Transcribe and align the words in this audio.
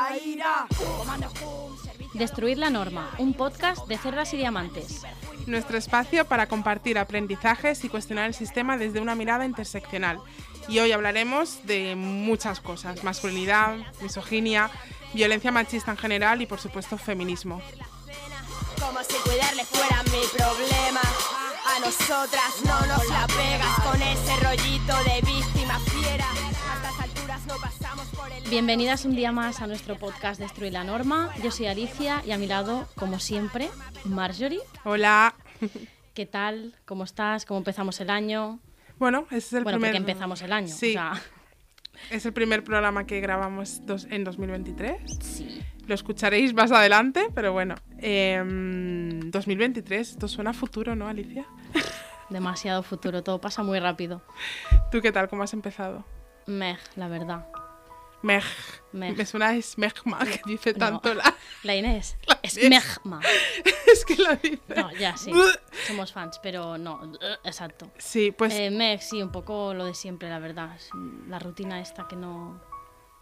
La 0.00 0.16
ira. 0.16 0.66
Destruir 2.14 2.58
la 2.58 2.70
norma, 2.70 3.10
un 3.18 3.34
podcast 3.34 3.86
de 3.86 3.98
cerdas 3.98 4.32
y 4.34 4.36
diamantes. 4.36 5.02
Nuestro 5.46 5.78
espacio 5.78 6.24
para 6.26 6.46
compartir 6.46 6.98
aprendizajes 6.98 7.84
y 7.84 7.88
cuestionar 7.88 8.26
el 8.26 8.34
sistema 8.34 8.76
desde 8.76 9.00
una 9.00 9.14
mirada 9.14 9.44
interseccional. 9.44 10.20
Y 10.68 10.78
hoy 10.78 10.92
hablaremos 10.92 11.66
de 11.66 11.96
muchas 11.96 12.60
cosas, 12.60 13.02
masculinidad, 13.04 13.76
misoginia, 14.00 14.70
violencia 15.14 15.50
machista 15.50 15.90
en 15.90 15.96
general 15.96 16.42
y 16.42 16.46
por 16.46 16.60
supuesto 16.60 16.98
feminismo. 16.98 17.60
Como 18.78 19.00
si 19.02 19.14
cuidarle 19.28 19.64
fuera 19.64 20.02
mi 20.04 20.22
problema. 20.36 21.00
A 21.66 21.78
nosotras 21.78 22.54
no 22.64 22.86
nos 22.86 23.08
la 23.08 23.26
pegas 23.28 23.80
con 23.84 24.02
ese 24.02 24.36
rollito 24.42 24.96
de 25.04 25.20
víctima 25.20 25.78
fiera. 25.78 26.26
A 27.00 27.06
Bienvenidas 28.48 29.04
un 29.04 29.14
día 29.14 29.32
más 29.32 29.60
a 29.60 29.66
nuestro 29.66 29.96
podcast 29.96 30.40
Destruir 30.40 30.72
la 30.72 30.84
norma. 30.84 31.30
Yo 31.42 31.50
soy 31.50 31.66
Alicia 31.66 32.22
y 32.26 32.32
a 32.32 32.38
mi 32.38 32.46
lado, 32.46 32.86
como 32.96 33.18
siempre, 33.18 33.68
Marjorie. 34.04 34.60
Hola. 34.84 35.34
¿Qué 36.14 36.26
tal? 36.26 36.74
¿Cómo 36.84 37.04
estás? 37.04 37.44
¿Cómo 37.46 37.58
empezamos 37.58 38.00
el 38.00 38.10
año? 38.10 38.58
Bueno, 38.98 39.26
ese 39.30 39.36
es 39.38 39.52
el 39.54 39.62
bueno, 39.64 39.78
primer. 39.78 39.92
porque 39.96 40.10
empezamos 40.10 40.42
el 40.42 40.52
año. 40.52 40.68
Sí. 40.68 40.90
o 40.90 40.92
sea, 40.92 41.12
Es 42.10 42.26
el 42.26 42.32
primer 42.32 42.64
programa 42.64 43.06
que 43.06 43.20
grabamos 43.20 43.84
dos- 43.86 44.06
en 44.10 44.24
2023. 44.24 45.00
sí. 45.22 45.62
Lo 45.86 45.94
escucharéis 45.94 46.54
más 46.54 46.70
adelante, 46.70 47.26
pero 47.34 47.52
bueno. 47.52 47.74
em, 47.98 49.28
2023, 49.30 50.10
esto 50.10 50.28
suena 50.28 50.50
a 50.50 50.52
futuro, 50.52 50.94
¿no, 50.94 51.08
Alicia? 51.08 51.46
Demasiado 52.28 52.84
futuro, 52.84 53.24
todo 53.24 53.40
pasa 53.40 53.64
muy 53.64 53.80
rápido. 53.80 54.22
¿Tú 54.92 55.00
qué 55.00 55.10
tal? 55.10 55.28
¿Cómo 55.28 55.42
has 55.42 55.52
empezado? 55.52 56.04
Mej, 56.46 56.78
la 56.96 57.08
verdad. 57.08 57.46
Mej. 58.22 58.44
Mej. 58.92 59.16
Me 59.16 59.24
suena 59.24 59.48
a 59.48 59.62
Smegma, 59.62 60.18
que 60.18 60.40
dice 60.46 60.72
No. 60.72 60.78
tanto 60.78 61.14
la... 61.14 61.34
La 61.62 61.74
Inés. 61.74 62.16
Es 62.42 62.56
Inés. 62.58 62.84
Mejma. 63.04 63.20
es 63.92 64.04
que 64.04 64.16
la 64.16 64.34
dice. 64.36 64.60
No, 64.76 64.90
ya 64.92 65.16
sí. 65.16 65.32
Somos 65.86 66.12
fans, 66.12 66.38
pero 66.42 66.76
no. 66.78 67.12
Exacto. 67.44 67.90
Sí, 67.98 68.30
pues 68.32 68.52
Eh, 68.54 68.70
Meg, 68.70 69.00
sí, 69.02 69.22
un 69.22 69.30
poco 69.32 69.72
lo 69.74 69.84
de 69.86 69.94
siempre, 69.94 70.28
la 70.28 70.38
verdad. 70.38 70.76
La 71.28 71.38
rutina 71.38 71.80
esta 71.80 72.06
que 72.08 72.16
no. 72.16 72.60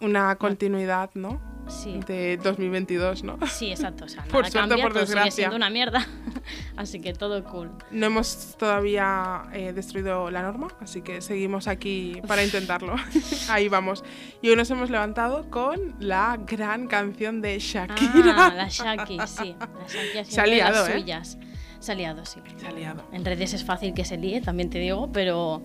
Una 0.01 0.37
continuidad, 0.37 1.11
¿no? 1.15 1.41
Sí. 1.69 2.01
De 2.07 2.39
2022, 2.39 3.25
¿no? 3.25 3.39
Sí, 3.47 3.71
exacto. 3.71 4.07
O 4.07 4.09
sea, 4.09 4.21
nada 4.27 4.33
Por 4.33 4.47
suerte, 4.49 4.59
cambia, 4.59 4.85
por 4.85 4.93
todo 4.95 5.05
sigue 5.05 5.15
desgracia. 5.17 5.33
siendo 5.33 5.57
una 5.57 5.69
mierda. 5.71 6.07
Así 6.77 7.01
que 7.01 7.13
todo 7.13 7.45
cool. 7.45 7.71
No 7.91 8.07
hemos 8.07 8.57
todavía 8.57 9.43
eh, 9.53 9.73
destruido 9.75 10.31
la 10.31 10.41
norma, 10.43 10.69
así 10.81 11.03
que 11.03 11.21
seguimos 11.21 11.69
aquí 11.69 12.23
para 12.27 12.43
intentarlo. 12.43 12.95
Ahí 13.51 13.69
vamos. 13.69 14.03
Y 14.41 14.49
hoy 14.49 14.57
nos 14.57 14.71
hemos 14.71 14.89
levantado 14.89 15.51
con 15.51 15.95
la 15.99 16.39
gran 16.47 16.87
canción 16.87 17.43
de 17.43 17.59
Shakira. 17.59 18.47
Ah, 18.47 18.55
la 18.55 18.69
Shaki, 18.69 19.19
sí. 19.27 19.57
La 19.59 19.87
Shaki 20.15 20.31
Se 20.31 20.41
ha 20.41 20.47
liado, 20.47 20.87
las 20.87 20.89
¿eh? 20.89 21.01
suyas. 21.01 21.39
Se 21.81 21.93
ha 21.93 21.95
liado, 21.95 22.25
sí. 22.25 22.41
Se 22.57 22.67
ha 22.67 22.73
liado. 22.73 23.05
En 23.13 23.25
redes 23.25 23.53
es 23.53 23.65
fácil 23.65 23.93
que 23.93 24.05
se 24.05 24.17
líe, 24.17 24.41
también 24.41 24.71
te 24.71 24.79
digo, 24.79 25.11
pero 25.13 25.63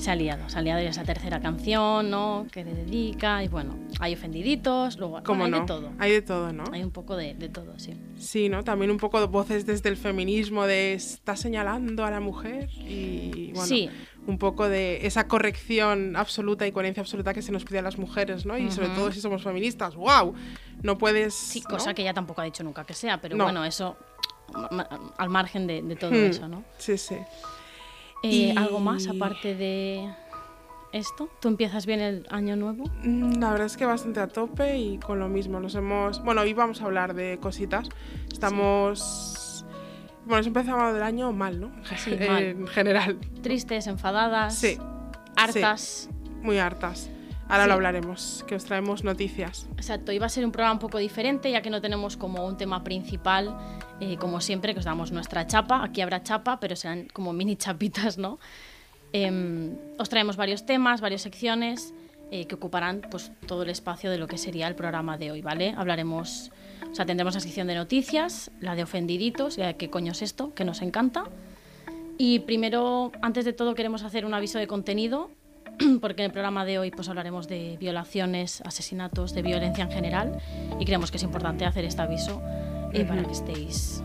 se 0.00 0.10
ha 0.10 0.14
liado. 0.16 0.48
Se 0.48 0.58
ha 0.58 0.62
liado 0.62 0.80
esa 0.80 1.04
tercera 1.04 1.40
canción, 1.40 2.10
¿no? 2.10 2.46
Que 2.50 2.64
le 2.64 2.74
dedica. 2.74 3.44
Y 3.44 3.48
bueno, 3.48 3.76
hay 4.00 4.14
ofendiditos, 4.14 4.96
luego 4.98 5.20
¿Cómo 5.24 5.40
bueno, 5.40 5.56
hay 5.56 5.60
no? 5.60 5.60
de 5.60 5.66
todo. 5.66 5.92
Hay 5.98 6.12
de 6.12 6.22
todo, 6.22 6.52
¿no? 6.52 6.64
Hay 6.72 6.82
un 6.82 6.90
poco 6.90 7.16
de, 7.16 7.34
de 7.34 7.48
todo, 7.48 7.78
sí. 7.78 7.94
Sí, 8.18 8.48
¿no? 8.48 8.64
También 8.64 8.90
un 8.90 8.96
poco 8.98 9.20
de 9.20 9.26
voces 9.26 9.66
desde 9.66 9.88
el 9.88 9.96
feminismo 9.96 10.66
de 10.66 10.94
está 10.94 11.36
señalando 11.36 12.04
a 12.04 12.10
la 12.10 12.20
mujer 12.20 12.68
y 12.86 13.52
bueno, 13.52 13.66
Sí. 13.66 13.90
un 14.26 14.38
poco 14.38 14.68
de 14.68 15.06
esa 15.06 15.26
corrección 15.28 16.16
absoluta 16.16 16.66
y 16.66 16.72
coherencia 16.72 17.02
absoluta 17.02 17.34
que 17.34 17.42
se 17.42 17.52
nos 17.52 17.64
pide 17.64 17.78
a 17.78 17.82
las 17.82 17.98
mujeres, 17.98 18.46
¿no? 18.46 18.56
Y 18.58 18.70
sobre 18.70 18.88
Ujú. 18.88 18.96
todo 18.96 19.12
si 19.12 19.20
somos 19.20 19.42
feministas, 19.42 19.94
wow, 19.96 20.34
no 20.82 20.98
puedes 20.98 21.34
Sí, 21.34 21.60
¿no? 21.62 21.68
cosa 21.70 21.94
que 21.94 22.02
ella 22.02 22.14
tampoco 22.14 22.40
ha 22.40 22.44
dicho 22.44 22.62
nunca 22.64 22.84
que 22.84 22.94
sea, 22.94 23.20
pero 23.20 23.36
No. 23.36 23.44
bueno, 23.44 23.64
eso 23.64 23.96
al 25.18 25.28
margen 25.30 25.66
de, 25.66 25.82
de 25.82 25.96
todo 25.96 26.10
Hmm, 26.10 26.24
eso, 26.24 26.48
¿no? 26.48 26.64
Sí, 26.78 26.98
sí. 26.98 27.16
Eh, 28.22 28.28
Y- 28.28 28.56
¿Algo 28.56 28.80
más 28.80 29.06
aparte 29.08 29.54
de 29.54 30.10
esto? 30.92 31.28
¿Tú 31.40 31.48
empiezas 31.48 31.86
bien 31.86 32.00
el 32.00 32.26
año 32.30 32.56
nuevo? 32.56 32.84
Mm, 33.02 33.40
La 33.40 33.50
verdad 33.50 33.66
es 33.66 33.76
que 33.76 33.86
bastante 33.86 34.20
a 34.20 34.28
tope 34.28 34.76
y 34.78 34.98
con 34.98 35.18
lo 35.18 35.28
mismo. 35.28 35.60
Nos 35.60 35.74
hemos. 35.74 36.22
Bueno, 36.24 36.42
hoy 36.42 36.52
vamos 36.52 36.82
a 36.82 36.84
hablar 36.84 37.14
de 37.14 37.38
cositas. 37.40 37.88
Estamos. 38.32 39.64
Bueno, 40.26 40.36
hemos 40.36 40.46
empezado 40.48 40.94
el 40.96 41.02
año 41.02 41.32
mal, 41.32 41.60
¿no? 41.60 41.70
Sí, 41.96 42.10
mal. 42.28 42.42
en 42.42 42.66
general. 42.66 43.18
Tristes, 43.42 43.86
enfadadas, 43.86 44.54
Sí, 44.54 44.76
hartas. 45.36 46.10
muy 46.42 46.58
hartas. 46.58 47.10
Ahora 47.50 47.64
Sí. 47.64 47.68
lo 47.68 47.74
hablaremos, 47.74 48.44
que 48.46 48.54
os 48.54 48.64
traemos 48.64 49.02
noticias. 49.04 49.66
Exacto, 49.76 50.12
iba 50.12 50.26
a 50.26 50.28
ser 50.28 50.44
un 50.44 50.52
programa 50.52 50.74
un 50.74 50.78
poco 50.78 50.98
diferente 50.98 51.50
ya 51.50 51.62
que 51.62 51.70
no 51.70 51.80
tenemos 51.80 52.16
como 52.16 52.46
un 52.46 52.56
tema 52.56 52.84
principal, 52.84 53.56
eh, 54.00 54.16
como 54.18 54.40
siempre, 54.40 54.72
que 54.72 54.78
os 54.78 54.84
damos 54.84 55.10
nuestra 55.12 55.46
chapa. 55.46 55.82
Aquí 55.82 56.00
habrá 56.00 56.22
chapa, 56.22 56.60
pero 56.60 56.76
serán 56.76 57.08
como 57.12 57.32
mini 57.32 57.56
chapitas, 57.56 58.18
¿no? 58.18 58.38
Em, 59.12 59.74
os 59.98 60.08
traemos 60.08 60.36
varios 60.36 60.64
temas, 60.64 61.00
varias 61.00 61.22
secciones 61.22 61.92
eh, 62.30 62.46
que 62.46 62.54
ocuparán 62.54 63.02
pues, 63.10 63.32
todo 63.48 63.64
el 63.64 63.70
espacio 63.70 64.08
de 64.12 64.18
lo 64.18 64.28
que 64.28 64.38
sería 64.38 64.68
el 64.68 64.76
programa 64.76 65.18
de 65.18 65.32
hoy, 65.32 65.42
¿vale? 65.42 65.74
Hablaremos, 65.76 66.52
o 66.88 66.94
sea, 66.94 67.04
tendremos 67.04 67.34
la 67.34 67.40
sección 67.40 67.66
de 67.66 67.74
noticias, 67.74 68.52
la 68.60 68.76
de 68.76 68.84
ofendiditos, 68.84 69.56
ya 69.56 69.72
qué 69.72 69.90
coño 69.90 70.12
es 70.12 70.22
esto, 70.22 70.54
que 70.54 70.64
nos 70.64 70.80
encanta. 70.82 71.24
Y 72.18 72.38
primero, 72.40 73.10
antes 73.22 73.44
de 73.44 73.52
todo, 73.52 73.74
queremos 73.74 74.04
hacer 74.04 74.24
un 74.24 74.34
aviso 74.34 74.60
de 74.60 74.68
contenido, 74.68 75.30
porque 76.00 76.22
en 76.22 76.26
el 76.26 76.32
programa 76.32 76.64
de 76.64 76.78
hoy 76.78 76.90
pues, 76.90 77.08
hablaremos 77.08 77.48
de 77.48 77.76
violaciones, 77.78 78.62
asesinatos, 78.62 79.34
de 79.34 79.42
violencia 79.42 79.84
en 79.84 79.90
general, 79.90 80.38
y 80.78 80.84
creemos 80.84 81.10
que 81.10 81.16
es 81.16 81.22
importante 81.22 81.64
hacer 81.64 81.84
este 81.84 82.02
aviso 82.02 82.42
eh, 82.92 83.04
para 83.04 83.22
que 83.24 83.32
estéis 83.32 84.02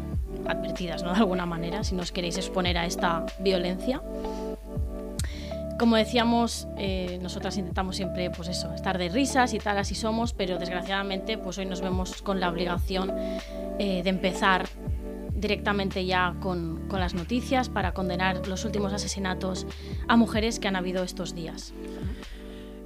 advertidas 0.48 1.04
¿no? 1.04 1.12
de 1.12 1.18
alguna 1.18 1.46
manera, 1.46 1.84
si 1.84 1.96
no 1.96 2.04
os 2.04 2.12
queréis 2.12 2.38
exponer 2.38 2.78
a 2.78 2.86
esta 2.86 3.26
violencia. 3.40 4.02
Como 5.78 5.98
decíamos, 5.98 6.70
eh, 6.78 7.20
nosotras 7.22 7.58
intentamos 7.58 7.98
siempre, 7.98 8.30
pues 8.30 8.48
eso, 8.48 8.74
estar 8.74 8.98
de 8.98 9.10
risas 9.10 9.54
y 9.54 9.60
tal, 9.60 9.78
así 9.78 9.94
somos, 9.94 10.32
pero 10.32 10.58
desgraciadamente, 10.58 11.38
pues 11.38 11.58
hoy 11.58 11.66
nos 11.66 11.82
vemos 11.82 12.22
con 12.22 12.40
la 12.40 12.50
obligación 12.50 13.12
eh, 13.78 14.02
de 14.02 14.10
empezar 14.10 14.68
directamente 15.36 16.06
ya 16.06 16.36
con, 16.40 16.88
con 16.88 17.00
las 17.00 17.14
noticias 17.14 17.70
para 17.70 17.94
condenar 17.94 18.48
los 18.48 18.66
últimos 18.66 18.94
asesinatos 18.94 19.68
a 20.08 20.16
mujeres 20.16 20.60
que 20.60 20.68
han 20.68 20.76
habido 20.76 21.04
estos 21.04 21.36
días. 21.36 21.74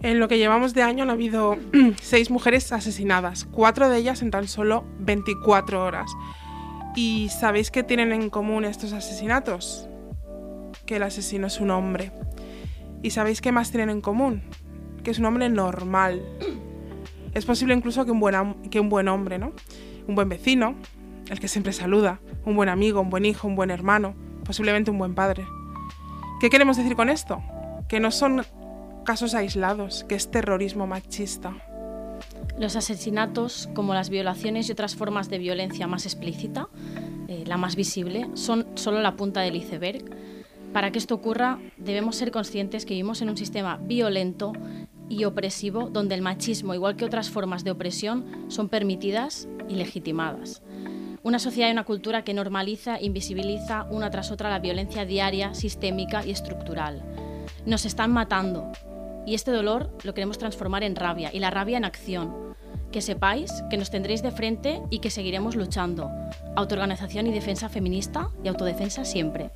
En 0.01 0.19
lo 0.19 0.29
que 0.29 0.37
llevamos 0.37 0.73
de 0.73 0.81
año 0.81 1.03
han 1.03 1.09
habido 1.09 1.57
seis 2.01 2.31
mujeres 2.31 2.71
asesinadas, 2.71 3.45
cuatro 3.45 3.89
de 3.89 3.97
ellas 3.97 4.21
en 4.21 4.31
tan 4.31 4.47
solo 4.47 4.85
24 4.99 5.83
horas. 5.83 6.09
¿Y 6.95 7.29
sabéis 7.29 7.69
qué 7.69 7.83
tienen 7.83 8.13
en 8.13 8.29
común 8.29 8.65
estos 8.65 8.93
asesinatos? 8.93 9.87
Que 10.85 10.95
el 10.95 11.03
asesino 11.03 11.47
es 11.47 11.59
un 11.59 11.71
hombre. 11.71 12.11
¿Y 13.03 13.11
sabéis 13.11 13.41
qué 13.41 13.51
más 13.51 13.71
tienen 13.71 13.89
en 13.89 14.01
común? 14.01 14.41
Que 15.03 15.11
es 15.11 15.19
un 15.19 15.25
hombre 15.25 15.49
normal. 15.49 16.23
Es 17.33 17.45
posible 17.45 17.73
incluso 17.73 18.05
que 18.05 18.11
un 18.11 18.19
buen, 18.19 18.55
que 18.69 18.79
un 18.79 18.89
buen 18.89 19.07
hombre, 19.07 19.37
¿no? 19.37 19.53
Un 20.07 20.15
buen 20.15 20.29
vecino, 20.29 20.75
el 21.29 21.39
que 21.39 21.47
siempre 21.47 21.73
saluda, 21.73 22.19
un 22.45 22.55
buen 22.55 22.69
amigo, 22.69 23.01
un 23.01 23.09
buen 23.09 23.25
hijo, 23.25 23.47
un 23.47 23.55
buen 23.55 23.71
hermano, 23.71 24.15
posiblemente 24.43 24.91
un 24.91 24.97
buen 24.97 25.15
padre. 25.15 25.47
¿Qué 26.39 26.49
queremos 26.49 26.77
decir 26.77 26.95
con 26.95 27.09
esto? 27.09 27.41
Que 27.87 27.99
no 27.99 28.11
son 28.11 28.43
casos 29.05 29.35
aislados, 29.35 30.03
que 30.05 30.15
es 30.15 30.31
terrorismo 30.31 30.87
machista. 30.87 31.55
Los 32.57 32.75
asesinatos, 32.75 33.69
como 33.73 33.93
las 33.93 34.09
violaciones 34.09 34.67
y 34.67 34.71
otras 34.71 34.95
formas 34.95 35.29
de 35.29 35.37
violencia 35.37 35.87
más 35.87 36.05
explícita, 36.05 36.67
eh, 37.27 37.43
la 37.45 37.57
más 37.57 37.75
visible, 37.75 38.27
son 38.33 38.67
solo 38.75 39.01
la 39.01 39.15
punta 39.15 39.41
del 39.41 39.55
iceberg. 39.55 40.03
Para 40.73 40.91
que 40.91 40.99
esto 40.99 41.15
ocurra, 41.15 41.59
debemos 41.77 42.15
ser 42.15 42.31
conscientes 42.31 42.85
que 42.85 42.93
vivimos 42.93 43.21
en 43.21 43.29
un 43.29 43.37
sistema 43.37 43.77
violento 43.77 44.53
y 45.09 45.25
opresivo 45.25 45.89
donde 45.89 46.15
el 46.15 46.21
machismo, 46.21 46.73
igual 46.73 46.95
que 46.95 47.05
otras 47.05 47.29
formas 47.29 47.63
de 47.63 47.71
opresión, 47.71 48.25
son 48.47 48.69
permitidas 48.69 49.47
y 49.67 49.75
legitimadas. 49.75 50.61
Una 51.21 51.39
sociedad 51.39 51.67
y 51.67 51.73
una 51.73 51.83
cultura 51.83 52.23
que 52.23 52.33
normaliza 52.33 52.95
e 52.95 53.05
invisibiliza 53.05 53.85
una 53.89 54.09
tras 54.09 54.31
otra 54.31 54.49
la 54.49 54.59
violencia 54.59 55.05
diaria, 55.05 55.53
sistémica 55.53 56.25
y 56.25 56.31
estructural. 56.31 57.03
Nos 57.65 57.85
están 57.85 58.11
matando. 58.11 58.71
Y 59.25 59.35
este 59.35 59.51
dolor 59.51 59.91
lo 60.03 60.13
queremos 60.13 60.37
transformar 60.37 60.83
en 60.83 60.95
rabia 60.95 61.29
y 61.33 61.39
la 61.39 61.51
rabia 61.51 61.77
en 61.77 61.83
acción. 61.83 62.55
Que 62.91 63.01
sepáis 63.01 63.51
que 63.69 63.77
nos 63.77 63.91
tendréis 63.91 64.23
de 64.23 64.31
frente 64.31 64.81
y 64.89 64.99
que 64.99 65.09
seguiremos 65.09 65.55
luchando. 65.55 66.09
Autoorganización 66.55 67.27
y 67.27 67.33
defensa 67.33 67.67
feminista 67.67 68.29
y 68.43 68.47
autodefensa 68.47 69.03
siempre. 69.03 69.51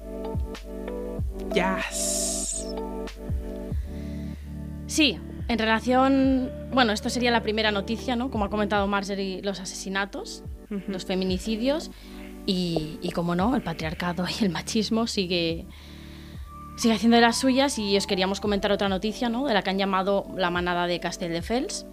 Yes. 1.53 2.67
Sí, 4.85 5.17
en 5.47 5.59
relación, 5.59 6.51
bueno, 6.71 6.93
esto 6.93 7.09
sería 7.09 7.31
la 7.31 7.43
primera 7.43 7.71
noticia, 7.71 8.15
¿no? 8.15 8.31
Como 8.31 8.45
ha 8.45 8.49
comentado 8.49 8.87
Marjorie, 8.87 9.41
los 9.43 9.59
asesinatos, 9.59 10.43
los 10.87 11.05
feminicidios 11.05 11.91
y, 12.45 12.97
y, 13.01 13.11
como 13.11 13.35
no, 13.35 13.55
el 13.55 13.61
patriarcado 13.61 14.25
y 14.39 14.43
el 14.43 14.49
machismo 14.49 15.05
sigue, 15.07 15.65
sigue 16.77 16.95
haciendo 16.95 17.15
de 17.15 17.21
las 17.21 17.37
suyas 17.37 17.77
y 17.77 17.95
os 17.95 18.07
queríamos 18.07 18.41
comentar 18.41 18.71
otra 18.71 18.89
noticia, 18.89 19.29
¿no? 19.29 19.45
De 19.45 19.53
la 19.53 19.61
que 19.61 19.69
han 19.69 19.77
llamado 19.77 20.25
la 20.35 20.49
manada 20.49 20.87
de 20.87 20.99
Castelldefels, 20.99 21.85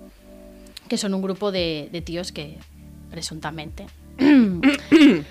que 0.88 0.96
son 0.96 1.14
un 1.14 1.22
grupo 1.22 1.52
de, 1.52 1.88
de 1.92 2.00
tíos 2.00 2.32
que 2.32 2.58
presuntamente 3.10 3.86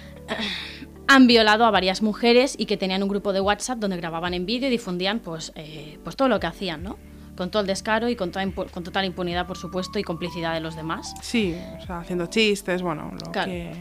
han 1.07 1.27
violado 1.27 1.65
a 1.65 1.71
varias 1.71 2.01
mujeres 2.01 2.55
y 2.57 2.65
que 2.65 2.77
tenían 2.77 3.01
un 3.01 3.09
grupo 3.09 3.33
de 3.33 3.41
WhatsApp 3.41 3.79
donde 3.79 3.97
grababan 3.97 4.33
en 4.33 4.45
vídeo 4.45 4.67
y 4.67 4.71
difundían 4.71 5.19
pues, 5.19 5.51
eh, 5.55 5.97
pues 6.03 6.15
todo 6.15 6.27
lo 6.27 6.39
que 6.39 6.47
hacían, 6.47 6.83
¿no? 6.83 6.97
Con 7.39 7.51
todo 7.51 7.61
el 7.61 7.67
descaro 7.67 8.09
y 8.09 8.17
con, 8.17 8.31
toda 8.31 8.45
con 8.51 8.83
total 8.83 9.05
impunidad, 9.05 9.47
por 9.47 9.57
supuesto, 9.57 9.97
y 9.97 10.03
complicidad 10.03 10.53
de 10.53 10.59
los 10.59 10.75
demás. 10.75 11.13
Sí, 11.21 11.55
o 11.81 11.85
sea, 11.85 11.99
haciendo 12.01 12.25
chistes, 12.25 12.81
bueno, 12.81 13.13
lo 13.13 13.31
Claro. 13.31 13.49
que... 13.49 13.71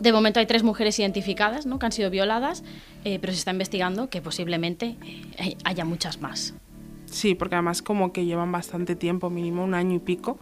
De 0.00 0.10
momento 0.12 0.40
hay 0.40 0.46
tres 0.46 0.64
mujeres 0.64 0.98
identificadas, 0.98 1.64
¿no? 1.64 1.78
Que 1.78 1.86
han 1.86 1.92
sido 1.92 2.10
violadas, 2.10 2.64
eh, 3.04 3.18
pero 3.20 3.32
se 3.32 3.38
está 3.38 3.52
investigando 3.52 4.10
que 4.10 4.20
posiblemente 4.20 4.96
eh, 5.38 5.56
haya 5.62 5.84
muchas 5.84 6.20
más. 6.20 6.54
Sí, 7.04 7.36
porque 7.36 7.54
además 7.54 7.82
como 7.82 8.12
que 8.12 8.24
llevan 8.24 8.50
bastante 8.50 8.96
tiempo, 8.96 9.30
mínimo 9.30 9.62
un 9.62 9.74
año 9.74 9.94
y 9.94 9.98
pico, 10.00 10.40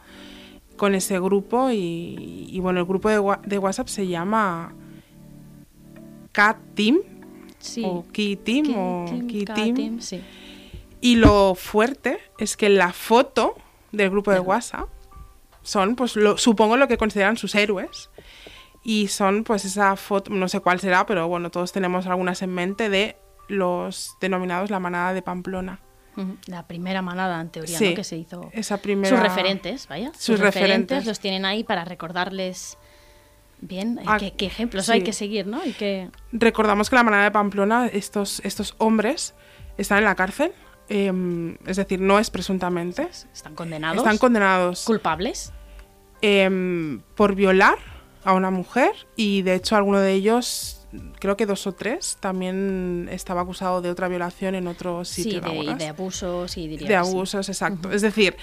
con 0.78 0.94
ese 0.94 1.20
grupo 1.20 1.70
y, 1.70 2.46
y 2.48 2.58
bueno, 2.60 2.80
el 2.80 2.86
grupo 2.86 3.10
de, 3.10 3.20
de 3.44 3.58
WhatsApp 3.58 3.88
se 3.88 4.06
llama 4.08 4.72
Cat 6.32 6.56
Team 6.74 7.00
Sí. 7.58 7.82
o 7.84 8.04
Key 8.12 8.36
Team 8.36 8.64
Key 8.64 8.74
o 8.76 9.04
Team, 9.08 9.26
Key 9.26 9.44
K 9.44 9.54
Team. 9.54 9.74
Team, 9.74 10.00
sí. 10.00 10.20
Y 11.04 11.16
lo 11.16 11.54
fuerte 11.54 12.18
es 12.38 12.56
que 12.56 12.70
la 12.70 12.94
foto 12.94 13.56
del 13.92 14.08
grupo 14.08 14.30
de 14.30 14.40
WhatsApp 14.40 14.88
son, 15.60 15.96
pues 15.96 16.16
lo, 16.16 16.38
supongo 16.38 16.78
lo 16.78 16.88
que 16.88 16.96
consideran 16.96 17.36
sus 17.36 17.54
héroes. 17.54 18.08
Y 18.82 19.08
son 19.08 19.44
pues 19.44 19.66
esa 19.66 19.96
foto, 19.96 20.30
no 20.30 20.48
sé 20.48 20.60
cuál 20.60 20.80
será, 20.80 21.04
pero 21.04 21.28
bueno, 21.28 21.50
todos 21.50 21.72
tenemos 21.72 22.06
algunas 22.06 22.40
en 22.40 22.54
mente 22.54 22.88
de 22.88 23.18
los 23.48 24.16
denominados 24.18 24.70
la 24.70 24.80
manada 24.80 25.12
de 25.12 25.20
Pamplona. 25.20 25.78
La 26.46 26.66
primera 26.66 27.02
manada, 27.02 27.38
en 27.38 27.50
teoría, 27.50 27.76
Sí, 27.76 27.90
¿no? 27.90 27.96
Que 27.96 28.04
se 28.04 28.16
hizo. 28.16 28.48
esa 28.54 28.78
primera... 28.78 29.14
Sus 29.14 29.22
referentes, 29.22 29.86
vaya. 29.88 30.10
Sus 30.18 30.40
referentes. 30.40 31.04
los 31.04 31.20
tienen 31.20 31.44
ahí 31.44 31.64
para 31.64 31.84
recordarles 31.84 32.78
bien 33.60 33.98
eh, 33.98 34.04
Ah, 34.06 34.16
qué, 34.18 34.32
qué 34.32 34.46
ejemplos 34.46 34.86
sí. 34.86 34.92
hay 34.92 35.02
que 35.02 35.12
seguir, 35.12 35.46
¿no? 35.46 35.62
Y 35.66 35.72
que 35.72 36.08
Recordamos 36.32 36.88
que 36.88 36.96
la 36.96 37.02
manada 37.02 37.24
de 37.24 37.30
Pamplona, 37.30 37.88
estos, 37.88 38.40
estos 38.40 38.74
hombres 38.78 39.34
están 39.76 39.98
en 39.98 40.04
la 40.04 40.14
cárcel, 40.14 40.52
em, 40.88 41.56
es 41.66 41.76
decir, 41.76 42.00
no 42.00 42.18
es 42.18 42.30
presuntamente. 42.30 43.08
están 43.32 43.54
condenados, 43.54 43.98
Están 43.98 44.18
condenados 44.18 44.84
culpables. 44.84 45.52
em, 46.22 47.00
por 47.14 47.34
violar 47.34 47.76
a 48.24 48.32
una 48.32 48.50
mujer 48.50 48.92
y 49.16 49.42
de 49.42 49.54
hecho 49.54 49.76
alguno 49.76 49.98
de 50.00 50.12
ellos, 50.12 50.86
creo 51.20 51.36
que 51.36 51.44
dos 51.46 51.66
o 51.66 51.72
tres, 51.72 52.16
también 52.20 53.08
estaba 53.12 53.42
acusado 53.42 53.82
de 53.82 53.90
otra 53.90 54.08
violación 54.08 54.54
en 54.54 54.66
otro 54.66 55.04
Sí, 55.04 55.24
sitio. 55.24 55.40
de, 55.40 55.48
¿recuerdas? 55.48 55.78
de 55.78 55.86
abusos 55.88 56.56
y 56.56 56.68
diría 56.68 56.88
De 56.88 57.04
sí. 57.04 57.10
abusos, 57.10 57.48
exacto. 57.48 57.90
Es 57.92 58.00
decir, 58.02 58.36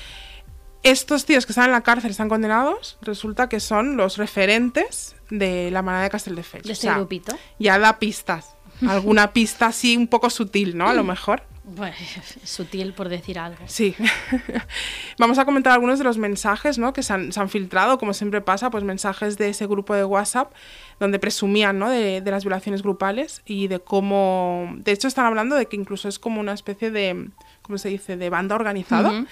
estos 0.83 1.25
tíos 1.25 1.45
que 1.45 1.51
están 1.51 1.65
en 1.65 1.71
la 1.71 1.81
cárcel 1.81 2.11
están 2.11 2.29
condenados, 2.29 2.97
resulta 3.01 3.49
que 3.49 3.59
son 3.59 3.97
los 3.97 4.17
referentes 4.17 5.15
de 5.29 5.69
la 5.71 5.81
manada 5.81 6.03
de 6.03 6.09
Castelldefels. 6.09 6.63
De 6.63 6.69
O 6.71 6.73
este 6.73 6.88
sea, 6.88 6.95
grupito. 6.97 7.35
ya 7.59 7.77
da 7.79 7.97
pistas. 7.99 8.55
Alguna 8.88 9.31
pista 9.31 9.67
así 9.67 9.95
un 9.95 10.07
poco 10.07 10.29
sutil, 10.31 10.75
¿no? 10.75 10.88
A 10.89 10.93
lo 10.93 11.03
mejor. 11.03 11.43
Bueno, 11.75 11.95
sutil 12.44 12.94
por 12.94 13.07
decir 13.07 13.39
algo. 13.39 13.63
Sí. 13.65 13.95
Vamos 15.18 15.38
a 15.38 15.45
comentar 15.45 15.73
algunos 15.73 16.00
de 16.00 16.03
los 16.03 16.18
mensajes 16.18 16.77
¿no? 16.77 16.91
que 16.91 17.01
se 17.01 17.13
han, 17.13 17.31
se 17.31 17.39
han 17.39 17.50
filtrado, 17.50 17.97
como 17.97 18.13
siempre 18.13 18.41
pasa, 18.41 18.69
pues 18.69 18.83
mensajes 18.83 19.38
de 19.38 19.50
ese 19.50 19.68
grupo 19.68 19.94
de 19.95 20.03
WhatsApp 20.03 20.51
donde 21.00 21.18
presumían 21.19 21.79
¿no? 21.79 21.89
de, 21.89 22.21
de 22.21 22.31
las 22.31 22.44
violaciones 22.44 22.81
grupales 22.81 23.41
y 23.45 23.68
de 23.68 23.79
cómo... 23.79 24.73
De 24.77 24.91
hecho, 24.91 25.07
están 25.07 25.25
hablando 25.25 25.56
de 25.56 25.68
que 25.68 25.77
incluso 25.77 26.09
es 26.09 26.19
como 26.19 26.41
una 26.41 26.53
especie 26.53 26.91
de, 26.91 27.29
¿cómo 27.62 27.77
se 27.77 27.89
dice?, 27.89 28.17
de 28.17 28.29
banda 28.29 28.56
organizada. 28.56 29.25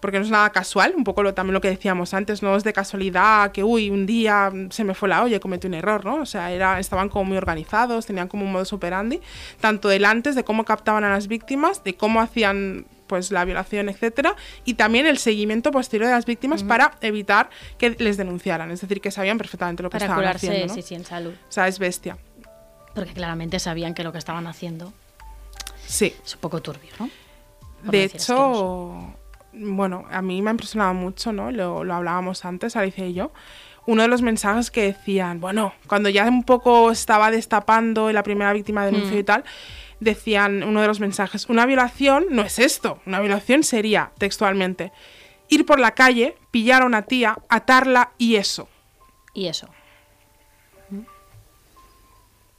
Porque 0.00 0.18
no 0.18 0.24
es 0.24 0.30
nada 0.30 0.50
casual, 0.50 0.92
un 0.96 1.04
poco 1.04 1.22
lo, 1.22 1.32
también 1.34 1.54
lo 1.54 1.60
que 1.60 1.68
decíamos 1.68 2.12
antes, 2.14 2.42
no 2.42 2.54
es 2.54 2.64
de 2.64 2.72
casualidad 2.72 3.50
que, 3.52 3.64
uy, 3.64 3.90
un 3.90 4.04
día 4.06 4.52
se 4.70 4.84
me 4.84 4.94
fue 4.94 5.08
la 5.08 5.22
olla 5.24 5.36
y 5.36 5.40
cometí 5.40 5.66
un 5.66 5.74
error, 5.74 6.04
¿no? 6.04 6.16
O 6.16 6.26
sea, 6.26 6.52
era, 6.52 6.78
estaban 6.78 7.08
como 7.08 7.24
muy 7.24 7.36
organizados, 7.38 8.04
tenían 8.06 8.28
como 8.28 8.44
un 8.44 8.52
modus 8.52 8.72
operandi, 8.74 9.20
tanto 9.60 9.88
del 9.88 10.04
antes, 10.04 10.34
de 10.34 10.44
cómo 10.44 10.64
captaban 10.64 11.02
a 11.04 11.08
las 11.10 11.28
víctimas, 11.28 11.82
de 11.82 11.96
cómo 11.96 12.20
hacían 12.20 12.86
pues 13.06 13.30
la 13.30 13.44
violación, 13.44 13.88
etcétera, 13.88 14.34
y 14.64 14.74
también 14.74 15.06
el 15.06 15.16
seguimiento 15.18 15.70
posterior 15.70 16.08
de 16.08 16.14
las 16.14 16.26
víctimas 16.26 16.64
para 16.64 16.92
evitar 17.00 17.48
que 17.78 17.90
les 17.90 18.16
denunciaran, 18.16 18.70
es 18.72 18.80
decir, 18.80 19.00
que 19.00 19.10
sabían 19.12 19.38
perfectamente 19.38 19.82
lo 19.82 19.90
que 19.90 19.92
Para 19.94 20.06
estaban 20.06 20.22
curarse, 20.24 20.48
haciendo, 20.48 20.66
¿no? 20.66 20.74
sí, 20.74 20.82
sí, 20.82 20.94
en 20.96 21.04
salud. 21.04 21.32
O 21.48 21.52
sea, 21.52 21.68
es 21.68 21.78
bestia. 21.78 22.18
Porque 22.94 23.12
claramente 23.12 23.60
sabían 23.60 23.94
que 23.94 24.02
lo 24.02 24.10
que 24.12 24.18
estaban 24.18 24.46
haciendo 24.48 24.92
Sí. 25.86 26.14
es 26.24 26.34
un 26.34 26.40
poco 26.40 26.60
turbio, 26.60 26.90
¿no? 26.98 27.08
Por 27.84 27.92
De 27.92 28.04
hecho, 28.04 29.14
bueno, 29.58 30.04
a 30.10 30.22
mí 30.22 30.42
me 30.42 30.50
ha 30.50 30.52
impresionado 30.52 30.94
mucho, 30.94 31.32
¿no? 31.32 31.50
Lo, 31.50 31.84
lo 31.84 31.94
hablábamos 31.94 32.44
antes, 32.44 32.76
Alicia 32.76 33.06
y 33.06 33.14
yo. 33.14 33.32
Uno 33.86 34.02
de 34.02 34.08
los 34.08 34.20
mensajes 34.22 34.70
que 34.70 34.82
decían, 34.82 35.40
bueno, 35.40 35.72
cuando 35.86 36.08
ya 36.08 36.24
un 36.28 36.42
poco 36.42 36.90
estaba 36.90 37.30
destapando 37.30 38.10
y 38.10 38.12
la 38.12 38.22
primera 38.22 38.52
víctima 38.52 38.84
denunció 38.84 39.16
Mm. 39.16 39.20
y 39.20 39.22
tal, 39.24 39.44
decían 40.00 40.62
uno 40.64 40.80
de 40.80 40.88
los 40.88 40.98
mensajes, 41.00 41.48
una 41.48 41.64
violación 41.66 42.26
no 42.30 42.42
es 42.42 42.58
esto, 42.58 43.00
una 43.06 43.20
violación 43.20 43.62
sería, 43.62 44.10
textualmente, 44.18 44.92
ir 45.48 45.64
por 45.64 45.78
la 45.78 45.92
calle, 45.92 46.36
pillar 46.50 46.82
a 46.82 46.86
una 46.86 47.02
tía, 47.02 47.38
atarla 47.48 48.10
y 48.18 48.36
eso. 48.36 48.68
Y 49.34 49.46
eso. 49.46 49.68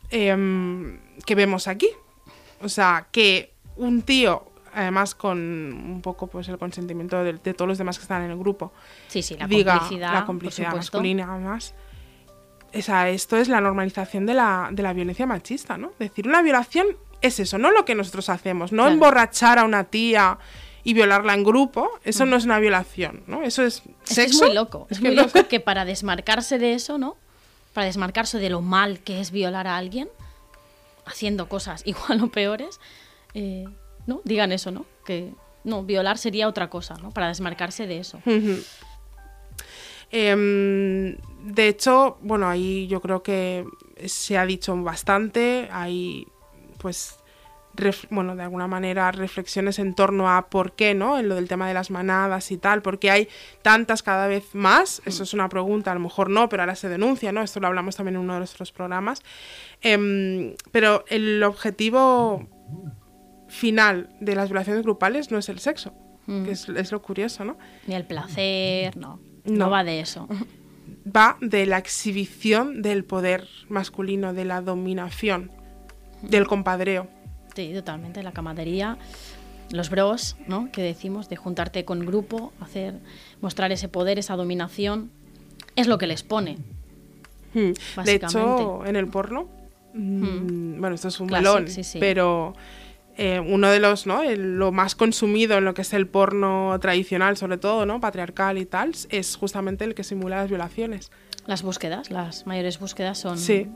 em, 0.09 0.99
que 1.25 1.35
vemos 1.35 1.67
aquí. 1.67 1.89
O 2.61 2.69
sea, 2.69 3.07
que 3.11 3.51
un 3.75 4.01
tío, 4.01 4.46
además 4.73 5.15
con 5.15 5.37
un 5.39 6.01
poco 6.01 6.27
pues 6.27 6.47
el 6.49 6.57
consentimiento 6.57 7.23
de, 7.23 7.33
de 7.33 7.53
todos 7.53 7.67
los 7.69 7.77
demás 7.77 7.97
que 7.97 8.03
están 8.03 8.23
en 8.23 8.31
el 8.31 8.37
grupo, 8.37 8.71
Sí, 9.07 9.21
sí, 9.21 9.35
la 9.37 9.47
diga 9.47 9.73
complicidad. 9.79 10.13
la 10.13 10.25
complicidad 10.25 10.75
masculina 10.75 11.27
además. 11.33 11.73
O 12.73 12.81
sea, 12.81 13.09
esto 13.09 13.37
es 13.37 13.47
la 13.47 13.61
normalización 13.61 14.25
de 14.25 14.33
la, 14.33 14.69
de 14.71 14.83
la 14.83 14.93
violencia 14.93 15.25
machista, 15.25 15.77
¿no? 15.77 15.91
Decir, 15.99 16.27
una 16.27 16.41
violación 16.41 16.87
es 17.21 17.39
eso, 17.39 17.57
no 17.57 17.71
lo 17.71 17.85
que 17.85 17.95
nosotros 17.95 18.29
hacemos, 18.29 18.71
no 18.71 18.83
Claro. 18.83 18.93
emborrachar 18.93 19.57
a 19.59 19.63
una 19.63 19.85
tía 19.85 20.37
y 20.83 20.93
violarla 20.93 21.33
en 21.33 21.43
grupo, 21.43 21.89
eso 22.03 22.25
no 22.25 22.35
es 22.35 22.45
una 22.45 22.59
violación, 22.59 23.23
¿no? 23.27 23.41
Eso 23.43 23.63
es 23.63 23.77
Es 23.77 24.09
que 24.09 24.13
sexo. 24.15 24.35
es 24.43 24.49
muy 24.49 24.53
loco. 24.53 24.87
Es, 24.89 25.01
muy 25.01 25.15
loco 25.15 25.47
que 25.47 25.59
para 25.59 25.85
desmarcarse 25.85 26.59
de 26.59 26.73
eso, 26.73 26.97
¿no? 26.97 27.17
Para 27.73 27.85
desmarcarse 27.87 28.37
de 28.37 28.49
lo 28.49 28.61
mal 28.61 28.99
que 28.99 29.19
es 29.21 29.31
violar 29.31 29.65
a 29.67 29.77
alguien, 29.77 30.09
haciendo 31.05 31.47
cosas 31.49 31.81
igual 31.85 32.21
o 32.23 32.27
peores, 32.27 32.79
eh, 33.33 33.65
¿no? 34.07 34.21
Digan 34.23 34.51
eso, 34.51 34.71
¿no? 34.71 34.85
Que 35.05 35.33
no, 35.63 35.83
violar 35.83 36.17
sería 36.17 36.47
otra 36.47 36.69
cosa, 36.69 36.95
¿no? 36.95 37.11
Para 37.11 37.27
desmarcarse 37.27 37.85
de 37.85 37.99
eso. 37.99 38.19
Em, 40.09 41.17
de 41.43 41.67
hecho, 41.67 42.17
bueno, 42.21 42.47
ahí 42.47 42.87
yo 42.87 43.01
creo 43.01 43.21
que 43.21 43.65
se 44.05 44.37
ha 44.37 44.45
dicho 44.45 44.75
bastante. 44.81 45.67
Hay, 45.71 46.25
pues, 46.79 47.19
bueno, 48.09 48.35
de 48.35 48.43
alguna 48.43 48.67
manera 48.67 49.11
reflexiones 49.11 49.77
en 49.79 49.93
torno 49.93 50.29
a 50.29 50.49
por 50.49 50.71
qué, 50.71 50.95
¿no? 50.95 51.19
En 51.19 51.29
lo 51.29 51.35
del 51.35 51.47
tema 51.47 51.67
de 51.67 51.73
las 51.73 51.91
manadas 51.91 52.51
y 52.51 52.57
tal, 52.57 52.81
porque 52.81 53.11
hay 53.11 53.27
tantas 53.61 54.01
cada 54.01 54.27
vez 54.27 54.55
más. 54.55 55.01
Eso 55.05 55.23
es 55.23 55.33
una 55.33 55.49
pregunta, 55.49 55.91
a 55.91 55.93
lo 55.93 55.99
mejor 55.99 56.29
no, 56.29 56.49
pero 56.49 56.63
ahora 56.63 56.75
se 56.75 56.89
denuncia, 56.89 57.31
¿no? 57.31 57.41
Esto 57.41 57.59
lo 57.59 57.67
hablamos 57.67 57.95
también 57.95 58.15
en 58.15 58.21
uno 58.21 58.33
de 58.33 58.39
nuestros 58.39 58.71
programas. 58.71 59.21
Em, 59.81 60.55
pero 60.71 61.05
el 61.07 61.43
objetivo 61.43 62.47
final 63.47 64.09
de 64.19 64.35
las 64.35 64.49
violaciones 64.49 64.83
grupales 64.83 65.31
no 65.31 65.37
es 65.37 65.49
el 65.49 65.59
sexo, 65.59 65.93
Mm. 66.27 66.43
que 66.43 66.51
es, 66.51 66.67
es 66.67 66.91
lo 66.91 67.01
curioso, 67.01 67.45
¿no? 67.45 67.57
Ni 67.87 67.95
el 67.95 68.03
placer, 68.05 68.97
no. 68.97 69.19
No. 69.45 69.65
No, 69.65 69.69
va 69.69 69.83
de 69.85 70.01
eso. 70.01 70.27
va 71.15 71.37
de 71.39 71.65
la 71.65 71.77
exhibición 71.77 72.81
del 72.81 73.05
poder 73.05 73.47
masculino, 73.69 74.33
de 74.33 74.43
la 74.43 74.61
dominación, 74.61 75.51
del 76.21 76.45
compadreo. 76.45 77.07
Sí, 77.55 77.71
totalmente. 77.73 78.21
La 78.23 78.33
camadería, 78.33 78.97
los 79.71 79.89
bros, 79.89 80.35
¿no? 80.47 80.69
Que 80.71 80.81
decimos, 80.81 81.29
de 81.29 81.37
juntarte 81.37 81.85
con 81.85 82.05
grupo, 82.05 82.51
hacer, 82.59 82.99
mostrar 83.41 83.71
ese 83.71 83.87
poder, 83.87 84.19
esa 84.19 84.35
dominación, 84.35 85.11
es 85.77 85.87
lo 85.87 85.97
que 85.97 86.07
les 86.07 86.23
pone. 86.23 86.57
Hmm. 87.53 87.71
De 88.03 88.13
hecho, 88.15 88.85
en 88.85 88.97
el 88.97 89.07
porno, 89.07 89.47
mm, 89.93 90.79
bueno, 90.81 90.95
esto 90.95 91.07
es 91.07 91.19
un 91.21 91.27
Clásico, 91.27 91.53
melón, 91.53 91.69
sí, 91.69 91.83
sí. 91.85 91.99
pero 91.99 92.53
eh, 93.17 93.39
uno 93.39 93.69
de 93.69 93.79
los, 93.79 94.05
¿no? 94.05 94.21
El- 94.23 94.57
lo 94.59 94.71
más 94.71 94.95
consumido 94.95 95.57
en 95.57 95.65
lo 95.65 95.73
que 95.73 95.81
es 95.81 95.93
el 95.93 96.07
porno 96.07 96.77
tradicional, 96.79 97.35
sobre 97.37 97.57
todo, 97.57 97.85
¿no? 97.85 97.99
Patriarcal 97.99 98.57
y 98.57 98.65
tal, 98.65 98.93
es 99.09 99.35
justamente 99.35 99.83
el 99.85 99.95
que 99.95 100.03
simula 100.03 100.37
las 100.37 100.49
violaciones. 100.49 101.11
Las 101.45 101.63
búsquedas, 101.63 102.11
las 102.11 102.45
mayores 102.45 102.79
búsquedas 102.79 103.17
son... 103.17 103.37
Sí. 103.37 103.67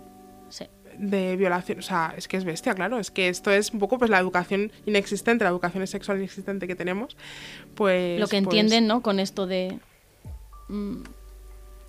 Sí. 0.50 0.65
de 0.98 1.38
violación, 1.38 1.79
o 1.79 1.81
sea, 1.81 2.13
es 2.17 2.27
que 2.27 2.36
es 2.36 2.43
bestia, 2.43 2.75
claro, 2.75 3.00
es 3.00 3.10
que 3.10 3.29
esto 3.29 3.50
es 3.50 3.71
un 3.71 3.79
poco 3.79 3.98
pues 3.98 4.12
la 4.12 4.19
educación 4.19 4.71
inexistente, 4.86 5.45
la 5.45 5.50
educación 5.50 5.88
sexual 5.88 6.17
inexistente 6.17 6.67
que 6.67 6.75
tenemos, 6.75 7.15
pues... 7.75 8.19
Lo 8.19 8.27
que 8.27 8.31
pues, 8.41 8.43
entienden, 8.43 8.86
¿no? 8.88 9.01
Con 9.01 9.19
esto 9.21 9.48
de... 9.48 9.79
mm, 10.67 10.98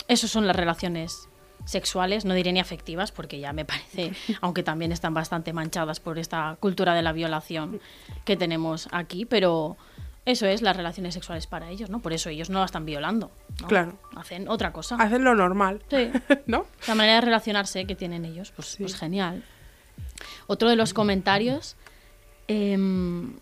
Esos 0.06 0.30
son 0.30 0.46
las 0.46 0.54
relaciones 0.54 1.28
sexuales, 1.64 2.24
no 2.24 2.34
diré 2.34 2.52
ni 2.52 2.60
afectivas, 2.60 3.12
porque 3.12 3.38
ya 3.40 3.52
me 3.52 3.64
parece, 3.64 4.12
aunque 4.40 4.62
también 4.62 4.92
están 4.92 5.14
bastante 5.14 5.52
manchadas 5.52 6.00
por 6.00 6.18
esta 6.18 6.56
cultura 6.60 6.94
de 6.94 7.02
la 7.02 7.12
violación 7.12 7.80
que 8.24 8.36
tenemos 8.36 8.88
aquí, 8.92 9.24
pero 9.24 9.76
eso 10.24 10.46
es 10.46 10.62
las 10.62 10.76
relaciones 10.76 11.14
sexuales 11.14 11.46
para 11.46 11.68
ellos, 11.70 11.90
¿no? 11.90 12.00
Por 12.00 12.12
eso 12.12 12.28
ellos 12.30 12.48
no 12.50 12.60
la 12.60 12.66
están 12.66 12.84
violando. 12.86 13.32
¿no? 13.60 13.66
Claro. 13.68 13.98
Hacen 14.16 14.48
otra 14.48 14.72
cosa. 14.72 14.96
Hacen 14.96 15.24
lo 15.24 15.34
normal, 15.34 15.82
Sí. 15.90 16.10
¿no? 16.46 16.66
La 16.86 16.94
manera 16.94 17.16
de 17.16 17.20
relacionarse 17.22 17.84
que 17.86 17.94
tienen 17.96 18.24
ellos, 18.24 18.52
pues, 18.54 18.68
Sí. 18.68 18.82
pues 18.84 18.94
genial. 18.96 19.42
Otro 20.46 20.68
de 20.68 20.76
los 20.76 20.94
comentarios, 20.94 21.76
em, 22.48 23.34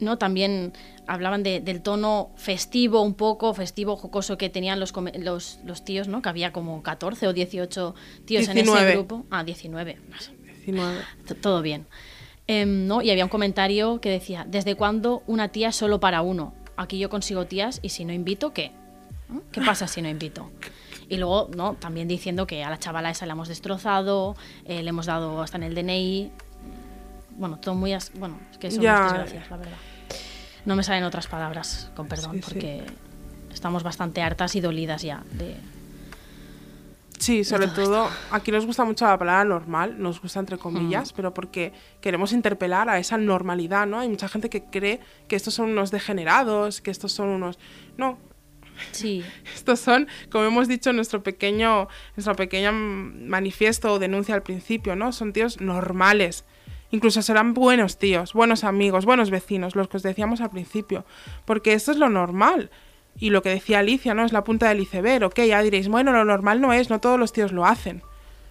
¿no? 0.00 0.18
También 0.18 0.72
hablaban 1.06 1.42
de- 1.42 1.60
del 1.60 1.82
tono 1.82 2.30
festivo, 2.36 3.00
un 3.02 3.14
poco 3.14 3.54
festivo, 3.54 3.96
jocoso 3.96 4.36
que 4.38 4.48
tenían 4.50 4.78
los, 4.80 4.92
los, 5.18 5.58
los 5.64 5.84
tíos, 5.84 6.08
¿no? 6.08 6.22
Que 6.22 6.28
había 6.28 6.52
como 6.52 6.82
14 6.82 7.28
o 7.28 7.32
18 7.32 7.94
tíos 8.24 8.48
en 8.48 8.54
19. 8.54 8.86
ese 8.88 8.96
grupo. 8.96 9.24
Ah, 9.30 9.44
19. 9.44 9.98
19. 10.64 11.00
T- 11.26 11.34
Todo 11.34 11.62
bien. 11.62 11.86
Em, 12.48 12.86
¿no? 12.86 13.02
Y 13.02 13.10
había 13.10 13.24
un 13.24 13.30
comentario 13.30 14.00
que 14.00 14.08
decía, 14.10 14.44
¿desde 14.48 14.74
cuándo 14.76 15.22
una 15.26 15.48
tía 15.48 15.72
solo 15.72 15.98
para 16.00 16.22
uno? 16.22 16.54
Aquí 16.76 16.98
yo 16.98 17.08
consigo 17.08 17.46
tías 17.46 17.80
y 17.82 17.88
si 17.88 18.04
no 18.04 18.12
invito, 18.12 18.52
¿qué? 18.52 18.72
¿Qué 19.50 19.60
pasa 19.62 19.88
si 19.88 20.02
no 20.02 20.08
invito? 20.08 20.50
Y 21.08 21.16
luego, 21.16 21.48
¿no? 21.56 21.74
También 21.74 22.06
diciendo 22.08 22.46
que 22.46 22.62
a 22.64 22.70
la 22.70 22.78
chavala 22.78 23.10
esa 23.10 23.26
la 23.26 23.32
hemos 23.32 23.48
destrozado, 23.48 24.36
eh, 24.64 24.82
le 24.82 24.88
hemos 24.90 25.06
dado 25.06 25.40
hasta 25.40 25.56
en 25.56 25.62
el 25.64 25.74
DNI. 25.74 26.30
Bueno, 27.36 27.58
todo 27.58 27.74
muy... 27.74 27.92
as- 27.92 28.12
Bueno, 28.14 28.38
es 28.50 28.58
que 28.58 28.70
son 28.70 28.80
Ya. 28.82 28.98
unas 28.98 29.12
desgracias, 29.12 29.50
la 29.50 29.56
verdad. 29.56 29.76
No 30.64 30.74
me 30.76 30.82
salen 30.82 31.04
otras 31.04 31.26
palabras, 31.28 31.90
con 31.94 32.08
perdón, 32.08 32.32
Sí, 32.36 32.42
sí. 32.42 32.42
porque 32.48 32.82
estamos 33.52 33.82
bastante 33.82 34.20
hartas 34.22 34.54
y 34.56 34.60
dolidas 34.60 35.02
ya 35.02 35.22
de... 35.32 35.56
Sí, 37.18 37.44
sobre 37.44 37.66
todo 37.68 37.84
todo, 37.84 38.10
aquí 38.30 38.52
nos 38.52 38.66
gusta 38.66 38.84
mucho 38.84 39.06
la 39.06 39.16
palabra 39.18 39.42
normal, 39.44 39.96
nos 40.00 40.20
gusta 40.20 40.38
Mm. 40.38 40.42
entre 40.42 40.58
comillas, 40.58 41.12
pero 41.14 41.32
porque 41.32 41.72
queremos 42.02 42.32
interpelar 42.32 42.90
a 42.90 42.98
esa 42.98 43.16
normalidad, 43.16 43.86
¿no? 43.86 44.00
Hay 44.00 44.08
mucha 44.08 44.28
gente 44.28 44.50
que 44.50 44.64
cree 44.64 45.00
que 45.26 45.34
estos 45.34 45.54
son 45.54 45.70
unos 45.70 45.90
degenerados, 45.90 46.80
que 46.82 46.90
estos 46.90 47.12
son 47.12 47.28
unos... 47.28 47.58
No, 47.96 48.18
Sí, 48.92 49.24
Estos 49.54 49.80
son, 49.80 50.06
como 50.30 50.44
hemos 50.44 50.68
dicho 50.68 50.90
en 50.90 50.96
nuestro 50.96 51.22
pequeño, 51.22 51.88
nuestro 52.14 52.36
pequeño 52.36 52.72
mm, 52.72 53.26
manifiesto 53.26 53.94
o 53.94 53.98
denuncia 53.98 54.34
al 54.34 54.42
principio, 54.42 54.94
¿no? 54.94 55.12
Son 55.12 55.32
tíos 55.32 55.62
normales. 55.62 56.44
Incluso 56.90 57.20
serán 57.22 57.52
buenos 57.54 57.98
tíos, 57.98 58.32
buenos 58.32 58.64
amigos, 58.64 59.04
buenos 59.04 59.30
vecinos, 59.30 59.74
los 59.74 59.88
que 59.88 59.96
os 59.96 60.02
decíamos 60.02 60.40
al 60.40 60.50
principio. 60.50 61.04
Porque 61.44 61.72
esto 61.72 61.92
es 61.92 61.98
lo 61.98 62.08
normal. 62.08 62.70
Y 63.18 63.30
lo 63.30 63.42
que 63.42 63.48
decía 63.48 63.80
Alicia, 63.80 64.14
¿no? 64.14 64.24
Es 64.24 64.32
la 64.32 64.44
punta 64.44 64.68
del 64.68 64.80
iceberg. 64.80 65.24
Ok, 65.24 65.40
ya 65.40 65.62
diréis, 65.62 65.88
bueno, 65.88 66.12
lo 66.12 66.24
normal 66.24 66.60
no 66.60 66.72
es, 66.72 66.90
no 66.90 67.00
todos 67.00 67.18
los 67.18 67.32
tíos 67.32 67.52
lo 67.52 67.64
hacen. 67.64 68.02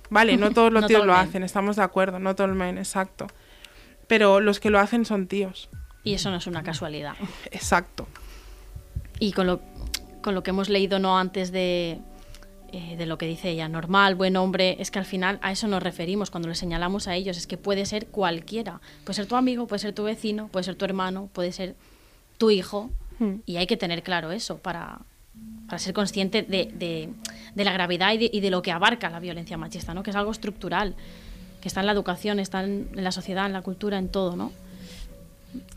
Vale, 0.09 0.37
no 0.37 0.51
todos 0.51 0.71
los 0.71 0.81
No 0.83 0.87
tíos 0.87 0.99
todo 0.99 1.07
lo 1.07 1.15
hacen, 1.15 1.43
estamos 1.43 1.75
de 1.75 1.83
acuerdo, 1.83 2.19
no 2.19 2.35
todo 2.35 2.47
el 2.47 2.55
men, 2.55 2.77
exacto. 2.77 3.27
Pero 4.07 4.39
los 4.39 4.59
que 4.59 4.69
lo 4.69 4.79
hacen 4.79 5.05
son 5.05 5.27
tíos. 5.27 5.69
y 6.03 6.13
eso 6.13 6.29
no 6.29 6.37
es 6.37 6.47
una 6.47 6.63
casualidad. 6.63 7.15
Exacto. 7.51 8.07
Y 9.19 9.31
con 9.31 9.47
lo, 9.47 9.61
con 10.21 10.35
lo 10.35 10.43
que 10.43 10.49
hemos 10.49 10.69
leído 10.69 10.99
no 10.99 11.17
antes 11.17 11.51
de, 11.51 11.99
eh, 12.71 12.95
de 12.97 13.05
lo 13.05 13.17
que 13.17 13.25
dice 13.25 13.49
ella, 13.49 13.67
normal, 13.69 14.15
buen 14.15 14.35
hombre, 14.37 14.77
es 14.79 14.91
que 14.91 14.99
al 14.99 15.05
final 15.05 15.39
a 15.41 15.51
eso 15.51 15.67
nos 15.67 15.81
referimos 15.83 16.31
cuando 16.31 16.49
le 16.49 16.55
señalamos 16.55 17.07
a 17.07 17.15
ellos, 17.15 17.37
es 17.37 17.47
que 17.47 17.57
puede 17.57 17.85
ser 17.85 18.07
cualquiera. 18.07 18.81
Puede 19.03 19.15
ser 19.15 19.25
tu 19.27 19.35
amigo, 19.35 19.67
puede 19.67 19.79
ser 19.79 19.93
tu 19.93 20.03
vecino, 20.03 20.47
puede 20.49 20.63
ser 20.63 20.75
tu 20.75 20.85
hermano, 20.85 21.29
puede 21.33 21.51
ser 21.51 21.75
tu 22.37 22.51
hijo. 22.51 22.89
Hmm. 23.19 23.35
Y 23.45 23.57
hay 23.57 23.67
que 23.67 23.77
tener 23.77 24.03
claro 24.03 24.31
eso 24.31 24.57
para, 24.57 24.99
para 25.67 25.79
ser 25.79 25.93
consciente 25.93 26.41
de, 26.43 26.71
de- 26.73 27.09
de 27.55 27.63
la 27.63 27.71
gravedad 27.71 28.11
y 28.13 28.17
de, 28.17 28.29
y 28.33 28.41
de 28.41 28.49
lo 28.49 28.61
que 28.61 28.71
abarca 28.73 29.09
la 29.09 29.19
violencia 29.21 29.57
machista, 29.57 29.93
¿no? 29.93 30.03
que 30.03 30.09
es 30.09 30.15
algo 30.17 30.31
estructural, 30.31 30.93
que 31.61 31.69
está 31.69 31.79
en 31.79 31.85
la 31.85 31.93
educación, 31.93 32.39
está 32.39 32.63
en, 32.63 32.89
en 32.93 33.03
la 33.03 33.11
sociedad, 33.13 33.45
en 33.45 33.53
la 33.53 33.61
cultura, 33.61 33.97
en 33.97 34.09
todo, 34.09 34.35
¿no? 34.35 34.51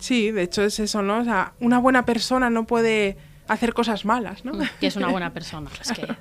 Sí, 0.00 0.32
de 0.32 0.42
hecho 0.42 0.62
es 0.64 0.80
eso, 0.80 1.02
¿no? 1.02 1.20
O 1.20 1.24
sea, 1.24 1.52
una 1.60 1.78
buena 1.78 2.04
persona 2.04 2.50
no 2.50 2.66
puede 2.66 3.16
hacer 3.46 3.74
cosas 3.74 4.04
malas, 4.04 4.44
¿no? 4.44 4.52
que 4.80 4.88
es 4.88 4.96
una 4.96 5.06
buena 5.08 5.32
persona. 5.34 5.70
Es 5.80 5.92
que, 5.92 6.00
bueno. 6.04 6.16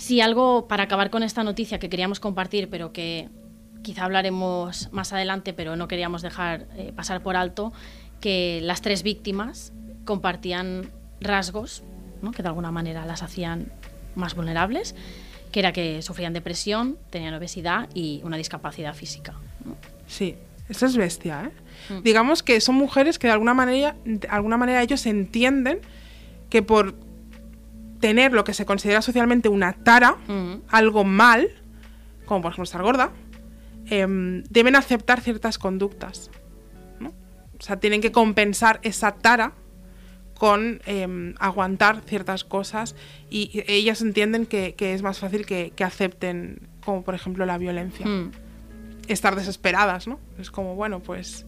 Si 0.00 0.22
algo, 0.22 0.66
para 0.66 0.84
acabar 0.84 1.10
con 1.10 1.22
esta 1.22 1.44
noticia 1.44 1.78
que 1.78 1.90
queríamos 1.90 2.20
compartir, 2.20 2.70
pero 2.70 2.90
que 2.90 3.28
quizá 3.82 4.06
hablaremos 4.06 4.88
más 4.92 5.12
adelante, 5.12 5.52
pero 5.52 5.76
no 5.76 5.88
queríamos 5.88 6.22
dejar 6.22 6.68
eh, 6.74 6.90
pasar 6.96 7.22
por 7.22 7.36
alto, 7.36 7.74
que 8.18 8.60
las 8.62 8.80
tres 8.80 9.02
víctimas 9.02 9.74
compartían 10.06 10.90
rasgos 11.20 11.82
¿no? 12.22 12.32
que 12.32 12.42
de 12.42 12.48
alguna 12.48 12.70
manera 12.70 13.04
las 13.04 13.22
hacían 13.22 13.70
más 14.14 14.34
vulnerables, 14.34 14.94
que 15.52 15.60
era 15.60 15.74
que 15.74 16.00
sufrían 16.00 16.32
depresión, 16.32 16.96
tenían 17.10 17.34
obesidad 17.34 17.90
y 17.92 18.22
una 18.24 18.38
discapacidad 18.38 18.94
física. 18.94 19.34
¿no? 19.66 19.76
Sí, 20.06 20.34
eso 20.70 20.86
es 20.86 20.96
bestia, 20.96 21.50
¿eh? 21.50 21.92
Mm. 21.92 22.02
Digamos 22.04 22.42
que 22.42 22.58
son 22.62 22.76
mujeres 22.76 23.18
que 23.18 23.26
de 23.26 23.34
alguna 23.34 23.52
manera, 23.52 23.96
de 24.06 24.26
alguna 24.28 24.56
manera 24.56 24.82
ellos 24.82 25.04
entienden 25.04 25.80
que 26.48 26.62
por 26.62 26.94
tener 28.00 28.32
lo 28.32 28.44
que 28.44 28.54
se 28.54 28.64
considera 28.66 29.02
socialmente 29.02 29.48
una 29.48 29.72
tara, 29.72 30.16
algo 30.68 31.04
mal, 31.04 31.48
como 32.26 32.42
por 32.42 32.50
ejemplo 32.52 32.64
estar 32.64 32.82
gorda, 32.82 33.12
em, 33.86 34.42
deben 34.50 34.76
aceptar 34.76 35.20
ciertas 35.20 35.58
conductas. 35.58 36.30
¿no? 36.98 37.10
O 37.58 37.62
sea, 37.62 37.78
tienen 37.78 38.00
que 38.00 38.10
compensar 38.12 38.80
esa 38.82 39.12
tara 39.12 39.52
con 40.38 40.80
em, 40.86 41.34
aguantar 41.38 42.00
ciertas 42.06 42.44
cosas 42.44 42.94
y 43.28 43.62
ellas 43.68 44.00
entienden 44.00 44.46
que, 44.46 44.74
que 44.74 44.94
es 44.94 45.02
más 45.02 45.18
fácil 45.18 45.44
que, 45.44 45.72
que 45.76 45.84
acepten, 45.84 46.68
como 46.84 47.02
por 47.04 47.14
ejemplo 47.14 47.44
la 47.44 47.58
violencia 47.58 48.06
Mm. 48.06 48.30
estar 49.08 49.36
desesperadas, 49.36 50.06
¿no? 50.08 50.18
Es 50.38 50.50
como, 50.50 50.74
bueno, 50.76 51.00
pues 51.00 51.44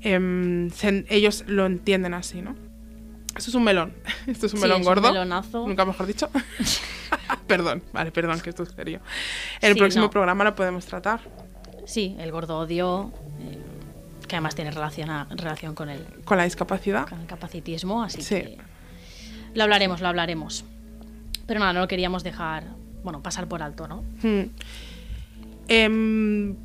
em, 0.00 0.70
se- 0.70 1.04
ellos 1.10 1.44
lo 1.46 1.66
entienden 1.66 2.14
así, 2.14 2.40
¿no? 2.40 2.54
Esto 3.36 3.50
es 3.50 3.54
un 3.54 3.64
melón. 3.64 3.92
Esto 4.26 4.46
es 4.46 4.52
un 4.54 4.58
Sí, 4.58 4.62
melón 4.62 4.80
es 4.80 4.86
un 4.86 4.92
gordo. 4.94 5.12
melonazo. 5.12 5.66
Nunca 5.66 5.84
mejor 5.84 6.06
dicho. 6.06 6.28
perdón, 7.46 7.82
vale, 7.92 8.10
perdón, 8.12 8.40
que 8.40 8.50
esto 8.50 8.62
es 8.62 8.70
serio. 8.70 9.00
En 9.60 9.68
el 9.70 9.74
Sí, 9.74 9.78
próximo 9.80 10.04
no. 10.04 10.10
programa 10.10 10.44
lo 10.44 10.54
podemos 10.54 10.84
tratar 10.86 11.20
Sí, 11.86 12.14
el 12.20 12.30
gordo 12.30 12.58
odio, 12.58 13.10
eh, 13.40 13.58
que 14.28 14.36
además 14.36 14.54
tiene 14.54 14.70
relación, 14.70 15.10
a- 15.10 15.26
relación 15.30 15.74
con, 15.74 15.88
el, 15.88 16.04
con 16.24 16.36
la 16.36 16.44
discapacidad. 16.44 17.08
con 17.08 17.20
el 17.20 17.26
capacitismo, 17.26 18.02
así 18.04 18.22
Sí. 18.22 18.34
que 18.36 18.58
lo 19.54 19.62
hablaremos, 19.64 20.00
lo 20.00 20.06
hablaremos. 20.08 20.64
Pero 21.46 21.58
nada, 21.58 21.72
no 21.72 21.80
lo 21.80 21.88
queríamos 21.88 22.22
dejar, 22.22 22.64
bueno, 23.02 23.22
pasar 23.22 23.48
por 23.48 23.60
alto, 23.62 23.88
¿no? 23.88 24.04
Hmm. 24.22 24.50
Em, 25.68 26.56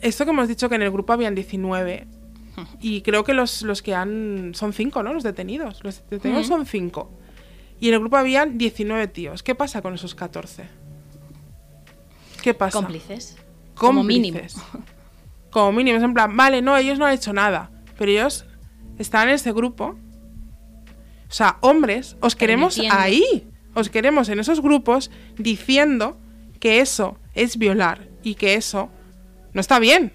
esto 0.00 0.24
que 0.24 0.30
hemos 0.30 0.48
dicho 0.48 0.68
que 0.68 0.74
en 0.74 0.82
el 0.82 0.90
grupo 0.90 1.12
habían 1.12 1.34
19 1.34 2.06
y 2.80 3.02
creo 3.02 3.24
que 3.24 3.34
los, 3.34 3.62
los 3.62 3.82
que 3.82 3.94
han... 3.94 4.52
Son 4.54 4.72
5, 4.72 5.02
¿no? 5.02 5.12
Los 5.12 5.22
detenidos. 5.22 5.82
Los 5.82 6.02
detenidos 6.08 6.46
son 6.46 6.66
5. 6.66 7.10
Y 7.80 7.88
en 7.88 7.94
el 7.94 8.00
grupo 8.00 8.16
habían 8.16 8.58
19 8.58 9.08
tíos. 9.08 9.42
¿Qué 9.42 9.54
pasa 9.54 9.82
con 9.82 9.94
esos 9.94 10.14
14? 10.14 10.64
¿Qué 12.42 12.54
pasa? 12.54 12.78
Cómplices. 12.78 13.36
Como 13.74 14.02
mínimo. 14.02 14.38
Cómplices. 14.38 14.62
Como 15.54 15.70
mínimo, 15.70 15.98
es 15.98 16.02
en 16.02 16.14
plan, 16.14 16.36
vale, 16.36 16.62
no, 16.62 16.76
ellos 16.76 16.98
no 16.98 17.06
han 17.06 17.14
hecho 17.14 17.32
nada, 17.32 17.70
pero 17.96 18.10
ellos 18.10 18.44
están 18.98 19.28
en 19.28 19.36
ese 19.36 19.52
grupo. 19.52 19.96
O 21.28 21.32
sea, 21.32 21.58
hombres, 21.60 22.16
os 22.18 22.34
queremos 22.34 22.80
ahí, 22.90 23.46
os 23.72 23.88
queremos 23.88 24.28
en 24.30 24.40
esos 24.40 24.60
grupos 24.60 25.12
diciendo 25.38 26.18
que 26.58 26.80
eso 26.80 27.18
es 27.34 27.56
violar 27.56 28.08
y 28.24 28.34
que 28.34 28.54
eso 28.54 28.90
no 29.54 29.60
está 29.60 29.78
bien. 29.78 30.12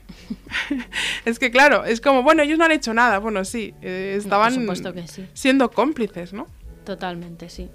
es 1.26 1.40
que 1.40 1.50
claro, 1.50 1.86
es 1.86 2.00
como, 2.02 2.22
bueno, 2.24 2.44
ellos 2.44 2.60
no 2.60 2.66
han 2.66 2.72
hecho 2.72 2.94
nada, 2.94 3.18
bueno, 3.20 3.44
sí, 3.46 3.74
eh, 3.82 4.16
estaban 4.18 4.54
supuesto 4.54 4.94
que 4.94 5.08
sí. 5.08 5.28
siendo 5.34 5.72
cómplices, 5.72 6.34
¿no? 6.34 6.46
Totalmente, 6.86 7.50
sí. 7.50 7.70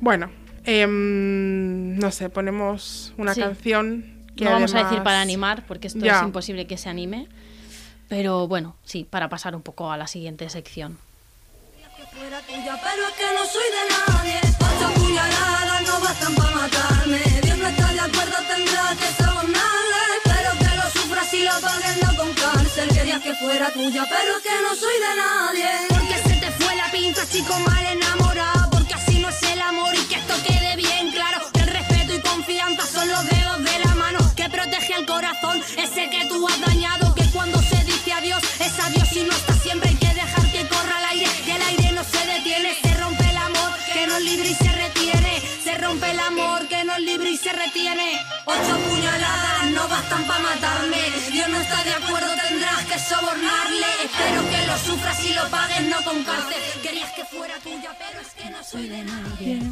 Bueno, 0.00 0.30
em, 0.64 1.96
no 1.98 2.10
sé, 2.10 2.28
ponemos 2.28 3.12
una 3.16 3.34
Sí. 3.34 3.40
canción 3.40 4.04
que 4.36 4.44
no 4.44 4.50
vamos 4.52 4.74
a 4.74 4.84
decir 4.84 5.02
para 5.02 5.20
animar, 5.20 5.64
porque 5.66 5.86
esto 5.86 6.00
Ya. 6.04 6.18
es 6.18 6.24
imposible 6.24 6.66
que 6.66 6.76
se 6.76 6.88
anime. 6.88 7.28
Pero 8.08 8.46
bueno, 8.48 8.76
sí, 8.84 9.06
para 9.08 9.28
pasar 9.28 9.56
un 9.56 9.62
poco 9.62 9.90
a 9.90 9.96
la 9.96 10.06
siguiente 10.06 10.48
sección. 10.50 10.98
que 11.96 12.04
fuera 12.18 12.40
tuya, 12.42 12.78
pero 12.82 13.02
es 13.08 13.14
que 13.14 13.24
no 13.34 13.44
soy 13.46 13.64
de 13.70 13.84
nadie. 14.14 14.40
Ocho 14.60 15.00
puñaladas 15.00 15.82
no 15.86 16.00
bastan 16.00 16.34
para 16.34 16.50
matarme. 16.56 17.18
Dios 17.42 17.58
no 17.58 17.68
está 17.68 17.92
de 17.92 18.00
acuerdo, 18.00 18.36
tendrá 18.52 18.96
que 18.98 19.06
sobornarle. 19.06 19.14
Pero 19.14 19.14
que 19.14 19.23
Querías 22.92 23.20
que 23.22 23.34
fuera 23.34 23.70
tuya, 23.70 24.06
pero 24.08 24.36
es 24.36 24.42
que 24.42 24.62
no 24.62 24.74
soy 24.74 24.94
de 25.06 25.16
nadie. 25.16 25.70
Porque 25.88 26.16
se 26.28 26.36
te 26.40 26.50
fue 26.52 26.76
la 26.76 26.90
pinza, 26.90 27.26
chico 27.28 27.58
mal 27.60 27.84
enamorado. 27.86 28.70
Porque 28.70 28.94
así 28.94 29.18
no 29.18 29.28
es 29.28 29.42
el 29.42 29.60
amor 29.62 29.94
y 29.94 30.02
que 30.04 30.16
esto 30.16 30.34
quede 30.46 30.76
bien 30.76 31.10
claro. 31.10 31.40
Que 31.52 31.60
el 31.60 31.68
respeto 31.68 32.14
y 32.14 32.20
confianza 32.20 32.86
son 32.86 33.08
los 33.08 33.24
dedos 33.28 33.64
de 33.64 33.78
la 33.84 33.94
mano 33.94 34.18
que 34.36 34.48
protege 34.50 34.94
el 34.94 35.06
corazón, 35.06 35.62
ese 35.78 36.10
que 36.10 36.26
tú 36.26 36.46
has 36.46 36.60
dañado. 36.60 37.14
Que 37.14 37.24
cuando 37.30 37.58
se 37.62 37.82
dice 37.84 38.12
adiós, 38.12 38.42
es 38.60 38.78
adiós 38.78 39.12
y 39.12 39.22
no 39.22 39.32
está 39.32 39.54
siempre. 39.54 39.88
Hay 39.88 39.96
que 39.96 40.14
dejar 40.14 40.52
que 40.52 40.68
corra 40.68 40.98
el 40.98 41.04
aire, 41.12 41.30
que 41.44 41.56
el 41.56 41.62
aire 41.62 41.92
no 41.92 42.04
se 42.04 42.26
detiene. 42.26 42.74
Se 42.82 42.94
rompe 42.96 43.30
el 43.30 43.36
amor, 43.36 43.72
que 43.92 44.06
nos 44.06 44.20
libre 44.20 44.48
y 44.50 44.54
se 44.54 44.72
retiene. 44.72 45.42
Se 45.62 45.78
rompe 45.78 46.10
el 46.10 46.20
amor, 46.20 46.68
que 46.68 46.84
nos 46.84 46.98
libre 46.98 47.30
y 47.30 47.36
se 47.38 47.52
retiene. 47.52 48.20
Ocho 48.44 48.76
puñaladas 48.88 49.53
no 49.84 49.90
bastan 49.90 50.24
para 50.26 50.40
matarme. 50.40 50.96
Dios 51.32 51.48
no 51.48 51.58
está 51.58 51.84
de 51.84 51.90
acuerdo, 51.90 52.28
tendrás 52.48 52.84
que 52.86 52.98
sobornarle. 52.98 53.86
Espero 54.04 54.42
que 54.50 54.66
lo 54.66 54.76
sufras 54.78 55.24
y 55.24 55.34
lo 55.34 55.48
pagues, 55.50 55.82
no 55.88 55.96
con 56.04 56.22
cárcel. 56.24 56.56
Querías 56.82 57.10
que 57.12 57.24
fuera 57.24 57.54
tuya, 57.62 57.90
pero 57.98 58.20
es 58.20 58.34
que 58.34 58.50
no 58.50 58.62
soy 58.64 58.88
de 58.88 59.04
nadie. 59.04 59.62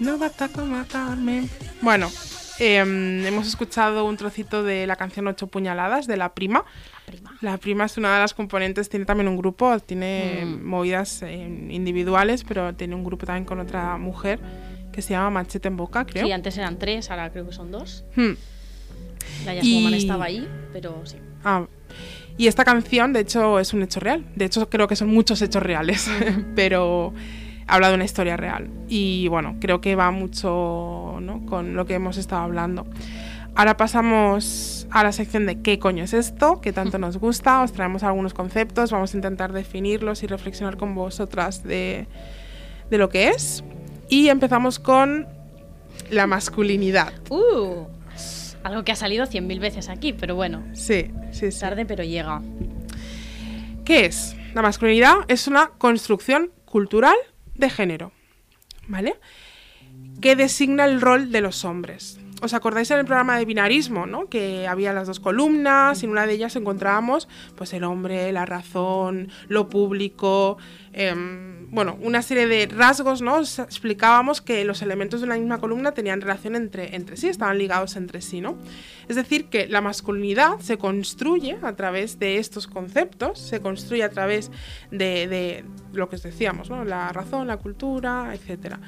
No 0.00 0.18
basta 0.18 0.48
con 0.48 0.70
matarme. 0.70 1.48
Bueno, 1.80 2.10
em, 2.58 3.24
hemos 3.24 3.46
escuchado 3.46 4.04
un 4.04 4.16
trocito 4.16 4.62
de 4.62 4.86
la 4.86 4.96
canción 4.96 5.26
Ocho 5.28 5.46
Puñaladas 5.46 6.06
de 6.06 6.16
La 6.16 6.34
Prima. 6.34 6.64
Prima. 7.06 7.36
La 7.40 7.56
Prima 7.58 7.84
es 7.84 7.96
una 7.96 8.12
de 8.14 8.20
las 8.20 8.34
componentes, 8.34 8.88
tiene 8.88 9.06
también 9.06 9.28
un 9.28 9.36
grupo, 9.36 9.78
tiene 9.80 10.42
Mm. 10.44 10.64
movidas 10.66 11.22
eh, 11.22 11.32
individuales, 11.70 12.44
pero 12.44 12.74
tiene 12.74 12.94
un 12.94 13.04
grupo 13.04 13.24
también 13.24 13.44
con 13.44 13.60
otra 13.60 13.96
mujer 13.98 14.40
que 14.92 15.00
se 15.02 15.10
llama 15.10 15.30
Machete 15.30 15.68
en 15.68 15.76
Boca, 15.76 16.04
creo. 16.04 16.24
Sí, 16.26 16.32
antes 16.32 16.56
eran 16.58 16.78
tres, 16.78 17.10
ahora 17.10 17.30
creo 17.30 17.46
que 17.46 17.52
son 17.52 17.70
dos. 17.70 18.04
Hmm. 18.16 18.32
La 19.44 19.54
Y- 19.62 19.94
estaba 19.94 20.24
ahí, 20.26 20.48
pero 20.72 21.00
sí. 21.04 21.16
Ah, 21.44 21.66
y 22.36 22.46
esta 22.48 22.64
canción, 22.64 23.12
de 23.12 23.20
hecho, 23.20 23.60
es 23.60 23.72
un 23.74 23.82
hecho 23.82 24.00
real. 24.00 24.24
De 24.34 24.46
hecho, 24.46 24.68
creo 24.68 24.88
que 24.88 24.96
son 24.96 25.08
muchos 25.08 25.40
hechos 25.42 25.62
reales, 25.62 26.10
pero 26.56 27.12
habla 27.66 27.88
de 27.90 27.94
una 27.94 28.04
historia 28.04 28.36
real. 28.36 28.68
Y 28.88 29.28
bueno, 29.28 29.56
creo 29.60 29.80
que 29.80 29.94
va 29.94 30.10
mucho 30.10 31.18
¿no? 31.20 31.44
con 31.46 31.74
lo 31.76 31.86
que 31.86 31.94
hemos 31.94 32.16
estado 32.16 32.42
hablando. 32.42 32.86
Ahora 33.56 33.76
pasamos 33.76 34.88
a 34.90 35.04
la 35.04 35.12
sección 35.12 35.46
de 35.46 35.60
qué 35.62 35.78
coño 35.78 36.02
es 36.02 36.12
esto, 36.12 36.60
que 36.60 36.72
tanto 36.72 36.98
nos 36.98 37.18
gusta. 37.18 37.62
Os 37.62 37.72
traemos 37.72 38.02
algunos 38.02 38.34
conceptos, 38.34 38.90
vamos 38.90 39.14
a 39.14 39.16
intentar 39.16 39.52
definirlos 39.52 40.24
y 40.24 40.26
reflexionar 40.26 40.76
con 40.76 40.94
vosotras 40.96 41.62
de, 41.62 42.08
de 42.90 42.98
lo 42.98 43.08
que 43.10 43.28
es. 43.28 43.62
Y 44.08 44.28
empezamos 44.28 44.80
con 44.80 45.28
la 46.10 46.26
masculinidad. 46.26 47.12
Uh, 47.30 47.86
algo 48.64 48.82
que 48.82 48.90
ha 48.92 48.96
salido 48.96 49.26
cien 49.26 49.46
mil 49.46 49.60
veces 49.60 49.88
aquí, 49.88 50.12
pero 50.12 50.34
bueno, 50.34 50.64
Sí, 50.72 51.10
sí, 51.30 51.52
sí. 51.52 51.60
tarde 51.60 51.86
pero 51.86 52.02
llega. 52.02 52.42
¿Qué 53.84 54.06
es? 54.06 54.34
La 54.54 54.62
masculinidad 54.62 55.14
es 55.28 55.46
una 55.46 55.68
construcción 55.78 56.50
cultural 56.64 57.14
de 57.54 57.70
género, 57.70 58.12
¿vale? 58.88 59.14
Que 60.20 60.36
designa 60.36 60.84
el 60.86 61.00
rol 61.00 61.30
de 61.30 61.40
los 61.40 61.64
hombres. 61.64 62.18
¿Os 62.42 62.52
acordáis 62.52 62.90
en 62.90 62.98
el 62.98 63.04
programa 63.06 63.38
de 63.38 63.44
binarismo, 63.44 64.06
¿no? 64.06 64.28
Que 64.28 64.66
había 64.66 64.92
las 64.92 65.06
dos 65.06 65.20
columnas 65.20 66.02
y 66.02 66.06
en 66.06 66.12
una 66.12 66.26
de 66.26 66.34
ellas 66.34 66.56
encontrábamos 66.56 67.28
pues 67.56 67.72
el 67.72 67.84
hombre, 67.84 68.32
la 68.32 68.44
razón, 68.44 69.28
lo 69.48 69.68
público, 69.68 70.58
em, 70.92 71.63
bueno, 71.74 71.98
una 72.02 72.22
serie 72.22 72.46
de 72.46 72.66
rasgos, 72.66 73.20
¿no? 73.20 73.38
Os 73.38 73.58
explicábamos 73.58 74.40
que 74.40 74.64
los 74.64 74.80
elementos 74.80 75.20
de 75.20 75.26
una 75.26 75.36
misma 75.36 75.58
columna 75.58 75.90
tenían 75.92 76.20
relación 76.20 76.54
entre, 76.54 76.94
entre 76.94 77.16
sí, 77.16 77.26
estaban 77.26 77.58
ligados 77.58 77.96
entre 77.96 78.20
sí, 78.20 78.40
¿no? 78.40 78.56
Es 79.08 79.16
decir, 79.16 79.46
que 79.46 79.66
la 79.66 79.80
masculinidad 79.80 80.60
se 80.60 80.78
construye 80.78 81.58
a 81.62 81.74
través 81.74 82.20
de 82.20 82.38
estos 82.38 82.68
conceptos, 82.68 83.40
se 83.40 83.60
construye 83.60 84.04
a 84.04 84.10
través 84.10 84.52
de, 84.92 85.26
de 85.26 85.64
lo 85.92 86.08
que 86.08 86.14
os 86.14 86.22
decíamos, 86.22 86.70
¿no? 86.70 86.84
La 86.84 87.12
razón, 87.12 87.48
la 87.48 87.56
cultura, 87.56 88.30
etcétera. 88.32 88.78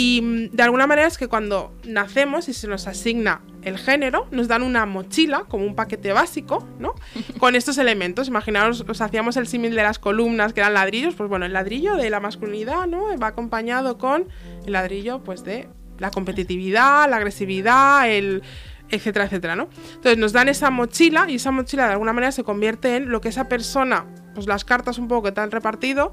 Y 0.00 0.22
mm, 0.22 0.56
de 0.56 0.62
alguna 0.62 0.86
manera 0.86 1.06
es 1.06 1.18
que 1.18 1.28
cuando 1.28 1.74
nacemos 1.84 2.48
y 2.48 2.54
se 2.54 2.66
nos 2.68 2.86
asigna 2.86 3.42
el 3.60 3.76
género, 3.76 4.26
nos 4.30 4.48
dan 4.48 4.62
una 4.62 4.86
mochila, 4.86 5.44
como 5.46 5.66
un 5.66 5.74
paquete 5.74 6.14
básico, 6.14 6.66
¿no? 6.78 6.94
Con 7.38 7.54
estos 7.54 7.76
elementos. 7.76 8.26
Imaginaos, 8.28 8.82
os 8.88 9.00
hacíamos 9.02 9.36
el 9.36 9.46
símil 9.46 9.74
de 9.74 9.82
las 9.82 9.98
columnas 9.98 10.54
que 10.54 10.60
eran 10.60 10.72
ladrillos, 10.72 11.16
pues 11.16 11.28
bueno, 11.28 11.44
el 11.44 11.52
ladrillo 11.52 11.96
de 11.96 12.08
la 12.08 12.18
masculinidad, 12.18 12.86
¿no? 12.86 13.14
Va 13.18 13.26
acompañado 13.26 13.98
con 13.98 14.26
el 14.64 14.72
ladrillo, 14.72 15.22
pues 15.22 15.44
de 15.44 15.68
la 15.98 16.10
competitividad, 16.10 17.10
la 17.10 17.16
agresividad, 17.16 18.10
el 18.10 18.42
etcétera, 18.90 19.26
etcétera, 19.26 19.56
¿no? 19.56 19.68
Entonces 19.94 20.18
nos 20.18 20.32
dan 20.32 20.48
esa 20.48 20.70
mochila 20.70 21.26
y 21.28 21.36
esa 21.36 21.50
mochila 21.50 21.86
de 21.86 21.92
alguna 21.92 22.12
manera 22.12 22.32
se 22.32 22.44
convierte 22.44 22.96
en 22.96 23.10
lo 23.10 23.20
que 23.20 23.28
esa 23.28 23.48
persona, 23.48 24.06
pues 24.34 24.46
las 24.46 24.64
cartas 24.64 24.98
un 24.98 25.08
poco 25.08 25.24
que 25.24 25.32
te 25.32 25.40
han 25.40 25.50
repartido, 25.50 26.12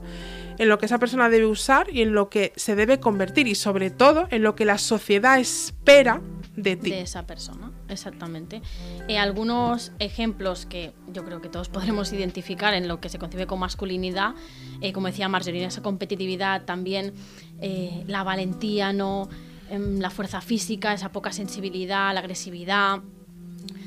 en 0.58 0.70
lo 0.70 0.78
que 0.78 0.88
esa 0.88 0.98
persona 0.98 1.30
debe 1.30 1.46
usar 1.46 1.88
y 1.94 2.02
en 2.02 2.14
lo 2.14 2.30
que 2.30 2.54
se 2.56 2.76
debe 2.76 3.00
convertir 3.00 3.48
y 3.48 3.56
sobre 3.56 3.90
todo 3.90 4.28
en 4.32 4.44
lo 4.44 4.56
que 4.56 4.66
la 4.66 4.78
sociedad 4.78 5.40
espera 5.40 6.22
de 6.56 6.76
ti. 6.76 6.90
de 6.90 7.02
esa 7.02 7.28
persona, 7.28 7.72
exactamente. 7.88 8.64
Eh, 9.08 9.20
algunos 9.20 9.92
ejemplos 10.00 10.66
que 10.66 10.94
yo 11.14 11.24
creo 11.24 11.40
que 11.40 11.50
todos 11.50 11.70
podremos 11.78 12.12
identificar 12.12 12.74
en 12.74 12.88
lo 12.88 13.00
que 13.00 13.10
se 13.10 13.20
concibe 13.20 13.46
como 13.46 13.62
masculinidad, 13.62 14.34
eh, 14.82 14.92
como 14.92 15.08
decía 15.08 15.30
Marjorie, 15.30 15.64
esa 15.64 15.84
competitividad, 15.84 16.66
también 16.66 17.14
eh, 17.62 18.04
la 18.08 18.24
valentía, 18.24 18.92
¿no? 18.92 19.30
La 19.70 20.10
fuerza 20.10 20.42
física, 20.42 20.94
esa 20.94 21.12
poca 21.12 21.32
sensibilidad, 21.32 22.14
la 22.14 22.22
agresividad, 22.22 23.02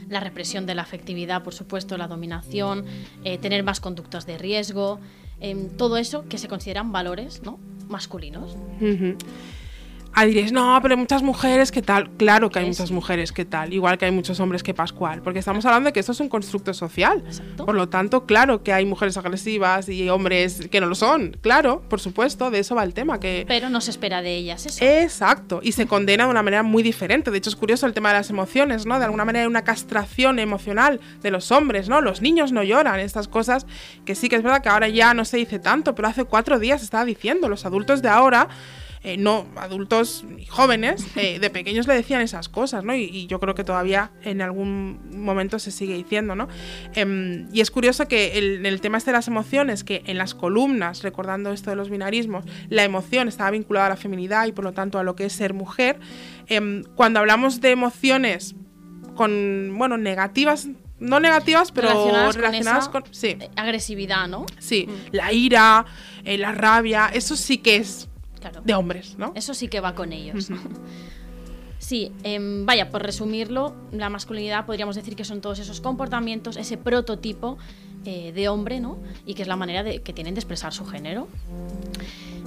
la 0.08 0.20
represión 0.20 0.66
de 0.66 0.74
la 0.74 0.82
afectividad, 0.82 1.42
por 1.42 1.54
supuesto, 1.54 1.96
la 1.96 2.08
dominación, 2.08 2.84
eh, 3.24 3.38
tener 3.38 3.62
más 3.62 3.80
conductas 3.80 4.26
de 4.26 4.36
riesgo, 4.36 5.00
em, 5.40 5.70
todo 5.76 5.96
eso 5.96 6.28
que 6.28 6.36
se 6.36 6.48
consideran 6.48 6.92
valores 6.92 7.42
¿no? 7.42 7.58
masculinos. 7.88 8.56
Ah, 10.12 10.25
diréis, 10.25 10.53
no, 10.53 10.79
pero 10.83 10.94
hay 10.94 11.01
muchas 11.01 11.23
mujeres 11.23 11.70
que 11.70 11.83
tal. 11.83 12.11
Claro 12.16 12.51
que 12.51 12.59
hay 12.59 12.66
muchas 12.66 12.90
mujeres 12.90 13.33
que 13.33 13.44
tal, 13.44 13.73
igual 13.73 13.99
que 13.99 14.07
hay 14.07 14.11
muchos 14.11 14.40
hombres 14.40 14.62
que 14.62 14.75
Pascual, 14.75 15.23
porque 15.23 15.38
estamos 15.38 15.64
hablando 15.66 15.88
de 15.88 15.92
que 15.92 16.01
esto 16.01 16.12
es 16.12 16.20
un 16.20 16.29
constructo 16.29 16.75
social. 16.75 17.23
Exacto. 17.27 17.66
Por 17.66 17.75
lo 17.75 17.88
tanto, 17.88 18.27
claro 18.27 18.62
que 18.62 18.73
hay 18.73 18.87
mujeres 18.87 19.16
agresivas 19.16 19.88
y 19.88 20.09
hombres 20.09 20.68
que 20.70 20.81
no 20.81 20.87
lo 20.87 20.94
son. 20.94 21.37
Claro, 21.40 21.83
por 21.88 22.01
supuesto, 22.01 22.51
de 22.51 22.61
eso 22.61 22.75
va 22.75 22.85
el 22.85 22.94
tema. 22.94 23.20
Que 23.20 23.44
Pero 23.46 23.68
no 23.68 23.81
se 23.81 23.90
espera 23.90 24.23
de 24.23 24.37
ellas 24.37 24.66
eso. 24.66 24.85
Exacto, 24.85 25.61
y 25.62 25.73
se 25.73 25.87
condena 25.87 26.25
de 26.25 26.31
una 26.31 26.42
manera 26.42 26.62
muy 26.62 26.83
diferente. 26.83 27.31
De 27.31 27.38
hecho, 27.38 27.51
es 27.51 27.57
curioso 27.57 27.87
el 27.87 27.92
tema 27.92 28.11
de 28.11 28.16
las 28.16 28.31
emociones, 28.31 28.87
¿no? 28.87 28.99
De 28.99 29.05
alguna 29.05 29.25
manera 29.25 29.44
hay 29.44 29.49
una 29.49 29.64
castración 29.64 30.38
emocional 30.38 31.01
de 31.23 31.31
los 31.31 31.51
hombres, 31.53 31.88
¿no? 31.88 32.01
Los 32.01 32.23
niños 32.23 32.53
no 32.53 32.62
lloran, 32.62 33.01
estas 33.01 33.29
cosas 33.29 33.66
que 34.05 34.14
sí 34.14 34.29
que 34.29 34.37
es 34.37 34.42
verdad 34.42 34.62
que 34.62 34.68
ahora 34.68 34.88
ya 34.88 35.14
no 35.14 35.25
se 35.25 35.37
dice 35.37 35.59
tanto, 35.59 35.94
pero 35.94 36.09
hace 36.09 36.25
cuatro 36.25 36.59
días 36.59 36.81
se 36.81 36.85
estaba 36.85 37.05
diciendo. 37.05 37.49
Los 37.49 37.64
adultos 37.66 38.03
de 38.03 38.09
ahora, 38.09 38.49
eh, 39.02 39.16
no 39.16 39.46
adultos 39.56 40.24
jóvenes, 40.50 41.06
eh, 41.16 41.38
de 41.38 41.48
pequeños 41.48 41.86
le 41.86 41.94
decían 41.94 42.20
esas 42.20 42.50
cosas, 42.50 42.84
¿no? 42.84 42.94
Y, 42.94 43.04
y 43.04 43.26
yo 43.28 43.40
creo 43.40 43.54
que 43.54 43.64
todavía 43.64 44.10
en 44.22 44.42
algún 44.42 45.00
momento 45.22 45.58
se 45.58 45.70
sigue 45.70 45.94
diciendo, 45.94 46.34
¿no? 46.34 46.48
Em, 46.94 47.48
y 47.50 47.62
es 47.62 47.70
curioso 47.70 48.06
que 48.08 48.36
el, 48.38 48.66
el 48.66 48.80
tema 48.82 48.98
este 48.98 49.10
de 49.10 49.16
las 49.16 49.26
emociones, 49.26 49.84
que 49.84 50.02
en 50.04 50.18
las 50.18 50.34
columnas, 50.34 51.02
recordando 51.02 51.50
esto 51.50 51.70
de 51.70 51.76
los 51.76 51.88
binarismos, 51.88 52.44
la 52.68 52.84
emoción 52.84 53.26
estaba 53.26 53.50
vinculada 53.52 53.86
a 53.86 53.90
la 53.90 53.96
feminidad 53.96 54.46
y 54.46 54.52
por 54.52 54.64
lo 54.64 54.72
tanto 54.72 54.98
a 54.98 55.02
lo 55.02 55.16
que 55.16 55.24
es 55.24 55.32
ser 55.32 55.54
mujer. 55.54 55.98
em, 56.46 56.84
cuando 56.94 57.20
hablamos 57.20 57.60
de 57.60 57.70
emociones 57.70 58.54
con, 59.14 59.74
bueno, 59.78 59.96
negativas, 59.96 60.68
no 60.98 61.20
negativas, 61.20 61.72
pero 61.72 61.88
Relacionadas 61.88 62.36
relacionadas, 62.36 62.88
con 62.90 63.04
sí, 63.12 63.38
agresividad, 63.56 64.28
¿no? 64.28 64.44
sí, 64.58 64.86
la 65.10 65.32
ira, 65.32 65.86
eh, 66.24 66.36
la 66.36 66.52
rabia, 66.52 67.10
eso 67.12 67.36
sí 67.36 67.58
que 67.58 67.76
es 67.76 68.10
Claro. 68.40 68.62
de 68.64 68.74
hombres, 68.74 69.16
¿no? 69.18 69.33
Eso 69.35 69.55
sí 69.55 69.68
que 69.68 69.81
va 69.81 69.94
con 69.94 70.12
ellos. 70.12 70.48
Sí, 71.81 72.12
em, 72.24 72.66
vaya, 72.66 72.90
por 72.90 73.03
resumirlo, 73.03 73.74
la 73.90 74.11
masculinidad 74.11 74.66
podríamos 74.66 74.96
decir 74.96 75.16
que 75.16 75.24
son 75.24 75.40
todos 75.40 75.59
esos 75.59 75.81
comportamientos, 75.81 76.59
ese 76.59 76.76
prototipo 76.76 77.57
eh, 78.05 78.33
de 78.33 78.50
hombre, 78.50 78.81
¿no? 78.81 78.98
Y 79.24 79.33
que 79.33 79.42
es 79.42 79.48
la 79.48 79.57
manera 79.57 79.83
de, 79.83 80.03
que 80.03 80.12
tienen 80.12 80.35
de 80.35 80.40
expresar 80.40 80.74
su 80.74 80.85
género. 80.85 81.26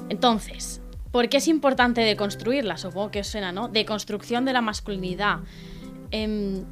Entonces, 0.10 0.82
¿por 1.12 1.30
qué 1.30 1.38
es 1.38 1.48
importante 1.48 2.02
deconstruirla? 2.02 2.78
Supongo 2.78 3.10
que 3.10 3.22
os 3.22 3.28
suena, 3.28 3.52
¿no? 3.52 3.70
Deconstrucción 3.70 4.46
de 4.46 4.54
la 4.54 4.62
masculinidad. 4.62 5.40
Em, 6.12 6.64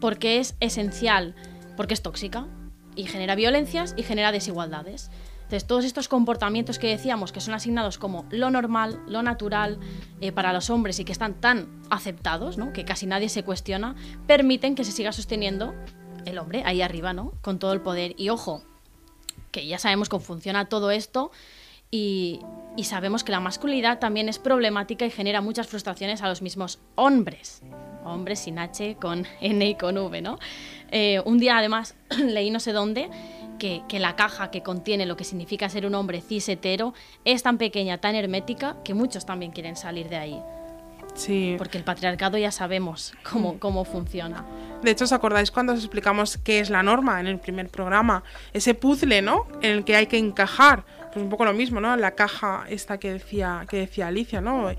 porque 0.00 0.38
es 0.38 0.56
esencial, 0.58 1.36
porque 1.76 1.94
es 1.94 2.02
tóxica 2.02 2.48
y 2.96 3.04
genera 3.04 3.36
violencias 3.36 3.94
y 3.96 4.02
genera 4.02 4.32
desigualdades. 4.32 5.12
Entonces, 5.48 5.66
todos 5.66 5.86
estos 5.86 6.08
comportamientos 6.08 6.78
que 6.78 6.88
decíamos 6.88 7.32
que 7.32 7.40
son 7.40 7.54
asignados 7.54 7.96
como 7.96 8.26
lo 8.28 8.50
normal, 8.50 9.00
lo 9.06 9.22
natural 9.22 9.78
eh, 10.20 10.30
para 10.30 10.52
los 10.52 10.68
hombres 10.68 11.00
y 11.00 11.06
que 11.06 11.12
están 11.12 11.40
tan 11.40 11.80
aceptados, 11.88 12.58
¿no? 12.58 12.74
que 12.74 12.84
casi 12.84 13.06
nadie 13.06 13.30
se 13.30 13.44
cuestiona, 13.44 13.96
permiten 14.26 14.74
que 14.74 14.84
se 14.84 14.92
siga 14.92 15.10
sosteniendo 15.10 15.74
el 16.26 16.36
hombre 16.36 16.64
ahí 16.66 16.82
arriba, 16.82 17.14
¿no? 17.14 17.32
con 17.40 17.58
todo 17.58 17.72
el 17.72 17.80
poder. 17.80 18.14
Y 18.18 18.28
ojo, 18.28 18.62
que 19.50 19.66
ya 19.66 19.78
sabemos 19.78 20.10
cómo 20.10 20.22
funciona 20.22 20.66
todo 20.66 20.90
esto 20.90 21.30
y, 21.90 22.40
sabemos 22.82 23.24
que 23.24 23.32
la 23.32 23.40
masculinidad 23.40 24.00
también 24.00 24.28
es 24.28 24.38
problemática 24.38 25.06
y 25.06 25.10
genera 25.10 25.40
muchas 25.40 25.66
frustraciones 25.66 26.20
a 26.20 26.28
los 26.28 26.42
mismos 26.42 26.78
hombres. 26.94 27.62
Hombres 28.04 28.40
sin 28.40 28.58
H, 28.58 28.96
con 29.00 29.26
N 29.40 29.66
y 29.66 29.74
con 29.76 29.96
V, 29.96 30.20
¿no? 30.20 30.38
Eh, 30.90 31.20
un 31.24 31.38
día 31.38 31.56
además 31.56 31.94
leí 32.18 32.50
no 32.50 32.60
sé 32.60 32.72
dónde 32.72 33.10
que, 33.58 33.82
que 33.88 33.98
la 33.98 34.16
caja 34.16 34.50
que 34.50 34.62
contiene 34.62 35.06
lo 35.06 35.16
que 35.16 35.24
significa 35.24 35.68
ser 35.68 35.86
un 35.86 35.94
hombre 35.94 36.20
cis 36.20 36.48
hetero 36.48 36.94
es 37.24 37.42
tan 37.42 37.58
pequeña, 37.58 37.98
tan 37.98 38.14
hermética, 38.14 38.76
que 38.84 38.94
muchos 38.94 39.26
también 39.26 39.52
quieren 39.52 39.76
salir 39.76 40.08
de 40.08 40.16
ahí. 40.16 40.42
Sí. 41.14 41.56
Porque 41.58 41.78
el 41.78 41.84
patriarcado 41.84 42.38
ya 42.38 42.52
sabemos 42.52 43.12
cómo, 43.28 43.58
cómo 43.58 43.84
funciona. 43.84 44.44
De 44.82 44.92
hecho, 44.92 45.04
¿os 45.04 45.12
acordáis 45.12 45.50
cuando 45.50 45.72
os 45.72 45.80
explicamos 45.80 46.38
qué 46.38 46.60
es 46.60 46.70
la 46.70 46.82
norma 46.82 47.18
en 47.20 47.26
el 47.26 47.40
primer 47.40 47.68
programa? 47.68 48.22
Ese 48.52 48.74
puzzle, 48.74 49.22
¿no? 49.22 49.46
En 49.60 49.72
el 49.72 49.84
que 49.84 49.96
hay 49.96 50.06
que 50.06 50.18
encajar. 50.18 50.84
Pues 51.12 51.16
un 51.16 51.28
poco 51.28 51.44
lo 51.44 51.52
mismo, 51.52 51.80
¿no? 51.80 51.96
La 51.96 52.12
caja 52.12 52.64
esta 52.68 52.98
que 52.98 53.12
decía, 53.12 53.66
que 53.68 53.78
decía 53.78 54.06
Alicia, 54.06 54.40
¿no? 54.40 54.70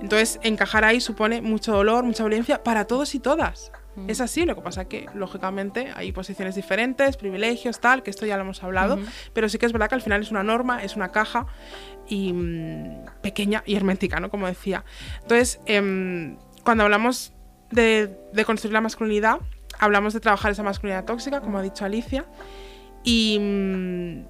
Entonces, 0.00 0.38
encajar 0.42 0.84
ahí 0.84 1.00
supone 1.00 1.42
mucho 1.42 1.72
dolor, 1.72 2.04
mucha 2.04 2.22
violencia 2.22 2.62
para 2.62 2.84
todos 2.84 3.14
y 3.16 3.18
todas. 3.18 3.72
Es 4.06 4.20
así, 4.20 4.44
lo 4.44 4.54
que 4.54 4.62
pasa 4.62 4.86
que, 4.86 5.06
lógicamente, 5.14 5.92
hay 5.94 6.12
posiciones 6.12 6.54
diferentes, 6.54 7.16
privilegios, 7.16 7.80
tal, 7.80 8.02
que 8.02 8.10
esto 8.10 8.24
ya 8.24 8.36
lo 8.36 8.42
hemos 8.42 8.62
hablado, 8.62 8.98
pero 9.32 9.48
sí 9.48 9.58
que 9.58 9.66
es 9.66 9.72
verdad 9.72 9.88
que 9.88 9.96
al 9.96 10.02
final 10.02 10.22
es 10.22 10.30
una 10.30 10.42
norma, 10.42 10.82
es 10.82 10.96
una 10.96 11.10
caja 11.10 11.46
y 12.08 12.32
mm, 12.32 13.04
pequeña 13.20 13.62
y 13.66 13.74
hermética, 13.74 14.20
¿no? 14.20 14.30
Como 14.30 14.46
decía. 14.46 14.84
Entonces, 15.22 15.60
em, 15.66 16.38
cuando 16.64 16.84
hablamos 16.84 17.32
de, 17.70 18.16
de 18.32 18.44
construir 18.44 18.72
la 18.72 18.80
masculinidad, 18.80 19.40
hablamos 19.78 20.14
de 20.14 20.20
trabajar 20.20 20.52
esa 20.52 20.62
masculinidad 20.62 21.04
tóxica, 21.04 21.40
como 21.40 21.58
ha 21.58 21.62
dicho 21.62 21.84
Alicia, 21.84 22.26
y 23.02 23.38
mm, 23.40 24.26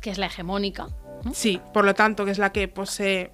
Que 0.00 0.10
es 0.10 0.18
la 0.18 0.26
hegemónica. 0.26 0.88
¿no? 1.24 1.32
sí, 1.34 1.60
por 1.72 1.84
lo 1.84 1.94
tanto, 1.94 2.24
que 2.24 2.30
es 2.30 2.38
la 2.38 2.52
que 2.52 2.68
posee 2.68 3.32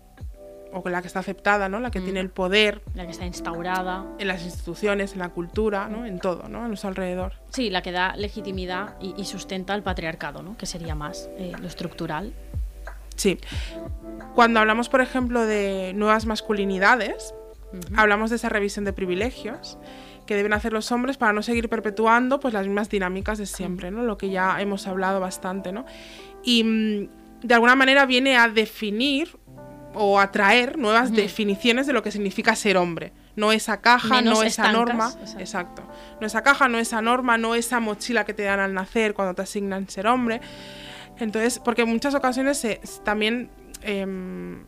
o 0.73 0.89
la 0.89 1.01
que 1.03 1.09
está 1.09 1.21
aceptada, 1.21 1.69
¿no? 1.69 1.81
La 1.81 1.91
que 1.91 2.01
Mm. 2.01 2.05
tiene 2.05 2.21
el 2.21 2.31
poder 2.31 2.83
La 2.95 3.05
que 3.05 3.11
está 3.11 3.27
instaurada. 3.27 4.05
en 4.19 4.29
las 4.29 4.43
instituciones, 4.45 5.13
en 5.15 5.19
la 5.19 5.31
cultura, 5.31 5.89
¿no? 5.89 6.07
En 6.07 6.19
todo, 6.21 6.49
¿no? 6.49 6.65
A 6.65 6.69
nuestro 6.69 6.89
alrededor. 6.89 7.35
Sí, 7.51 7.71
la 7.71 7.83
que 7.83 7.93
da 7.93 8.15
legitimidad 8.17 8.95
y, 9.01 9.15
y 9.21 9.25
sustenta 9.25 9.75
el 9.75 9.83
patriarcado, 9.83 10.43
¿no? 10.43 10.57
Que 10.57 10.67
sería 10.67 10.95
más 10.95 11.29
eh, 11.39 11.53
lo 11.61 11.67
estructural. 11.67 12.33
Sí. 13.17 13.39
Cuando 14.35 14.61
hablamos, 14.61 14.89
por 14.89 15.01
ejemplo, 15.01 15.45
de 15.45 15.93
nuevas 15.95 16.25
masculinidades, 16.27 17.35
hablamos 17.97 18.31
de 18.31 18.37
esa 18.37 18.49
revisión 18.49 18.85
de 18.85 18.93
privilegios 18.93 19.79
que 20.27 20.37
deben 20.37 20.53
hacer 20.53 20.73
los 20.73 20.93
hombres 20.93 21.17
para 21.17 21.33
no 21.33 21.43
seguir 21.43 21.69
perpetuando 21.69 22.39
pues 22.41 22.55
las 22.55 22.65
mismas 22.67 22.89
dinámicas 22.89 23.39
de 23.39 23.47
siempre, 23.47 23.91
¿no? 23.91 24.05
Lo 24.05 24.17
que 24.17 24.31
ya 24.31 24.61
hemos 24.61 24.87
hablado 24.87 25.19
bastante, 25.21 25.73
¿no? 25.73 25.85
Y 26.45 26.63
mm, 26.65 27.09
de 27.47 27.55
alguna 27.55 27.75
manera 27.75 28.07
viene 28.07 28.37
a 28.37 28.49
definir 28.49 29.37
o 29.95 30.21
a 30.21 30.31
traer 30.31 30.79
nuevas 30.79 31.13
definiciones 31.13 31.87
de 31.87 31.93
lo 31.93 32.03
que 32.03 32.11
significa 32.13 32.55
ser 32.57 32.77
hombre. 32.77 33.13
No 33.37 33.53
esa 33.53 33.81
caja, 33.81 34.17
Menos 34.17 34.39
no 34.39 34.45
esa 34.45 34.67
estancas, 34.67 34.73
norma. 34.73 35.07
exacto. 35.21 35.41
Exacto. 35.41 35.83
No 36.21 36.27
esa 36.27 36.43
caja, 36.43 36.69
no 36.69 36.79
esa 36.79 37.01
norma, 37.03 37.39
no 37.39 37.55
esa 37.55 37.81
mochila 37.81 38.25
que 38.25 38.35
te 38.35 38.43
dan 38.45 38.61
al 38.61 38.75
nacer 38.75 39.15
cuando 39.15 39.35
te 39.35 39.43
asignan 39.43 39.89
ser 39.89 40.07
hombre. 40.07 40.41
Entonces, 41.19 41.59
porque 41.59 41.83
en 41.83 41.89
muchas 41.89 42.15
ocasiones 42.15 42.59
se- 42.59 42.81
también 43.05 43.51
em, 43.83 44.65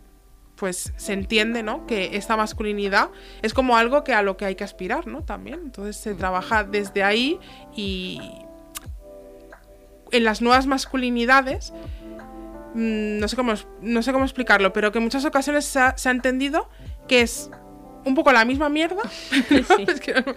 pues 0.56 0.92
se 0.96 1.12
entiende, 1.12 1.62
¿no? 1.62 1.86
Que 1.86 2.16
esta 2.16 2.36
masculinidad 2.36 3.10
es 3.42 3.52
como 3.52 3.76
algo 3.76 4.04
que 4.04 4.14
a 4.14 4.22
lo 4.22 4.36
que 4.36 4.44
hay 4.44 4.54
que 4.54 4.64
aspirar, 4.64 5.06
¿no? 5.06 5.22
También. 5.22 5.60
Entonces 5.64 5.96
se 5.96 6.14
trabaja 6.14 6.62
desde 6.64 7.02
ahí 7.02 7.38
y 7.74 8.20
en 10.12 10.24
las 10.24 10.42
nuevas 10.42 10.66
masculinidades 10.66 11.72
mm, 12.74 13.18
no 13.18 13.28
sé 13.28 13.36
cómo 13.36 13.54
no 13.80 14.02
sé 14.02 14.12
cómo 14.12 14.24
explicarlo, 14.24 14.72
pero 14.72 14.92
que 14.92 14.98
en 14.98 15.04
muchas 15.04 15.24
ocasiones 15.24 15.64
se 15.64 15.78
ha, 15.80 15.96
se 15.96 16.08
ha 16.08 16.12
entendido 16.12 16.68
que 17.08 17.20
es 17.22 17.50
un 18.04 18.14
poco 18.16 18.32
la 18.32 18.44
misma 18.44 18.68
mierda, 18.68 19.02
Es 19.88 20.00
que 20.00 20.14
no- 20.14 20.34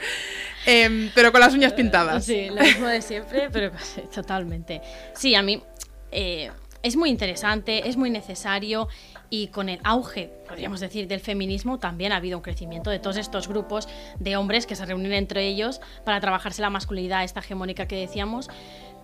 em, 0.67 1.10
pero 1.15 1.32
con 1.32 1.41
las 1.41 1.54
uñas 1.54 1.74
pintadas. 1.74 2.24
Sí, 2.26 2.48
lo 2.50 2.62
mismo 2.62 2.88
de 2.88 3.02
siempre, 3.02 3.50
pero 3.52 3.71
totalmente. 4.13 4.82
Sí, 5.13 5.34
a 5.36 5.41
mí 5.41 5.63
eh, 6.12 6.52
es 6.84 6.95
muy 6.95 7.10
interesante, 7.10 7.89
es 7.89 7.98
muy 7.98 8.12
necesario 8.12 8.88
y 9.32 9.48
con 9.48 9.69
el 9.69 9.80
auge, 9.84 10.30
podríamos 10.48 10.80
decir, 10.80 11.08
del 11.08 11.19
feminismo 11.19 11.80
también 11.80 12.12
ha 12.12 12.17
habido 12.17 12.38
un 12.38 12.43
crecimiento 12.43 12.91
de 12.91 13.00
todos 13.00 13.17
estos 13.17 13.48
grupos 13.48 13.88
de 14.19 14.38
hombres 14.38 14.67
que 14.67 14.76
se 14.76 14.86
reúnen 14.86 15.12
entre 15.13 15.48
ellos 15.48 15.82
para 16.04 16.19
trabajarse 16.21 16.62
la 16.62 16.69
masculinidad, 16.69 17.24
esta 17.24 17.39
hegemónica 17.39 17.88
que 17.88 17.95
decíamos. 17.95 18.50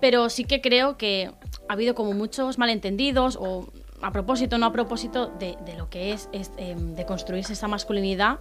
Pero 0.01 0.29
sí 0.29 0.43
que 0.43 0.59
creo 0.59 0.97
que 0.97 1.31
ha 1.69 1.73
habido 1.73 1.95
como 1.95 2.13
muchos 2.13 2.57
malentendidos 2.57 3.37
o 3.39 3.71
a 4.01 4.11
propósito 4.11 4.57
no 4.57 4.65
a 4.65 4.71
propósito 4.71 5.27
de, 5.27 5.55
de 5.65 5.75
lo 5.75 5.89
que 5.89 6.11
es, 6.11 6.27
es, 6.33 6.51
em, 6.57 6.95
de 6.95 7.05
construirse 7.05 7.53
esa 7.53 7.67
masculinidad 7.67 8.39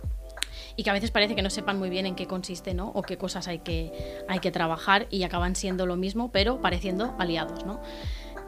y 0.76 0.82
que 0.82 0.90
a 0.90 0.92
veces 0.92 1.10
parece 1.10 1.34
que 1.34 1.42
no 1.42 1.50
sepan 1.50 1.78
muy 1.78 1.90
bien 1.90 2.06
en 2.06 2.14
qué 2.14 2.26
consiste, 2.26 2.74
¿no? 2.74 2.88
O 2.88 3.02
qué 3.02 3.16
cosas 3.16 3.48
hay 3.48 3.58
que, 3.58 3.92
hay 4.28 4.38
que 4.38 4.50
trabajar 4.50 5.06
y 5.10 5.22
acaban 5.24 5.56
siendo 5.56 5.86
lo 5.86 5.96
mismo, 5.96 6.30
pero 6.32 6.60
pareciendo 6.60 7.14
aliados, 7.18 7.64
¿no? 7.66 7.80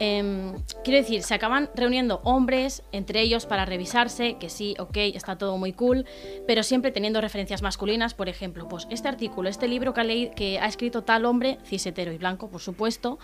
Em, 0.05 0.61
quiero 0.83 0.99
decir, 0.99 1.23
se 1.23 1.33
acaban 1.33 1.69
reuniendo 1.75 2.19
hombres 2.25 2.83
entre 2.91 3.21
ellos 3.21 3.45
para 3.45 3.63
revisarse, 3.63 4.35
que 4.37 4.49
sí, 4.49 4.75
ok, 4.77 4.97
está 4.97 5.37
todo 5.37 5.57
muy 5.57 5.71
cool, 5.71 6.05
pero 6.45 6.61
siempre 6.63 6.91
teniendo 6.91 7.21
referencias 7.21 7.61
masculinas, 7.61 8.13
por 8.13 8.27
ejemplo, 8.27 8.67
pues 8.67 8.85
este 8.89 9.07
artículo, 9.07 9.47
este 9.47 9.69
libro 9.69 9.93
que 9.93 10.01
ha, 10.01 10.03
leído, 10.03 10.35
que 10.35 10.59
ha 10.59 10.65
escrito 10.65 11.03
tal 11.03 11.23
hombre, 11.23 11.57
cis 11.63 11.85
hetero 11.85 12.11
y 12.11 12.17
blanco, 12.17 12.49
por 12.49 12.59
supuesto, 12.59 13.17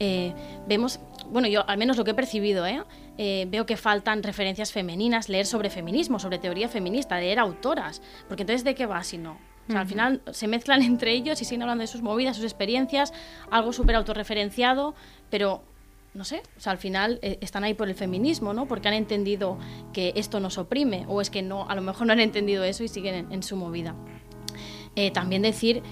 eh, 0.00 0.34
vemos, 0.66 0.98
bueno, 1.30 1.46
yo 1.46 1.64
al 1.68 1.78
menos 1.78 1.96
lo 1.96 2.02
que 2.02 2.10
he 2.10 2.14
percibido, 2.14 2.66
¿eh? 2.66 2.82
Eh, 3.18 3.46
veo 3.48 3.64
que 3.64 3.76
faltan 3.76 4.24
referencias 4.24 4.72
femeninas, 4.72 5.28
leer 5.28 5.46
sobre 5.46 5.70
feminismo, 5.70 6.18
sobre 6.18 6.40
teoría 6.40 6.68
feminista, 6.68 7.20
leer 7.20 7.38
autoras, 7.38 8.02
porque 8.26 8.42
entonces 8.42 8.64
¿de 8.64 8.74
qué 8.74 8.86
va 8.86 9.04
si 9.04 9.18
no? 9.18 9.38
O 9.68 9.70
sea, 9.70 9.82
al 9.82 9.86
final 9.86 10.22
se 10.32 10.48
mezclan 10.48 10.82
entre 10.92 11.12
ellos 11.12 11.40
y 11.40 11.44
siguen 11.44 11.62
hablando 11.62 11.82
de 11.82 11.86
sus 11.86 12.02
movidas, 12.02 12.34
sus 12.34 12.44
experiencias, 12.44 13.12
algo 13.48 13.72
súper 13.72 13.94
autorreferenciado, 13.94 14.96
pero 15.30 15.62
no 16.16 16.24
sé, 16.24 16.42
o 16.56 16.60
sea, 16.60 16.72
al 16.72 16.78
final 16.78 17.18
eh, 17.22 17.38
están 17.40 17.62
ahí 17.62 17.74
por 17.74 17.88
el 17.88 17.94
feminismo, 17.94 18.54
¿no? 18.54 18.66
Porque 18.66 18.88
han 18.88 18.94
entendido 18.94 19.58
que 19.92 20.12
esto 20.16 20.40
nos 20.40 20.58
oprime, 20.58 21.04
o 21.08 21.20
es 21.20 21.30
que 21.30 21.42
no, 21.42 21.68
a 21.68 21.74
lo 21.74 21.82
mejor 21.82 22.06
no 22.06 22.14
han 22.14 22.20
entendido 22.20 22.64
eso 22.64 22.82
y 22.82 22.88
siguen 22.88 23.30
en, 23.30 23.42
su 23.42 23.56
movida. 23.56 23.94
Eh, 24.96 25.10
también 25.10 25.42
decir 25.42 25.82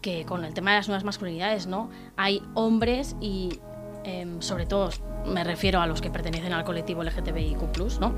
que 0.00 0.24
con 0.24 0.44
el 0.44 0.54
tema 0.54 0.70
de 0.72 0.78
las 0.78 0.88
nuevas 0.88 1.04
masculinidades, 1.04 1.66
¿no? 1.66 1.90
Hay 2.16 2.42
hombres 2.54 3.14
y, 3.20 3.60
em, 4.04 4.40
sobre 4.40 4.66
todo, 4.66 4.90
me 5.26 5.44
refiero 5.44 5.80
a 5.80 5.86
los 5.86 6.00
que 6.00 6.10
pertenecen 6.10 6.52
al 6.52 6.64
colectivo 6.64 7.02
LGTBIQ+, 7.02 8.00
¿no? 8.00 8.14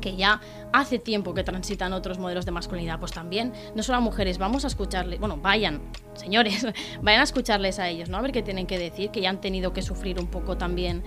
Que 0.00 0.16
ya 0.16 0.40
hace 0.72 0.98
tiempo 0.98 1.34
que 1.34 1.44
transitan 1.44 1.92
otros 1.92 2.18
modelos 2.18 2.44
de 2.46 2.52
masculinidad, 2.52 2.98
pues 2.98 3.12
también, 3.12 3.52
no 3.74 3.82
solo 3.82 3.98
a 3.98 4.00
mujeres, 4.00 4.38
vamos 4.38 4.64
a 4.64 4.68
escucharles, 4.68 5.18
bueno, 5.20 5.36
vayan, 5.36 5.80
señores, 6.14 6.66
vayan 7.02 7.20
a 7.20 7.24
escucharles 7.24 7.78
a 7.78 7.88
ellos, 7.88 8.08
¿no? 8.08 8.18
A 8.18 8.22
ver 8.22 8.32
qué 8.32 8.42
tienen 8.42 8.66
que 8.66 8.78
decir, 8.78 9.10
que 9.10 9.20
ya 9.20 9.30
han 9.30 9.40
tenido 9.40 9.72
que 9.72 9.82
sufrir 9.82 10.18
un 10.18 10.26
poco 10.26 10.56
también 10.56 11.02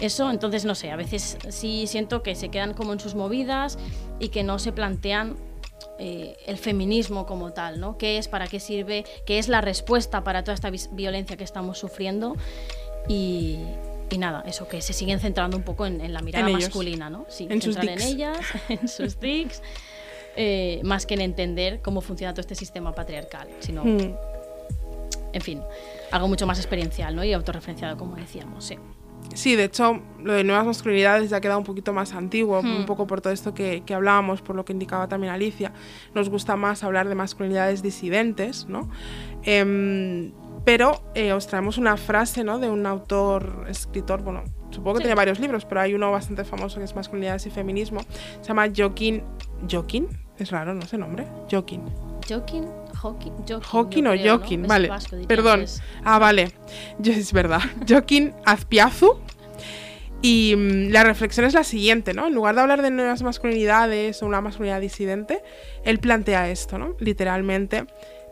eso, 0.00 0.30
entonces 0.30 0.64
no 0.64 0.74
sé, 0.74 0.90
a 0.90 0.96
veces 0.96 1.38
sí 1.48 1.86
siento 1.86 2.22
que 2.22 2.34
se 2.34 2.50
quedan 2.50 2.72
como 2.72 2.92
en 2.92 3.00
sus 3.00 3.14
movidas 3.14 3.78
y 4.20 4.28
que 4.28 4.44
no 4.44 4.58
se 4.60 4.70
plantean 4.70 5.36
eh, 5.98 6.36
el 6.46 6.58
feminismo 6.58 7.26
como 7.26 7.52
tal, 7.52 7.80
¿no? 7.80 7.98
¿Qué 7.98 8.18
es, 8.18 8.28
para 8.28 8.46
qué 8.46 8.60
sirve, 8.60 9.04
qué 9.26 9.38
es 9.38 9.48
la 9.48 9.60
respuesta 9.60 10.22
para 10.22 10.44
toda 10.44 10.54
esta 10.54 10.70
violencia 10.92 11.36
que 11.36 11.44
estamos 11.44 11.78
sufriendo? 11.78 12.36
Y, 13.08 13.58
y 14.10 14.18
nada, 14.18 14.42
eso, 14.46 14.66
que 14.68 14.80
se 14.82 14.92
siguen 14.92 15.20
centrando 15.20 15.56
un 15.56 15.62
poco 15.62 15.86
en, 15.86 16.00
en 16.00 16.12
la 16.12 16.20
mirada 16.22 16.46
En 16.48 16.52
masculina, 16.54 17.10
¿no? 17.10 17.26
Sí, 17.28 17.46
En 17.50 17.60
sus 17.62 17.74
centrar 17.74 17.98
en 18.00 18.06
ellas, 18.06 18.38
en 18.68 18.88
sus 18.88 19.16
tics, 19.16 19.62
eh, 20.36 20.80
más 20.84 21.04
que 21.06 21.14
en 21.14 21.20
entender 21.20 21.80
cómo 21.82 22.00
funciona 22.00 22.32
todo 22.32 22.40
este 22.42 22.54
sistema 22.54 22.94
patriarcal, 22.94 23.48
sino, 23.60 23.84
Mm. 23.84 24.14
en 25.32 25.40
fin, 25.42 25.60
algo 26.10 26.28
mucho 26.28 26.46
más 26.46 26.58
experiencial, 26.58 27.14
¿no? 27.14 27.22
Y 27.24 27.32
autorreferenciado, 27.32 27.96
como 27.96 28.16
decíamos, 28.16 28.64
sí. 28.64 28.76
Sí, 29.34 29.56
de 29.56 29.64
hecho, 29.64 30.00
lo 30.22 30.32
de 30.32 30.42
nuevas 30.44 30.64
masculinidades 30.64 31.28
ya 31.28 31.36
ha 31.36 31.40
quedado 31.40 31.58
un 31.58 31.64
poquito 31.64 31.92
más 31.92 32.14
antiguo, 32.14 32.62
Hmm. 32.62 32.76
un 32.76 32.86
poco 32.86 33.06
por 33.06 33.20
todo 33.20 33.32
esto 33.32 33.52
que, 33.52 33.82
que 33.84 33.92
hablábamos, 33.92 34.40
por 34.40 34.56
lo 34.56 34.64
que 34.64 34.72
indicaba 34.72 35.06
también 35.08 35.32
Alicia. 35.32 35.72
Nos 36.14 36.30
gusta 36.30 36.56
más 36.56 36.82
hablar 36.82 37.08
de 37.08 37.14
masculinidades 37.14 37.82
disidentes, 37.82 38.66
¿no? 38.68 38.88
Em, 39.42 40.32
pero 40.64 41.02
eh, 41.14 41.32
os 41.32 41.46
traemos 41.46 41.78
una 41.78 41.96
frase, 41.96 42.44
¿no? 42.44 42.58
De 42.58 42.68
un 42.70 42.86
autor, 42.86 43.64
escritor, 43.68 44.22
bueno, 44.22 44.44
supongo 44.70 44.94
que 44.94 44.98
Sí. 44.98 45.02
tiene 45.04 45.14
varios 45.14 45.40
libros, 45.40 45.64
pero 45.64 45.80
hay 45.80 45.94
uno 45.94 46.10
bastante 46.10 46.44
famoso 46.44 46.78
que 46.78 46.84
es 46.84 46.94
Masculinidades 46.94 47.46
y 47.46 47.50
Feminismo. 47.50 48.00
Se 48.40 48.48
llama 48.48 48.68
Joaquín... 48.74 49.24
¿Joaquín? 49.70 50.08
Es 50.38 50.50
raro, 50.50 50.74
¿no? 50.74 50.80
Ese 50.82 50.98
nombre. 50.98 51.26
Joaquín. 51.50 51.82
Joaquín, 52.28 52.66
Joaquín, 53.00 53.32
Joaquín, 53.64 54.06
o. 54.06 54.10
Joaquín, 54.16 54.66
vale. 54.68 54.88
vasco, 54.88 55.16
Perdón. 55.26 55.62
es- 55.62 55.82
Ah, 56.04 56.18
vale. 56.18 56.52
Yo, 56.98 57.12
es 57.12 57.32
verdad. 57.32 57.60
Joaquín 57.88 58.34
Azpiazu. 58.44 59.16
Y 60.20 60.54
mm, 60.56 60.90
la 60.90 61.04
reflexión 61.04 61.46
es 61.46 61.54
la 61.54 61.64
siguiente, 61.64 62.12
¿no? 62.12 62.26
En 62.26 62.34
lugar 62.34 62.54
de 62.56 62.60
hablar 62.60 62.82
de 62.82 62.90
nuevas 62.90 63.22
masculinidades 63.22 64.22
o 64.22 64.26
una 64.26 64.40
masculinidad 64.40 64.80
disidente, 64.80 65.42
él 65.84 65.98
plantea 66.00 66.50
esto, 66.50 66.76
¿no? 66.78 66.96
Literalmente. 66.98 67.86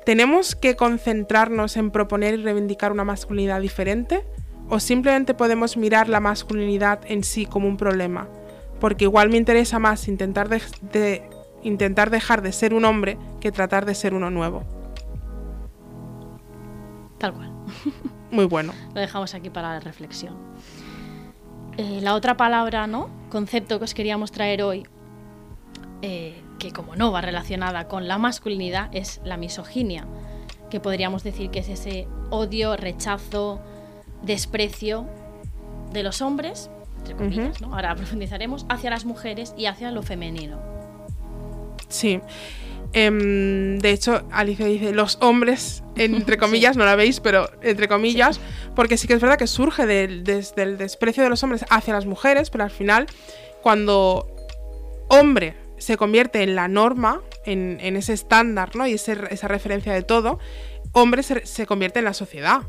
¿Tenemos 0.06 0.54
que 0.54 0.76
concentrarnos 0.76 1.76
en 1.76 1.90
proponer 1.90 2.34
y 2.38 2.42
reivindicar 2.44 2.92
una 2.92 3.02
masculinidad 3.02 3.60
diferente? 3.60 4.24
¿O 4.70 4.78
simplemente 4.78 5.34
podemos 5.34 5.76
mirar 5.76 6.08
la 6.08 6.20
masculinidad 6.20 7.00
en 7.08 7.24
sí 7.24 7.44
como 7.44 7.66
un 7.66 7.76
problema? 7.76 8.28
Porque 8.78 9.04
igual 9.04 9.30
me 9.30 9.36
interesa 9.36 9.80
más 9.80 10.06
intentar, 10.06 10.48
de- 10.48 10.62
de- 10.92 11.28
intentar 11.64 12.10
dejar 12.10 12.40
de 12.40 12.52
ser 12.52 12.72
un 12.72 12.84
hombre 12.84 13.18
que 13.40 13.50
tratar 13.50 13.84
de 13.84 13.96
ser 13.96 14.14
uno 14.14 14.30
nuevo. 14.30 14.62
Tal 17.18 17.32
cual. 17.34 17.50
Muy 18.30 18.44
bueno. 18.44 18.72
Lo 18.94 19.00
dejamos 19.00 19.34
aquí 19.34 19.50
para 19.50 19.72
la 19.74 19.80
reflexión. 19.80 20.36
Eh, 21.78 21.98
la 22.00 22.14
otra 22.14 22.36
palabra, 22.36 22.86
¿no? 22.86 23.10
Concepto 23.28 23.78
que 23.78 23.84
os 23.84 23.94
queríamos 23.94 24.30
traer 24.30 24.62
hoy, 24.62 24.86
eh, 26.02 26.40
que 26.58 26.72
como 26.72 26.96
no 26.96 27.12
va 27.12 27.20
relacionada 27.20 27.88
con 27.88 28.08
la 28.08 28.18
masculinidad, 28.18 28.88
es 28.94 29.20
la 29.24 29.36
misoginia, 29.36 30.06
que 30.70 30.80
podríamos 30.80 31.22
decir 31.22 31.50
que 31.50 31.60
es 31.60 31.68
ese 31.68 32.08
odio, 32.30 32.76
rechazo, 32.76 33.60
desprecio 34.22 35.06
de 35.92 36.02
los 36.02 36.22
hombres, 36.22 36.70
entre 36.98 37.14
comillas, 37.14 37.60
¿no? 37.60 37.74
Ahora 37.74 37.94
profundizaremos, 37.96 38.66
hacia 38.68 38.90
las 38.90 39.04
mujeres 39.04 39.54
y 39.56 39.66
hacia 39.66 39.90
lo 39.90 40.02
femenino. 40.02 40.58
Sí. 41.88 42.20
Em, 42.92 43.78
de 43.78 43.90
hecho, 43.90 44.26
Alicia 44.30 44.66
dice 44.66 44.92
los 44.92 45.18
hombres, 45.20 45.82
entre 45.96 46.38
comillas, 46.38 46.76
no 46.76 46.84
la 46.84 46.96
veis, 46.96 47.20
pero 47.20 47.50
entre 47.62 47.88
comillas, 47.88 48.40
porque 48.74 48.96
sí 48.96 49.06
que 49.06 49.14
es 49.14 49.20
verdad 49.20 49.38
que 49.38 49.46
surge 49.46 49.86
del, 49.86 50.24
desde 50.24 50.62
el 50.62 50.78
desprecio 50.78 51.22
de 51.22 51.28
los 51.28 51.42
hombres 51.42 51.64
hacia 51.70 51.94
las 51.94 52.06
mujeres, 52.06 52.50
pero 52.50 52.64
al 52.64 52.70
final, 52.70 53.06
cuando 53.62 54.28
hombre 55.08 55.65
se 55.78 55.96
convierte 55.96 56.42
en 56.42 56.54
la 56.54 56.68
norma, 56.68 57.20
en, 57.44 57.78
en 57.80 57.96
ese 57.96 58.12
estándar, 58.12 58.74
¿no? 58.76 58.86
Y 58.86 58.94
ese- 58.94 59.18
esa 59.30 59.48
referencia 59.48 59.92
de 59.92 60.02
todo, 60.02 60.38
hombre 60.92 61.22
se, 61.22 61.44
se 61.46 61.66
convierte 61.66 61.98
en 61.98 62.04
la 62.06 62.14
sociedad. 62.14 62.62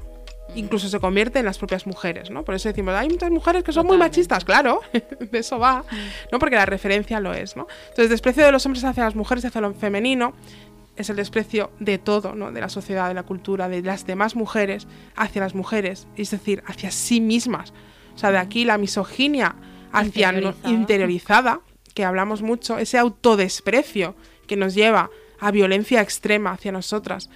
Incluso 0.55 0.87
se 0.87 0.99
convierte 0.99 1.39
en 1.39 1.45
las 1.45 1.57
propias 1.57 1.85
mujeres, 1.85 2.29
¿no? 2.29 2.43
Por 2.45 2.55
eso 2.55 2.69
decimos, 2.69 2.93
hay 2.95 3.09
muchas 3.09 3.29
mujeres 3.31 3.63
que 3.63 3.73
son 3.73 3.85
muy 3.85 3.97
machistas, 3.97 4.45
claro, 4.45 4.79
de 4.93 5.39
eso 5.39 5.59
va, 5.59 5.83
¿no? 6.31 6.39
Porque 6.39 6.55
la 6.55 6.65
referencia 6.65 7.19
lo 7.19 7.33
es, 7.33 7.55
¿no? 7.57 7.67
Entonces, 7.89 8.09
desprecio 8.09 8.45
de 8.45 8.51
los 8.53 8.65
hombres 8.65 8.83
hacia 8.85 9.03
las 9.03 9.15
mujeres, 9.15 9.43
hacia 9.43 9.59
lo 9.61 9.73
femenino, 9.73 10.33
es 10.95 11.09
el 11.09 11.15
desprecio 11.17 11.69
de 11.79 11.97
todo, 11.97 12.33
¿no? 12.33 12.51
De 12.51 12.61
la 12.61 12.69
sociedad, 12.69 13.07
de 13.09 13.13
la 13.13 13.23
cultura, 13.23 13.67
de 13.69 13.81
las 13.81 14.07
demás 14.07 14.35
mujeres 14.35 14.87
hacia 15.15 15.41
las 15.41 15.53
mujeres, 15.53 16.07
es 16.15 16.31
decir, 16.31 16.63
hacia 16.65 16.91
sí 16.91 17.19
mismas. 17.21 17.73
O 18.15 18.17
sea, 18.17 18.31
de 18.31 18.37
aquí 18.39 18.63
la 18.65 18.77
misoginia 18.77 19.55
hacia 19.91 20.31
no- 20.31 20.39
Interiorizada. 20.71 21.59
Que 21.97 22.05
hablamos 22.05 22.43
mucho, 22.43 22.77
ese 22.77 22.99
autodesprecio 22.99 24.13
que 24.45 24.55
nos 24.55 24.75
lleva 24.75 25.09
a 25.39 25.49
violencia 25.49 25.99
extrema 25.99 26.51
hacia 26.51 26.71
nosotras. 26.71 27.27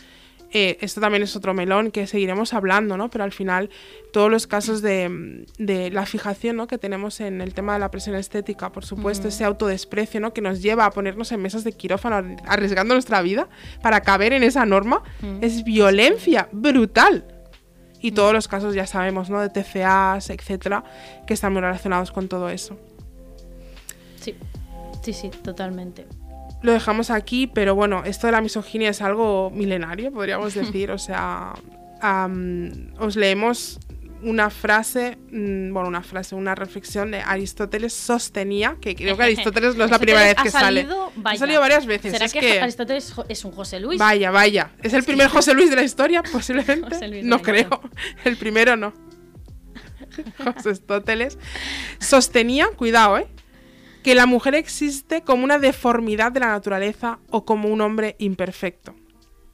Eh, 0.51 0.77
esto 0.81 1.01
también 1.01 1.23
es 1.23 1.35
otro 1.35 1.55
melón 1.55 1.89
que 1.89 2.05
seguiremos 2.05 2.53
hablando, 2.53 2.95
¿no? 2.95 3.09
Pero 3.09 3.23
al 3.23 3.31
final, 3.31 3.71
todos 4.13 4.29
los 4.29 4.45
casos 4.45 4.83
de, 4.83 5.47
de 5.57 5.89
la 5.89 6.05
fijación 6.05 6.57
¿no? 6.57 6.67
que 6.67 6.77
tenemos 6.77 7.21
en 7.21 7.41
el 7.41 7.55
tema 7.55 7.73
de 7.73 7.79
la 7.79 7.89
presión 7.89 8.15
estética, 8.15 8.71
por 8.71 8.85
supuesto, 8.85 9.29
ese 9.29 9.45
autodesprecio 9.45 10.19
¿no? 10.19 10.31
que 10.31 10.41
nos 10.41 10.61
lleva 10.61 10.85
a 10.85 10.91
ponernos 10.91 11.31
en 11.31 11.41
mesas 11.41 11.63
de 11.63 11.71
quirófano 11.71 12.37
arriesgando 12.45 12.93
nuestra 12.93 13.23
vida 13.23 13.49
para 13.81 14.01
caber 14.01 14.31
en 14.31 14.43
esa 14.43 14.63
norma, 14.67 15.01
es 15.41 15.63
violencia 15.63 16.49
brutal. 16.51 17.25
Y 17.99 18.11
todos 18.11 18.31
los 18.31 18.47
casos 18.47 18.75
ya 18.75 18.85
sabemos, 18.85 19.31
¿no? 19.31 19.41
De 19.41 19.49
TCAs, 19.49 20.29
etcétera, 20.29 20.83
que 21.25 21.33
están 21.33 21.53
muy 21.53 21.61
relacionados 21.61 22.11
con 22.11 22.27
todo 22.27 22.49
eso. 22.49 22.79
Sí, 25.01 25.13
sí, 25.13 25.29
totalmente. 25.29 26.07
Lo 26.61 26.73
dejamos 26.73 27.09
aquí, 27.09 27.47
pero 27.47 27.73
bueno, 27.73 28.03
esto 28.05 28.27
de 28.27 28.33
la 28.33 28.41
misoginia 28.41 28.89
es 28.89 29.01
algo 29.01 29.49
milenario, 29.51 30.11
podríamos 30.11 30.53
decir. 30.55 30.91
O 30.91 30.97
sea, 30.97 31.53
os 32.99 33.15
leemos 33.15 33.79
una 34.23 34.51
frase, 34.51 35.17
mm, 35.31 35.73
bueno, 35.73 35.87
una 35.87 36.03
frase, 36.03 36.35
una 36.35 36.53
reflexión 36.53 37.11
de 37.11 37.21
Aristóteles 37.21 37.93
sostenía, 37.93 38.77
que 38.79 38.95
creo 38.95 39.17
que 39.17 39.23
Aristóteles 39.23 39.75
no 39.75 39.85
es 39.85 39.91
la 39.91 39.97
primera 39.97 40.23
vez 40.23 40.35
que 40.35 40.49
ha 40.49 40.51
sale. 40.51 40.87
Ha 41.23 41.35
salido 41.35 41.59
varias 41.59 41.85
veces. 41.85 42.11
¿Será 42.11 42.25
es 42.25 42.33
que, 42.33 42.39
que, 42.39 42.59
Aristóteles 42.59 43.13
es 43.27 43.45
un 43.45 43.51
José 43.51 43.79
Luis? 43.79 43.99
vaya, 43.99 44.29
vaya. 44.29 44.71
¿Es 44.83 44.93
el 44.93 45.03
primer 45.03 45.27
José 45.29 45.53
Luis 45.53 45.69
de 45.69 45.75
la 45.75 45.83
historia? 45.83 46.21
Posiblemente. 46.31 46.93
José 46.93 47.07
Luis 47.07 47.23
de 47.23 47.29
no 47.29 47.41
creo. 47.41 47.81
El 48.23 48.37
primero 48.37 48.77
no. 48.77 48.93
José 50.37 50.69
Aristóteles 50.69 51.39
sostenía, 51.99 52.67
cuidado, 52.75 53.17
¿eh? 53.17 53.27
Que 54.03 54.15
la 54.15 54.25
mujer 54.25 54.55
existe 54.55 55.21
como 55.21 55.43
una 55.43 55.59
deformidad 55.59 56.31
de 56.31 56.39
la 56.41 56.47
naturaleza 56.47 57.19
o 57.29 57.45
como 57.45 57.69
un 57.69 57.81
hombre 57.81 58.15
imperfecto. 58.19 58.95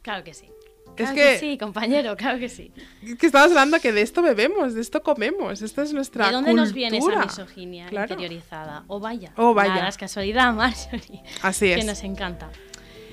Claro 0.01 0.23
que 0.23 0.33
sí. 0.33 0.45
Es 0.45 1.11
Claro 1.11 1.15
que- 1.15 1.37
sí, 1.37 1.57
compañero, 1.59 2.15
claro 2.17 2.39
que 2.39 2.49
sí. 2.49 2.71
Es 3.03 3.17
que 3.17 3.27
estamos 3.27 3.49
hablando 3.51 3.79
que 3.79 3.91
de 3.91 4.01
esto 4.01 4.23
bebemos, 4.23 4.73
de 4.73 4.81
esto 4.81 5.03
comemos, 5.03 5.61
esta 5.61 5.83
es 5.83 5.93
nuestra 5.93 6.25
¿De 6.27 6.31
dónde 6.33 6.53
nos 6.55 6.73
viene 6.73 6.97
esa 6.97 7.23
misoginia 7.23 7.85
Claro. 7.87 8.11
interiorizada? 8.13 8.83
O 8.87 8.99
vaya. 8.99 9.31
Oh, 9.37 9.53
vaya. 9.53 9.75
Nada, 9.75 9.89
es 9.89 9.97
casualidad, 9.97 10.51
Marjorie. 10.55 11.21
Así 11.43 11.67
Que 11.67 11.75
es. 11.75 11.85
nos 11.85 12.03
encanta. 12.03 12.49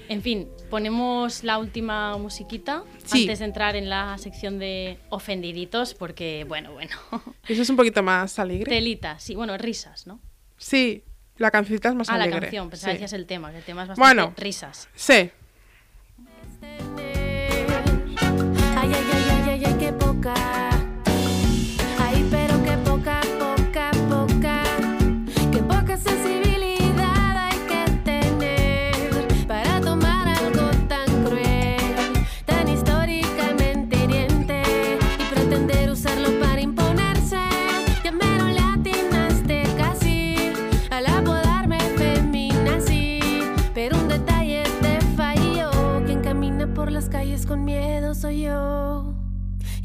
En 0.08 0.22
fin, 0.22 0.48
ponemos 0.70 1.44
la 1.44 1.58
última 1.58 2.16
musiquita 2.16 2.84
Sí. 3.04 3.22
antes 3.22 3.38
de 3.40 3.44
entrar 3.46 3.76
en 3.76 3.90
la 3.90 4.16
sección 4.18 4.58
de 4.58 4.98
ofendiditos, 5.10 5.92
porque, 5.94 6.44
bueno, 6.48 6.72
bueno. 6.72 6.96
Eso 7.48 7.62
es 7.62 7.68
un 7.70 7.76
poquito 7.76 8.02
más 8.02 8.38
alegre. 8.38 8.70
Telita, 8.70 9.18
sí, 9.18 9.34
bueno, 9.34 9.56
risas, 9.58 10.06
¿no? 10.06 10.20
Sí, 10.56 11.04
la 11.36 11.50
cancioncita 11.50 11.88
es 11.88 11.94
más 11.94 12.08
Ah, 12.10 12.16
la 12.18 12.24
alegre. 12.24 12.40
canción, 12.42 12.70
pensaba 12.70 12.92
sí. 12.92 12.98
que 12.98 13.02
decías 13.04 13.12
el 13.12 13.26
tema, 13.26 13.50
que 13.50 13.58
el 13.58 13.64
tema 13.64 13.82
es 13.82 13.88
bastante 13.88 14.00
Bueno. 14.14 14.34
risas. 14.36 14.88
Sí, 14.94 15.30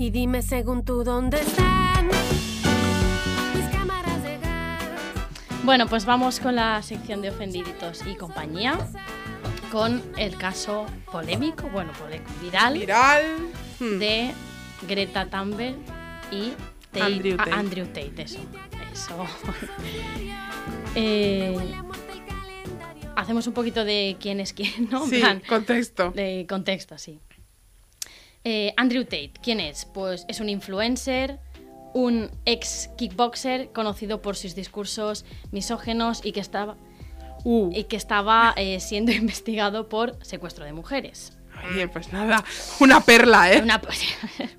Y 0.09 0.11
dime 0.11 0.41
según 0.41 0.83
tú 0.83 1.03
dónde 1.03 1.39
están 1.39 2.07
mis 2.07 3.65
cámaras 3.71 4.23
de 4.23 4.39
gas. 4.39 4.83
Bueno, 5.63 5.85
pues 5.85 6.05
vamos 6.05 6.39
con 6.39 6.55
la 6.55 6.81
sección 6.81 7.21
de 7.21 7.29
ofendiditos 7.29 8.01
y 8.07 8.15
compañía, 8.15 8.75
con 9.71 10.01
el 10.17 10.35
caso 10.35 10.87
polémico, 11.11 11.69
bueno, 11.71 11.91
polémico, 11.91 12.31
viral, 12.41 12.73
viral. 12.73 13.23
Hmm. 13.79 13.99
de 13.99 14.31
Greta 14.87 15.27
Thunberg 15.27 15.75
y 16.31 16.53
Tate- 16.91 17.03
Andrew 17.03 17.35
ah, 17.37 17.43
Tate. 17.45 17.51
Andrew 17.55 17.85
Tate, 17.85 18.23
eso. 18.23 18.39
eso. 18.91 19.27
Eh, 20.95 21.55
hacemos 23.15 23.45
un 23.45 23.53
poquito 23.53 23.85
de 23.85 24.17
quién 24.19 24.39
es 24.39 24.53
quién, 24.53 24.89
¿no? 24.89 25.05
Sí, 25.05 25.19
plan, 25.19 25.39
contexto. 25.47 26.09
de 26.09 26.47
contexto, 26.49 26.97
sí. 26.97 27.19
Eh, 28.43 28.73
Andrew 28.77 29.03
Tate, 29.03 29.33
¿quién 29.43 29.59
es? 29.59 29.85
Pues 29.85 30.25
es 30.27 30.39
un 30.39 30.49
influencer, 30.49 31.39
un 31.93 32.29
ex 32.45 32.89
kickboxer 32.97 33.71
conocido 33.71 34.21
por 34.21 34.35
sus 34.35 34.55
discursos 34.55 35.25
misógenos 35.51 36.21
y 36.23 36.31
que 36.31 36.39
estaba, 36.39 36.77
Uh, 37.45 37.71
y 37.73 37.85
que 37.85 37.95
estaba 37.95 38.53
eh, 38.57 38.81
siendo 38.81 39.11
investigado 39.13 39.87
por 39.87 40.17
secuestro 40.25 40.65
de 40.65 40.73
mujeres. 40.73 41.37
oye, 41.71 41.87
pues 41.87 42.11
nada, 42.11 42.43
una 42.81 42.99
perla, 42.99 43.53
¿eh? 43.53 43.61
Una- 43.61 43.79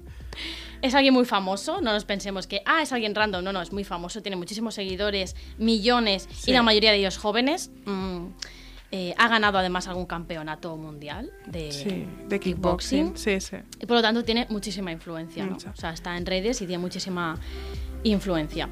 es 0.83 0.95
alguien 0.95 1.13
muy 1.13 1.27
famoso, 1.27 1.83
no 1.83 1.93
nos 1.93 2.07
pensemos 2.07 2.47
que, 2.47 2.63
ah, 2.65 2.81
es 2.81 2.91
alguien 2.93 3.15
random, 3.15 3.45
no, 3.45 3.53
no, 3.53 3.61
es 3.61 3.71
muy 3.73 3.85
famoso, 3.85 4.23
tiene 4.23 4.37
muchísimos 4.37 4.75
seguidores, 4.75 5.37
millones 5.59 6.27
Sí. 6.33 6.51
y 6.53 6.55
la 6.55 6.63
mayoría 6.63 6.91
de 6.93 6.99
ellos 6.99 7.19
jóvenes. 7.19 7.71
Mm, 7.85 8.29
eh, 8.93 9.15
ha 9.19 9.29
ganado 9.29 9.59
además 9.59 9.87
algún 9.89 10.07
campeonato 10.07 10.77
mundial 10.77 11.31
de, 11.47 11.71
Sí, 11.73 12.07
de 12.29 12.41
kickboxing. 12.41 13.17
Sí, 13.17 13.41
sí. 13.41 13.57
y 13.81 13.87
por 13.87 13.97
lo 13.97 14.03
tanto 14.03 14.25
tiene 14.25 14.47
muchísima 14.51 14.91
influencia, 14.93 15.47
¿no? 15.47 15.57
O 15.57 15.77
sea, 15.77 15.93
está 15.93 16.17
en 16.17 16.27
redes 16.27 16.61
y 16.63 16.67
tiene 16.67 16.81
muchísima 16.83 17.39
influencia. 18.03 18.69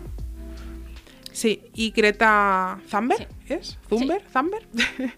Sí, 1.31 1.63
y 1.75 1.91
Greta 1.93 2.81
Thunberg, 2.91 3.29
¿es? 3.49 3.79
¿Thunberg? 3.89 4.25
¿Thunberg? 4.33 4.67
Thunder, 4.73 5.13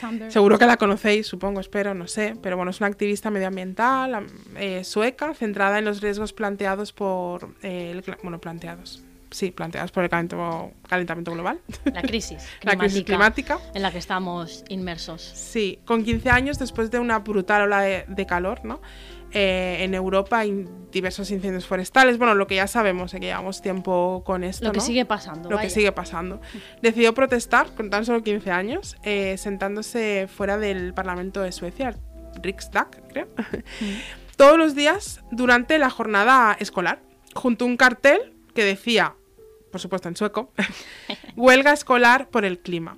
Thunder. 0.00 0.30
Seguro 0.32 0.56
que 0.56 0.66
la 0.66 0.76
conocéis, 0.76 1.26
supongo, 1.26 1.58
espero, 1.58 1.94
no 1.94 2.06
sé. 2.06 2.36
Pero 2.40 2.56
bueno, 2.56 2.70
es 2.70 2.78
una 2.78 2.86
activista 2.86 3.28
medioambiental 3.30 4.14
am- 4.14 4.26
eh, 4.56 4.84
sueca 4.84 5.34
centrada 5.34 5.80
en 5.80 5.84
los 5.86 6.00
riesgos 6.00 6.32
planteados 6.32 6.92
por. 6.92 7.56
eh, 7.62 7.90
el 7.90 8.04
bueno, 8.22 8.40
planteados. 8.40 9.02
Sí, 9.34 9.50
planteados 9.50 9.90
por 9.90 10.04
el 10.04 10.10
calentamiento, 10.10 10.72
calentamiento 10.88 11.32
global. 11.32 11.58
La 11.92 12.02
crisis 12.02 12.46
La 12.62 12.76
crisis 12.76 13.02
climática. 13.02 13.58
en 13.74 13.82
la 13.82 13.90
que 13.90 13.98
estamos 13.98 14.64
inmersos. 14.68 15.22
Sí, 15.22 15.80
con 15.84 16.04
15 16.04 16.30
años 16.30 16.60
después 16.60 16.92
de 16.92 17.00
una 17.00 17.18
brutal 17.18 17.62
ola 17.62 17.80
de, 17.80 18.04
de 18.06 18.26
calor, 18.26 18.64
¿no? 18.64 18.80
Eh, 19.32 19.78
en 19.80 19.92
Europa 19.94 20.38
hay 20.38 20.64
diversos 20.92 21.32
incendios 21.32 21.66
forestales. 21.66 22.16
Bueno, 22.16 22.36
lo 22.36 22.46
que 22.46 22.54
ya 22.54 22.68
sabemos, 22.68 23.12
eh, 23.12 23.18
que 23.18 23.26
llevamos 23.26 23.60
tiempo 23.60 24.22
con 24.24 24.44
esto. 24.44 24.66
Lo 24.66 24.70
que 24.70 24.78
¿no? 24.78 24.84
sigue 24.84 25.04
pasando. 25.04 25.50
Lo 25.50 25.56
que 25.56 25.64
vaya. 25.64 25.74
sigue 25.74 25.90
pasando. 25.90 26.40
Decidió 26.80 27.12
protestar 27.12 27.74
con 27.74 27.90
tan 27.90 28.04
solo 28.04 28.22
15 28.22 28.52
años, 28.52 28.96
eh, 29.02 29.36
sentándose 29.36 30.28
fuera 30.28 30.58
del 30.58 30.94
Parlamento 30.94 31.40
de 31.40 31.50
Suecia, 31.50 31.96
Riksdag, 32.40 33.08
creo. 33.08 33.26
Mm. 33.80 34.36
todos 34.36 34.56
los 34.56 34.76
días 34.76 35.24
durante 35.32 35.78
la 35.78 35.90
jornada 35.90 36.56
escolar, 36.60 37.00
junto 37.34 37.64
a 37.64 37.68
un 37.68 37.76
cartel 37.76 38.32
que 38.54 38.62
decía, 38.62 39.16
por 39.74 39.80
supuesto 39.80 40.08
en 40.08 40.14
sueco, 40.14 40.52
huelga 41.34 41.72
escolar 41.72 42.28
por 42.28 42.44
el 42.44 42.60
clima. 42.60 42.96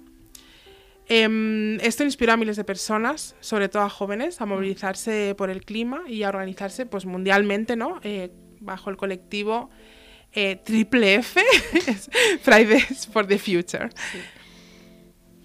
Em, 1.08 1.80
esto 1.80 2.04
inspiró 2.04 2.34
a 2.34 2.36
miles 2.36 2.56
de 2.56 2.64
personas, 2.64 3.34
sobre 3.40 3.70
todo 3.70 3.84
a 3.84 3.88
jóvenes, 3.88 4.42
a 4.42 4.44
movilizarse 4.44 5.34
por 5.38 5.48
el 5.48 5.64
clima 5.64 6.02
y 6.06 6.22
a 6.22 6.28
organizarse 6.28 6.84
pues, 6.84 7.06
mundialmente, 7.06 7.76
¿no? 7.76 7.98
Eh, 8.02 8.30
bajo 8.60 8.90
el 8.90 8.98
colectivo 8.98 9.70
eh, 10.34 10.56
Triple 10.56 11.14
F, 11.14 11.40
Fridays 12.42 13.06
for 13.06 13.26
the 13.26 13.38
Future. 13.38 13.88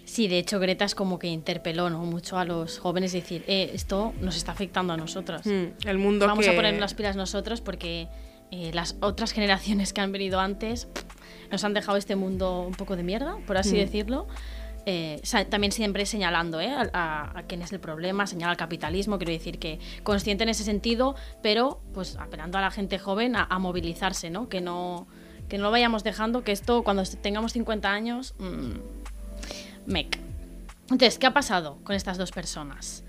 Sí, 0.03 0.27
de 0.27 0.37
hecho 0.37 0.59
Greta 0.59 0.83
es 0.83 0.95
como 0.95 1.17
que 1.17 1.27
interpeló 1.27 1.89
¿no? 1.89 1.99
mucho 1.99 2.37
a 2.39 2.43
los 2.43 2.77
jóvenes, 2.77 3.13
decir, 3.13 3.45
eh, 3.47 3.71
esto 3.73 4.13
nos 4.19 4.35
está 4.35 4.51
afectando 4.51 4.91
a 4.91 4.97
nosotros. 4.97 5.45
Mm, 5.45 5.87
el 5.87 5.97
mundo 5.97 6.27
Vamos 6.27 6.43
que... 6.43 6.51
a 6.51 6.55
poner 6.57 6.77
las 6.77 6.93
pilas 6.93 7.15
nosotros 7.15 7.61
porque 7.61 8.09
eh, 8.53 8.71
las 8.73 8.97
otras 8.99 9.31
generaciones 9.31 9.93
que 9.93 10.01
han 10.01 10.11
venido 10.11 10.41
antes 10.41 10.89
nos 11.51 11.63
han 11.63 11.73
dejado 11.73 11.97
este 11.97 12.15
mundo 12.15 12.61
un 12.61 12.73
poco 12.73 12.95
de 12.95 13.03
mierda, 13.03 13.37
por 13.47 13.57
así 13.57 13.75
Mm. 13.75 13.79
decirlo. 13.79 14.27
Eh, 14.87 15.21
también 15.51 15.71
siempre 15.71 16.07
señalando 16.07 16.59
¿eh? 16.59 16.71
a, 16.71 16.89
a- 16.93 17.39
a 17.39 17.43
quién 17.43 17.61
es 17.61 17.71
el 17.71 17.79
problema, 17.79 18.25
señala 18.25 18.51
al 18.51 18.57
capitalismo, 18.57 19.19
quiero 19.19 19.31
decir 19.31 19.59
que 19.59 19.79
consciente 20.01 20.41
en 20.43 20.49
ese 20.49 20.63
sentido, 20.63 21.15
pero 21.43 21.81
pues 21.93 22.15
apelando 22.17 22.57
a 22.57 22.61
la 22.61 22.71
gente 22.71 22.97
joven 22.97 23.35
a, 23.35 23.43
a 23.43 23.59
movilizarse, 23.59 24.29
¿no? 24.31 24.49
Que 24.49 24.59
no 24.61 25.07
que 25.49 25.57
no 25.57 25.65
lo 25.65 25.71
vayamos 25.71 26.03
dejando, 26.03 26.43
que 26.43 26.51
esto 26.53 26.81
cuando 26.83 27.03
tengamos 27.21 27.51
50 27.51 27.91
años, 27.91 28.33
mm, 28.39 29.91
mec. 29.91 30.17
Entonces, 30.83 31.17
¿qué 31.19 31.27
ha 31.27 31.33
pasado 31.33 31.77
con 31.83 31.95
estas 31.95 32.17
dos 32.17 32.31
personas? 32.31 33.03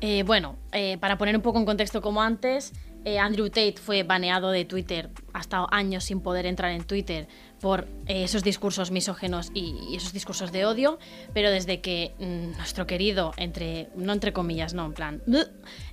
Eh, 0.00 0.22
bueno, 0.24 0.56
para 1.00 1.18
poner 1.18 1.36
un 1.36 1.42
poco 1.42 1.58
en 1.58 1.64
contexto 1.64 2.00
como 2.02 2.22
antes, 2.22 2.72
Andrew 3.20 3.48
Tate 3.48 3.74
fue 3.82 4.02
baneado 4.04 4.50
de 4.50 4.64
Twitter, 4.64 5.10
ha 5.32 5.40
estado 5.40 5.66
años 5.72 6.04
sin 6.04 6.20
poder 6.20 6.46
entrar 6.46 6.70
en 6.72 6.84
Twitter 6.84 7.26
por 7.62 7.86
eh, 8.08 8.24
esos 8.24 8.42
discursos 8.42 8.90
misógenos 8.90 9.52
y, 9.54 9.94
esos 9.96 10.12
discursos 10.12 10.50
de 10.50 10.66
odio, 10.66 10.98
pero 11.32 11.48
desde 11.48 11.80
que 11.80 12.12
mm, 12.18 12.56
nuestro 12.58 12.88
querido, 12.88 13.32
entre 13.36 13.88
no 13.94 14.12
entre 14.12 14.32
comillas, 14.32 14.74
no, 14.74 14.84
en 14.84 14.92
plan, 14.92 15.22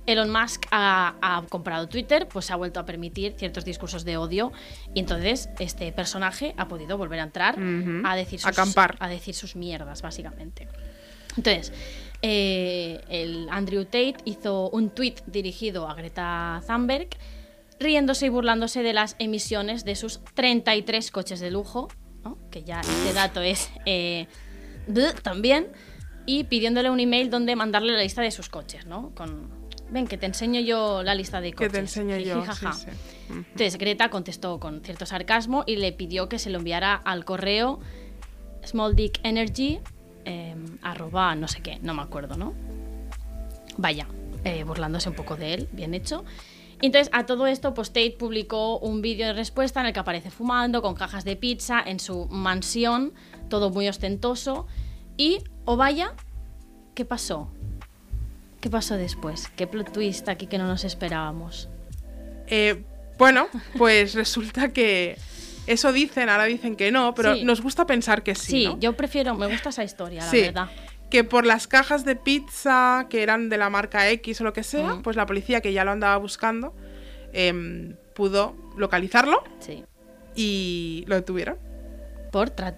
Elon 0.04 0.30
Musk 0.30 0.66
ha, 0.72 1.14
ha 1.22 1.46
comprado 1.48 1.88
Twitter, 1.88 2.26
pues 2.26 2.46
se 2.46 2.52
ha 2.52 2.56
vuelto 2.56 2.80
a 2.80 2.84
permitir 2.84 3.34
ciertos 3.38 3.64
discursos 3.64 4.04
de 4.04 4.16
odio 4.16 4.52
y 4.94 4.98
entonces 4.98 5.48
este 5.60 5.92
personaje 5.92 6.54
ha 6.56 6.66
podido 6.66 6.98
volver 6.98 7.20
a 7.20 7.22
entrar 7.22 7.56
a 8.04 8.16
decir 8.16 8.40
sus, 8.40 8.50
Acampar. 8.50 8.96
a 8.98 9.08
decir 9.08 9.36
sus 9.36 9.54
mierdas, 9.54 10.02
básicamente. 10.02 10.66
Entonces, 11.36 11.72
eh, 12.20 13.00
el 13.08 13.48
Andrew 13.48 13.84
Tate 13.84 14.16
hizo 14.24 14.70
un 14.70 14.90
tweet 14.90 15.14
dirigido 15.26 15.88
a 15.88 15.94
Greta 15.94 16.60
Thunberg, 16.66 17.10
riéndose 17.80 18.26
y 18.26 18.28
burlándose 18.28 18.82
de 18.82 18.92
las 18.92 19.16
emisiones 19.18 19.84
de 19.84 19.96
sus 19.96 20.20
33 20.34 21.10
coches 21.10 21.40
de 21.40 21.50
lujo, 21.50 21.88
¿no? 22.22 22.38
que 22.50 22.62
ya 22.62 22.80
este 22.80 23.12
dato 23.14 23.40
es 23.40 23.70
eh, 23.86 24.26
también, 25.22 25.68
y 26.26 26.44
pidiéndole 26.44 26.90
un 26.90 27.00
email 27.00 27.30
donde 27.30 27.56
mandarle 27.56 27.94
la 27.94 28.02
lista 28.02 28.20
de 28.22 28.30
sus 28.30 28.50
coches, 28.50 28.86
¿no? 28.86 29.12
Con, 29.14 29.48
ven, 29.90 30.06
que 30.06 30.18
te 30.18 30.26
enseño 30.26 30.60
yo 30.60 31.02
la 31.02 31.14
lista 31.14 31.40
de 31.40 31.50
Que 31.50 31.56
coches. 31.56 31.72
te 31.72 31.78
enseño 31.78 32.18
yo. 32.18 32.44
Sí, 32.52 32.66
sí. 32.74 32.86
Entonces 33.30 33.78
Greta 33.78 34.10
contestó 34.10 34.60
con 34.60 34.82
cierto 34.82 35.06
sarcasmo 35.06 35.64
y 35.66 35.76
le 35.76 35.92
pidió 35.92 36.28
que 36.28 36.38
se 36.38 36.50
lo 36.50 36.58
enviara 36.58 36.94
al 36.94 37.24
correo 37.24 37.80
Small 38.64 38.94
Dick 38.94 39.20
Energy 39.22 39.80
eh, 40.26 40.54
arroba 40.82 41.34
no 41.34 41.48
sé 41.48 41.62
qué, 41.62 41.78
no 41.80 41.94
me 41.94 42.02
acuerdo, 42.02 42.36
¿no? 42.36 42.52
Vaya, 43.78 44.06
eh, 44.44 44.64
burlándose 44.64 45.08
un 45.08 45.14
poco 45.14 45.36
de 45.36 45.54
él, 45.54 45.68
bien 45.72 45.94
hecho. 45.94 46.24
Entonces, 46.82 47.10
a 47.12 47.26
todo 47.26 47.46
esto, 47.46 47.74
pues 47.74 47.88
Tate 47.90 48.16
publicó 48.18 48.78
un 48.78 49.02
vídeo 49.02 49.26
de 49.26 49.32
respuesta 49.34 49.80
en 49.80 49.86
el 49.86 49.92
que 49.92 50.00
aparece 50.00 50.30
fumando 50.30 50.80
con 50.82 50.94
cajas 50.94 51.24
de 51.24 51.36
pizza 51.36 51.82
en 51.84 52.00
su 52.00 52.26
mansión, 52.26 53.12
todo 53.48 53.70
muy 53.70 53.88
ostentoso. 53.88 54.66
Y, 55.16 55.38
o 55.66 55.76
vaya, 55.76 56.14
¿qué 56.94 57.04
pasó? 57.04 57.50
¿Qué 58.60 58.70
pasó 58.70 58.96
después? 58.96 59.48
¿Qué 59.56 59.66
plot 59.66 59.92
twist 59.92 60.28
aquí 60.28 60.46
que 60.46 60.58
no 60.58 60.66
nos 60.66 60.84
esperábamos? 60.84 61.68
Eh, 62.46 62.82
bueno, 63.18 63.48
pues 63.76 64.14
resulta 64.14 64.72
que 64.72 65.18
eso 65.66 65.92
dicen, 65.92 66.28
ahora 66.30 66.44
dicen 66.44 66.76
que 66.76 66.90
no, 66.90 67.14
pero 67.14 67.34
Sí. 67.34 67.44
nos 67.44 67.60
gusta 67.60 67.86
pensar 67.86 68.22
que 68.22 68.34
sí. 68.34 68.52
Sí, 68.52 68.64
¿no? 68.66 68.78
yo 68.80 68.94
prefiero, 68.96 69.34
me 69.34 69.46
gusta 69.46 69.68
esa 69.68 69.84
historia, 69.84 70.24
la 70.24 70.30
Sí. 70.30 70.40
verdad. 70.42 70.68
Que 71.10 71.24
por 71.24 71.44
las 71.44 71.66
cajas 71.66 72.04
de 72.04 72.14
pizza 72.16 73.06
que 73.10 73.22
eran 73.22 73.48
de 73.48 73.58
la 73.58 73.68
marca 73.68 74.08
X 74.10 74.40
o 74.40 74.44
lo 74.44 74.52
que 74.52 74.62
sea, 74.62 75.00
pues 75.02 75.16
la 75.16 75.26
policía 75.26 75.60
que 75.60 75.72
ya 75.72 75.84
lo 75.84 75.90
andaba 75.90 76.16
buscando 76.18 76.74
em, 77.32 77.96
pudo 78.14 78.54
localizarlo 78.76 79.42
Sí. 79.60 79.84
y 80.36 81.04
lo 81.08 81.16
detuvieron. 81.16 81.58
Por 82.30 82.50
tra- 82.50 82.76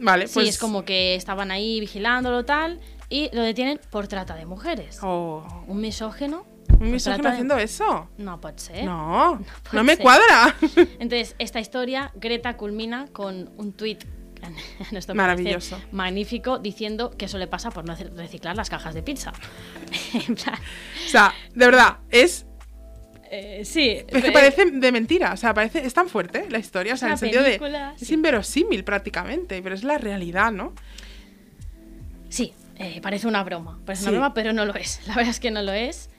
Vale, 0.00 0.28
Sí, 0.28 0.34
pues. 0.34 0.48
es 0.50 0.58
como 0.58 0.84
que 0.84 1.14
estaban 1.16 1.50
ahí 1.50 1.80
vigilándolo 1.80 2.44
tal 2.44 2.80
y 3.08 3.30
lo 3.34 3.42
detienen 3.42 3.80
por 3.90 4.06
trata 4.06 4.34
de 4.36 4.46
mujeres. 4.46 4.98
Oh, 5.02 5.44
Un 5.66 5.80
misógeno. 5.80 6.46
un 6.80 6.96
trata 6.98 7.22
de- 7.22 7.28
haciendo 7.30 7.56
eso. 7.58 8.08
No 8.18 8.40
puede 8.40 8.58
ser. 8.58 8.84
No, 8.84 9.42
no, 9.72 9.84
me 9.84 9.94
ser. 9.96 10.02
cuadra. 10.02 10.54
Entonces, 11.00 11.34
esta 11.38 11.58
historia, 11.60 12.12
Greta 12.14 12.56
culmina 12.56 13.08
con 13.12 13.50
un 13.56 13.72
tuit 13.72 14.04
parecer, 14.90 15.14
Maravilloso. 15.14 15.80
magnífico 15.92 16.58
diciendo 16.58 17.10
que 17.10 17.26
eso 17.26 17.38
le 17.38 17.46
pasa 17.46 17.70
por 17.70 17.84
no 17.84 17.94
reciclar 18.16 18.56
las 18.56 18.70
cajas 18.70 18.94
de 18.94 19.02
pizza. 19.02 19.32
En 20.28 20.34
plan, 20.34 20.54
o 20.54 21.08
sea, 21.10 21.34
de 21.54 21.66
verdad, 21.66 21.98
es 22.10 22.46
eh, 23.30 23.62
sí. 23.64 24.02
Es 24.08 24.22
que 24.22 24.28
eh, 24.28 24.32
parece 24.32 24.70
de 24.70 24.92
mentira, 24.92 25.32
o 25.32 25.36
sea, 25.36 25.52
parece, 25.52 25.84
es 25.84 25.92
tan 25.92 26.08
fuerte 26.08 26.46
la 26.48 26.58
historia, 26.58 26.94
o 26.94 26.96
sea, 26.96 27.08
en 27.08 27.12
el 27.12 27.18
sentido 27.18 27.44
película, 27.44 27.88
de... 27.90 27.94
Es 28.02 28.08
sí. 28.08 28.14
inverosímil 28.14 28.84
prácticamente, 28.84 29.60
pero 29.62 29.74
es 29.74 29.84
la 29.84 29.98
realidad, 29.98 30.50
¿no? 30.50 30.72
Sí, 32.30 32.52
eh, 32.76 33.00
parece 33.02 33.26
una 33.26 33.42
broma. 33.44 33.80
Parece 33.84 34.04
Sí. 34.04 34.08
una 34.08 34.18
broma, 34.18 34.34
pero 34.34 34.52
no 34.52 34.64
lo 34.64 34.74
es. 34.74 35.00
La 35.06 35.14
verdad 35.14 35.30
es 35.30 35.40
que 35.40 35.50
no 35.50 35.62
lo 35.62 35.72
es. 35.72 36.10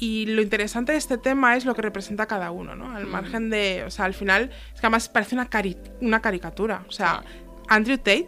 Y 0.00 0.26
lo 0.26 0.42
interesante 0.42 0.92
de 0.92 0.98
este 0.98 1.18
tema 1.18 1.56
es 1.56 1.64
lo 1.64 1.74
que 1.74 1.82
representa 1.82 2.26
cada 2.26 2.50
uno, 2.52 2.76
¿no? 2.76 2.86
Mm. 2.88 2.96
Al 2.96 3.06
margen 3.06 3.50
de, 3.50 3.82
o 3.84 3.90
sea, 3.90 4.04
al 4.04 4.14
final, 4.14 4.50
es 4.74 4.80
que 4.80 4.86
además 4.86 5.08
parece 5.08 5.34
una, 5.34 5.50
cari- 5.50 5.76
una 6.00 6.20
caricatura, 6.20 6.84
o 6.88 6.92
sea. 6.92 7.22
Andrew 7.68 7.98
Tate 7.98 8.26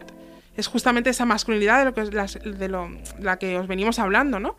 es 0.55 0.67
justamente 0.67 1.09
esa 1.09 1.25
masculinidad 1.25 1.79
de 1.79 1.85
lo 1.85 1.93
que, 1.93 2.01
es 2.01 2.13
las- 2.13 2.39
de 2.43 2.67
lo, 2.67 2.89
la 3.19 3.37
que 3.39 3.57
os 3.57 3.67
venimos 3.67 3.97
hablando, 3.99 4.39
¿no? 4.39 4.55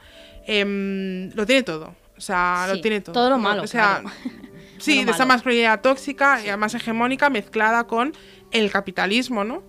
Em, 0.46 1.30
lo 1.34 1.46
tiene 1.46 1.62
todo, 1.62 1.94
o 2.16 2.20
sea, 2.20 2.64
Sí, 2.70 2.74
lo 2.76 2.80
tiene 2.80 3.00
todo. 3.00 3.12
todo 3.12 3.30
lo 3.30 3.38
malo, 3.38 3.62
O 3.62 3.66
sea, 3.66 4.00
claro. 4.00 4.16
sí, 4.78 5.04
de 5.04 5.10
esa 5.12 5.24
masculinidad 5.26 5.80
tóxica 5.82 6.40
y 6.44 6.48
además 6.48 6.74
hegemónica 6.74 7.30
mezclada 7.30 7.84
con 7.86 8.12
el 8.50 8.70
capitalismo, 8.70 9.44
¿no? 9.44 9.62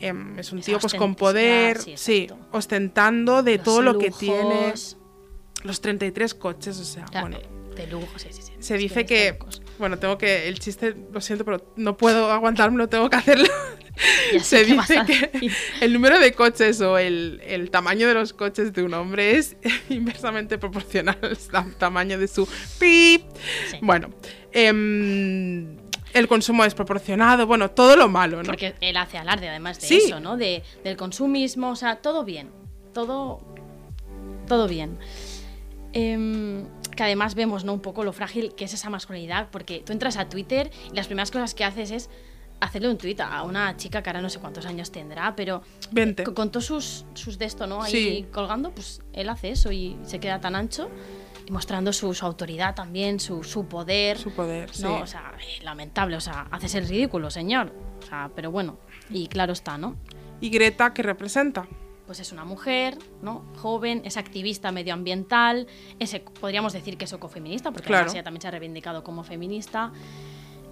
Em, 0.00 0.38
es 0.38 0.52
un 0.52 0.60
Esa 0.60 0.66
tío 0.66 0.78
pues 0.78 0.94
con 0.94 1.14
poder, 1.14 1.78
sí, 1.96 2.28
ostentando 2.52 3.42
de 3.42 3.56
Los 3.56 3.64
todo 3.64 3.82
lo 3.82 3.98
que 3.98 4.10
tiene, 4.10 4.72
los 5.64 5.80
33 5.80 6.34
coches, 6.34 6.78
o 6.78 6.84
sea, 6.84 7.04
claro, 7.06 7.28
bueno. 7.28 7.74
de 7.76 7.86
lujo, 7.86 8.18
sí, 8.18 8.28
sí, 8.30 8.42
sí. 8.42 8.52
Se 8.58 8.76
dice 8.76 9.06
que, 9.06 9.38
bueno, 9.78 9.98
tengo 9.98 10.18
que, 10.18 10.48
el 10.48 10.58
chiste, 10.58 10.94
lo 11.12 11.20
siento, 11.20 11.44
pero 11.44 11.72
no 11.76 11.96
puedo 11.96 12.30
aguantármelo, 12.30 12.88
tengo 12.88 13.08
que 13.10 13.16
hacerlo. 13.16 13.48
Se 14.42 14.64
dice 14.64 15.00
que 15.06 15.50
el 15.82 15.92
número 15.92 16.18
de 16.18 16.32
coches 16.32 16.80
o 16.80 16.96
el, 16.96 17.42
el 17.44 17.70
tamaño 17.70 18.08
de 18.08 18.14
los 18.14 18.32
coches 18.32 18.72
de 18.72 18.82
un 18.82 18.94
hombre 18.94 19.36
es 19.36 19.56
inversamente 19.90 20.56
proporcional 20.56 21.18
al 21.22 21.36
tam- 21.36 21.74
tamaño 21.74 22.18
de 22.18 22.26
su 22.28 22.46
pip. 22.78 23.22
Sí. 23.70 23.78
Bueno, 23.82 24.08
em, 24.52 25.76
el 26.14 26.28
consumo 26.28 26.64
desproporcionado, 26.64 27.46
bueno, 27.46 27.70
todo 27.70 27.96
lo 27.96 28.08
malo, 28.08 28.38
¿no? 28.38 28.44
Porque 28.44 28.74
él 28.80 28.96
hace 28.96 29.18
alarde 29.18 29.48
además 29.48 29.80
de 29.80 29.86
Sí. 29.88 29.96
eso, 30.06 30.18
¿no? 30.20 30.36
De, 30.36 30.62
del 30.82 30.96
consumismo, 30.96 31.70
o 31.70 31.76
sea, 31.76 31.96
todo 31.96 32.24
bien. 32.24 32.50
Todo. 32.94 33.40
Todo 34.46 34.66
bien. 34.66 34.98
Em, 35.92 36.66
que 36.96 37.02
además 37.02 37.34
vemos, 37.34 37.64
¿no? 37.64 37.72
Un 37.72 37.80
poco 37.80 38.04
lo 38.04 38.12
frágil 38.12 38.54
que 38.54 38.64
es 38.64 38.74
esa 38.74 38.90
masculinidad, 38.90 39.48
porque 39.50 39.82
tú 39.84 39.92
entras 39.92 40.16
a 40.16 40.28
Twitter 40.28 40.70
y 40.92 40.96
las 40.96 41.06
primeras 41.06 41.30
cosas 41.30 41.54
que 41.54 41.64
haces 41.64 41.90
es 41.90 42.10
hacerle 42.60 42.90
un 42.90 42.98
tweet 42.98 43.16
a 43.20 43.42
una 43.42 43.76
chica 43.76 44.02
que 44.02 44.10
ahora 44.10 44.20
no 44.20 44.28
sé 44.28 44.38
cuántos 44.38 44.66
años 44.66 44.92
tendrá, 44.92 45.34
pero 45.34 45.62
20. 45.92 46.24
con, 46.24 46.50
todos 46.50 46.66
sus, 46.66 47.06
sus 47.14 47.38
de 47.38 47.46
esto, 47.46 47.66
¿no? 47.66 47.82
Ahí 47.82 47.90
Sí. 47.90 48.26
colgando, 48.30 48.70
pues 48.72 49.00
él 49.14 49.28
hace 49.30 49.50
eso 49.50 49.72
y 49.72 49.98
se 50.02 50.20
queda 50.20 50.40
tan 50.40 50.54
ancho, 50.54 50.90
y 51.46 51.50
mostrando 51.52 51.92
su, 51.92 52.12
su 52.12 52.26
autoridad 52.26 52.74
también, 52.74 53.18
su, 53.18 53.42
su 53.44 53.66
poder. 53.66 54.18
Su 54.18 54.30
poder, 54.32 54.68
sí. 54.74 54.82
No, 54.82 55.00
o 55.00 55.06
sea, 55.06 55.32
eh, 55.40 55.62
lamentable, 55.64 56.16
o 56.16 56.20
sea, 56.20 56.48
haces 56.50 56.74
el 56.74 56.86
ridículo, 56.86 57.30
señor. 57.30 57.72
O 58.02 58.06
sea, 58.06 58.30
pero 58.36 58.50
bueno, 58.50 58.78
y 59.08 59.26
claro 59.28 59.54
está, 59.54 59.78
¿no? 59.78 59.96
¿Y 60.42 60.50
Greta 60.50 60.92
qué 60.92 61.02
representa? 61.02 61.66
Pues 62.10 62.18
es 62.18 62.32
una 62.32 62.44
mujer, 62.44 62.98
¿no? 63.22 63.44
Joven, 63.62 64.02
es 64.04 64.16
activista 64.16 64.72
medioambiental, 64.72 65.68
es, 66.00 66.20
podríamos 66.40 66.72
decir 66.72 66.96
que 66.98 67.04
es 67.04 67.12
ecofeminista, 67.12 67.70
porque 67.70 67.86
Claro. 67.86 68.10
ella 68.10 68.24
también 68.24 68.42
se 68.42 68.48
ha 68.48 68.50
reivindicado 68.50 69.04
como 69.04 69.22
feminista. 69.22 69.92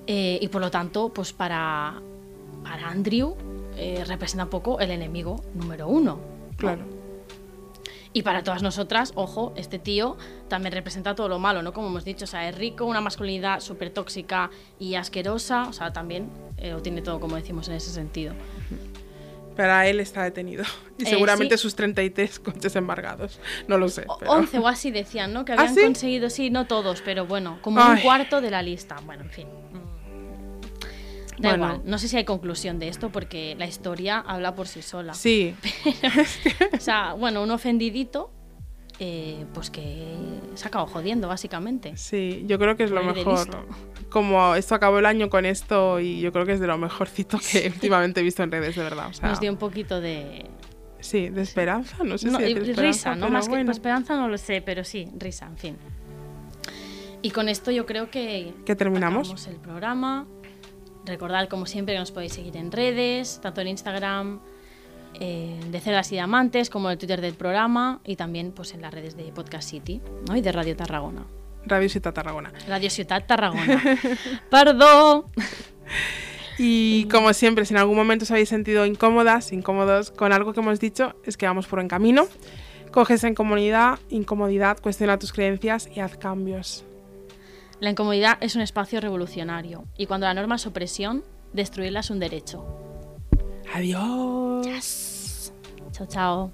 eh, 0.08 0.40
y 0.42 0.48
por 0.48 0.60
lo 0.60 0.68
tanto, 0.68 1.10
pues 1.10 1.32
para, 1.32 2.02
para 2.64 2.88
Andrew 2.88 3.36
eh, 3.76 4.02
representa 4.04 4.42
un 4.46 4.50
poco 4.50 4.80
el 4.80 4.90
enemigo 4.90 5.44
número 5.54 5.86
uno. 5.86 6.18
¿no? 6.50 6.56
Claro. 6.56 6.84
Y 8.12 8.22
para 8.22 8.42
todas 8.42 8.62
nosotras, 8.62 9.12
ojo, 9.14 9.52
este 9.54 9.78
tío 9.78 10.16
también 10.48 10.72
representa 10.72 11.14
todo 11.14 11.28
lo 11.28 11.38
malo, 11.38 11.62
¿no? 11.62 11.72
Como 11.72 11.86
hemos 11.86 12.04
dicho, 12.04 12.24
o 12.24 12.26
sea, 12.26 12.48
es 12.48 12.58
rico, 12.58 12.84
una 12.84 13.00
masculinidad 13.00 13.60
súper 13.60 13.90
tóxica 13.90 14.50
y 14.80 14.96
asquerosa, 14.96 15.68
o 15.68 15.72
sea, 15.72 15.92
también 15.92 16.30
eh, 16.56 16.72
lo 16.72 16.82
tiene 16.82 17.00
todo, 17.02 17.20
como 17.20 17.36
decimos, 17.36 17.68
en 17.68 17.74
ese 17.74 17.90
sentido. 17.90 18.34
Pero 19.58 19.80
él 19.80 19.98
está 19.98 20.22
detenido. 20.22 20.62
Y 20.98 21.02
Eh, 21.04 21.06
seguramente 21.10 21.56
sí. 21.56 21.62
sus 21.62 21.74
33 21.74 22.38
coches 22.38 22.76
embargados. 22.76 23.40
No 23.66 23.76
lo 23.76 23.88
sé. 23.88 24.06
Pero- 24.20 24.30
11 24.30 24.58
o 24.60 24.68
así 24.68 24.92
decían, 24.92 25.32
¿no? 25.32 25.44
Que 25.44 25.52
¿Ah, 25.52 25.56
habían 25.58 25.74
sí? 25.74 25.80
conseguido, 25.82 26.30
sí, 26.30 26.48
no 26.50 26.66
todos, 26.68 27.02
pero 27.04 27.26
bueno, 27.26 27.58
como 27.60 27.84
un 27.84 27.98
cuarto 28.00 28.40
de 28.40 28.50
la 28.52 28.62
lista. 28.62 28.96
Bueno, 29.04 29.24
en 29.24 29.30
fin. 29.30 29.48
Da 31.38 31.50
Bueno. 31.50 31.64
igual, 31.74 31.80
no 31.84 31.98
sé 31.98 32.06
si 32.08 32.16
hay 32.16 32.24
conclusión 32.24 32.78
de 32.78 32.88
esto 32.88 33.10
porque 33.10 33.54
la 33.58 33.66
historia 33.66 34.18
habla 34.20 34.54
por 34.54 34.66
sí 34.68 34.80
sola. 34.82 35.14
Sí, 35.14 35.54
O 36.72 36.80
sea, 36.80 37.12
bueno, 37.14 37.42
un 37.42 37.50
ofendidito, 37.50 38.30
eh, 39.00 39.44
pues 39.54 39.70
que 39.70 40.16
se 40.54 40.64
ha 40.64 40.68
acabado 40.68 40.90
jodiendo, 40.90 41.28
básicamente. 41.28 41.96
sí, 41.96 42.44
yo 42.46 42.58
creo 42.58 42.76
que 42.76 42.84
es 42.84 42.90
lo 42.90 43.00
de 43.00 43.12
mejor. 43.12 43.66
Como 44.10 44.54
esto 44.54 44.74
acabó 44.74 44.98
el 44.98 45.06
año 45.06 45.28
con 45.28 45.44
esto 45.44 46.00
y 46.00 46.20
yo 46.20 46.32
creo 46.32 46.46
que 46.46 46.52
es 46.52 46.60
de 46.60 46.66
lo 46.66 46.78
mejorcito 46.78 47.38
que 47.52 47.68
últimamente 47.68 48.20
he 48.20 48.22
visto 48.22 48.42
en 48.42 48.50
redes, 48.50 48.74
de 48.74 48.82
verdad. 48.82 49.08
O 49.08 49.12
sea, 49.12 49.28
Nos 49.28 49.40
dio 49.40 49.50
un 49.52 49.58
poquito 49.58 50.00
de, 50.00 50.46
Sí, 51.00 51.28
de 51.28 51.42
esperanza, 51.42 52.02
no 52.04 52.18
sé 52.18 52.28
No, 52.30 52.38
si 52.38 52.44
y 52.44 52.52
esperanza, 52.52 52.82
risa, 52.82 53.14
¿no? 53.14 53.30
Más 53.30 53.46
que 53.46 53.50
bueno. 53.54 53.70
esperanza 53.70 54.16
no 54.16 54.28
lo 54.28 54.38
sé, 54.38 54.62
pero 54.62 54.82
sí, 54.82 55.08
risa, 55.16 55.46
en 55.46 55.56
fin. 55.56 55.76
Y 57.22 57.30
con 57.30 57.48
esto 57.48 57.70
yo 57.70 57.86
creo 57.86 58.10
que... 58.10 58.52
¿Que 58.64 58.74
terminamos? 58.76 59.46
el 59.46 59.56
programa. 59.56 60.26
Recordad, 61.04 61.48
como 61.48 61.66
siempre, 61.66 61.94
que 61.94 61.98
nos 62.00 62.12
podéis 62.12 62.32
seguir 62.32 62.56
en 62.56 62.70
redes, 62.72 63.40
tanto 63.42 63.60
en 63.60 63.68
Instagram 63.68 64.40
eh, 65.20 65.58
de 65.70 65.80
Cerdas 65.80 66.10
y 66.12 66.16
Diamantes, 66.16 66.70
como 66.70 66.90
el 66.90 66.98
Twitter 66.98 67.20
del 67.20 67.34
programa, 67.34 68.00
y 68.04 68.16
también 68.16 68.52
pues 68.52 68.74
en 68.74 68.82
las 68.82 68.92
redes 68.92 69.16
de 69.16 69.24
Podcast 69.32 69.68
City 69.68 70.00
¿no? 70.28 70.36
y 70.36 70.40
de 70.40 70.52
Radio 70.52 70.76
Tarragona. 70.76 71.26
Radio 71.66 71.88
Ciudad 71.88 72.12
Tarragona. 72.14 72.52
Radio 72.66 72.90
Ciudad 72.90 73.24
Tarragona. 73.26 73.82
Perdón. 74.50 75.24
Y 76.60 77.04
como 77.04 77.32
siempre, 77.34 77.64
si 77.64 77.72
en 77.72 77.78
algún 77.78 77.96
momento 77.96 78.24
os 78.24 78.30
habéis 78.32 78.48
sentido 78.48 78.84
incómodas, 78.84 79.52
incómodos 79.52 80.10
con 80.10 80.32
algo 80.32 80.52
que 80.52 80.58
hemos 80.58 80.80
dicho, 80.80 81.14
es 81.24 81.36
que 81.36 81.46
vamos 81.46 81.68
por 81.68 81.78
buen 81.78 81.86
camino. 81.86 82.26
Coges 82.90 83.22
en 83.22 83.36
comunidad, 83.36 84.00
incomodidad, 84.08 84.76
cuestiona 84.80 85.20
tus 85.20 85.32
creencias 85.32 85.88
y 85.94 86.00
haz 86.00 86.16
cambios. 86.16 86.84
La 87.78 87.90
incomodidad 87.90 88.38
es 88.40 88.56
un 88.56 88.62
espacio 88.62 89.00
revolucionario, 89.00 89.84
y 89.96 90.06
cuando 90.06 90.26
la 90.26 90.34
norma 90.34 90.56
es 90.56 90.66
opresión, 90.66 91.22
destruirla 91.52 92.00
es 92.00 92.10
un 92.10 92.18
derecho. 92.18 92.64
Adiós. 93.72 95.07
Chao, 95.98 96.06
chao. 96.06 96.52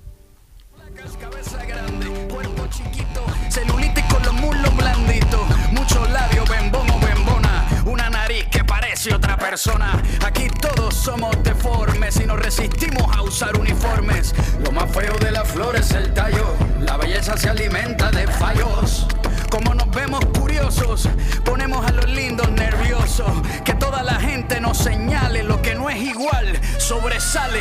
Con 4.41 4.63
los 4.63 4.77
blanditos, 4.77 5.41
muchos 5.73 6.11
labios, 6.11 6.49
bembona, 6.49 7.67
una 7.85 8.09
nariz 8.09 8.47
que 8.51 8.65
parece 8.65 9.13
otra 9.13 9.37
persona. 9.37 10.03
Aquí 10.25 10.49
todos 10.49 10.95
somos 10.95 11.37
deformes 11.43 12.19
y 12.21 12.25
nos 12.25 12.41
resistimos 12.41 13.15
a 13.15 13.21
usar 13.21 13.59
uniformes. 13.59 14.35
Lo 14.63 14.73
más 14.73 14.91
feo 14.91 15.15
de 15.19 15.31
la 15.31 15.45
flor 15.45 15.77
es 15.77 15.91
el 15.91 16.15
tallo, 16.15 16.55
la 16.81 16.97
belleza 16.97 17.37
se 17.37 17.51
alimenta 17.51 18.11
de 18.11 18.27
fallos. 18.27 19.07
Como 19.51 19.75
nos 19.75 19.91
vemos 19.91 20.25
curiosos, 20.39 21.07
ponemos 21.45 21.85
a 21.87 21.93
los 21.93 22.09
lindos 22.09 22.51
nerviosos. 22.51 23.31
Que 23.63 23.75
toda 23.75 24.03
la 24.03 24.15
gente 24.15 24.59
nos 24.61 24.79
señale 24.79 25.43
lo 25.43 25.61
que 25.61 25.75
no 25.75 25.91
es 25.91 26.01
igual, 26.01 26.59
sobresale. 26.79 27.61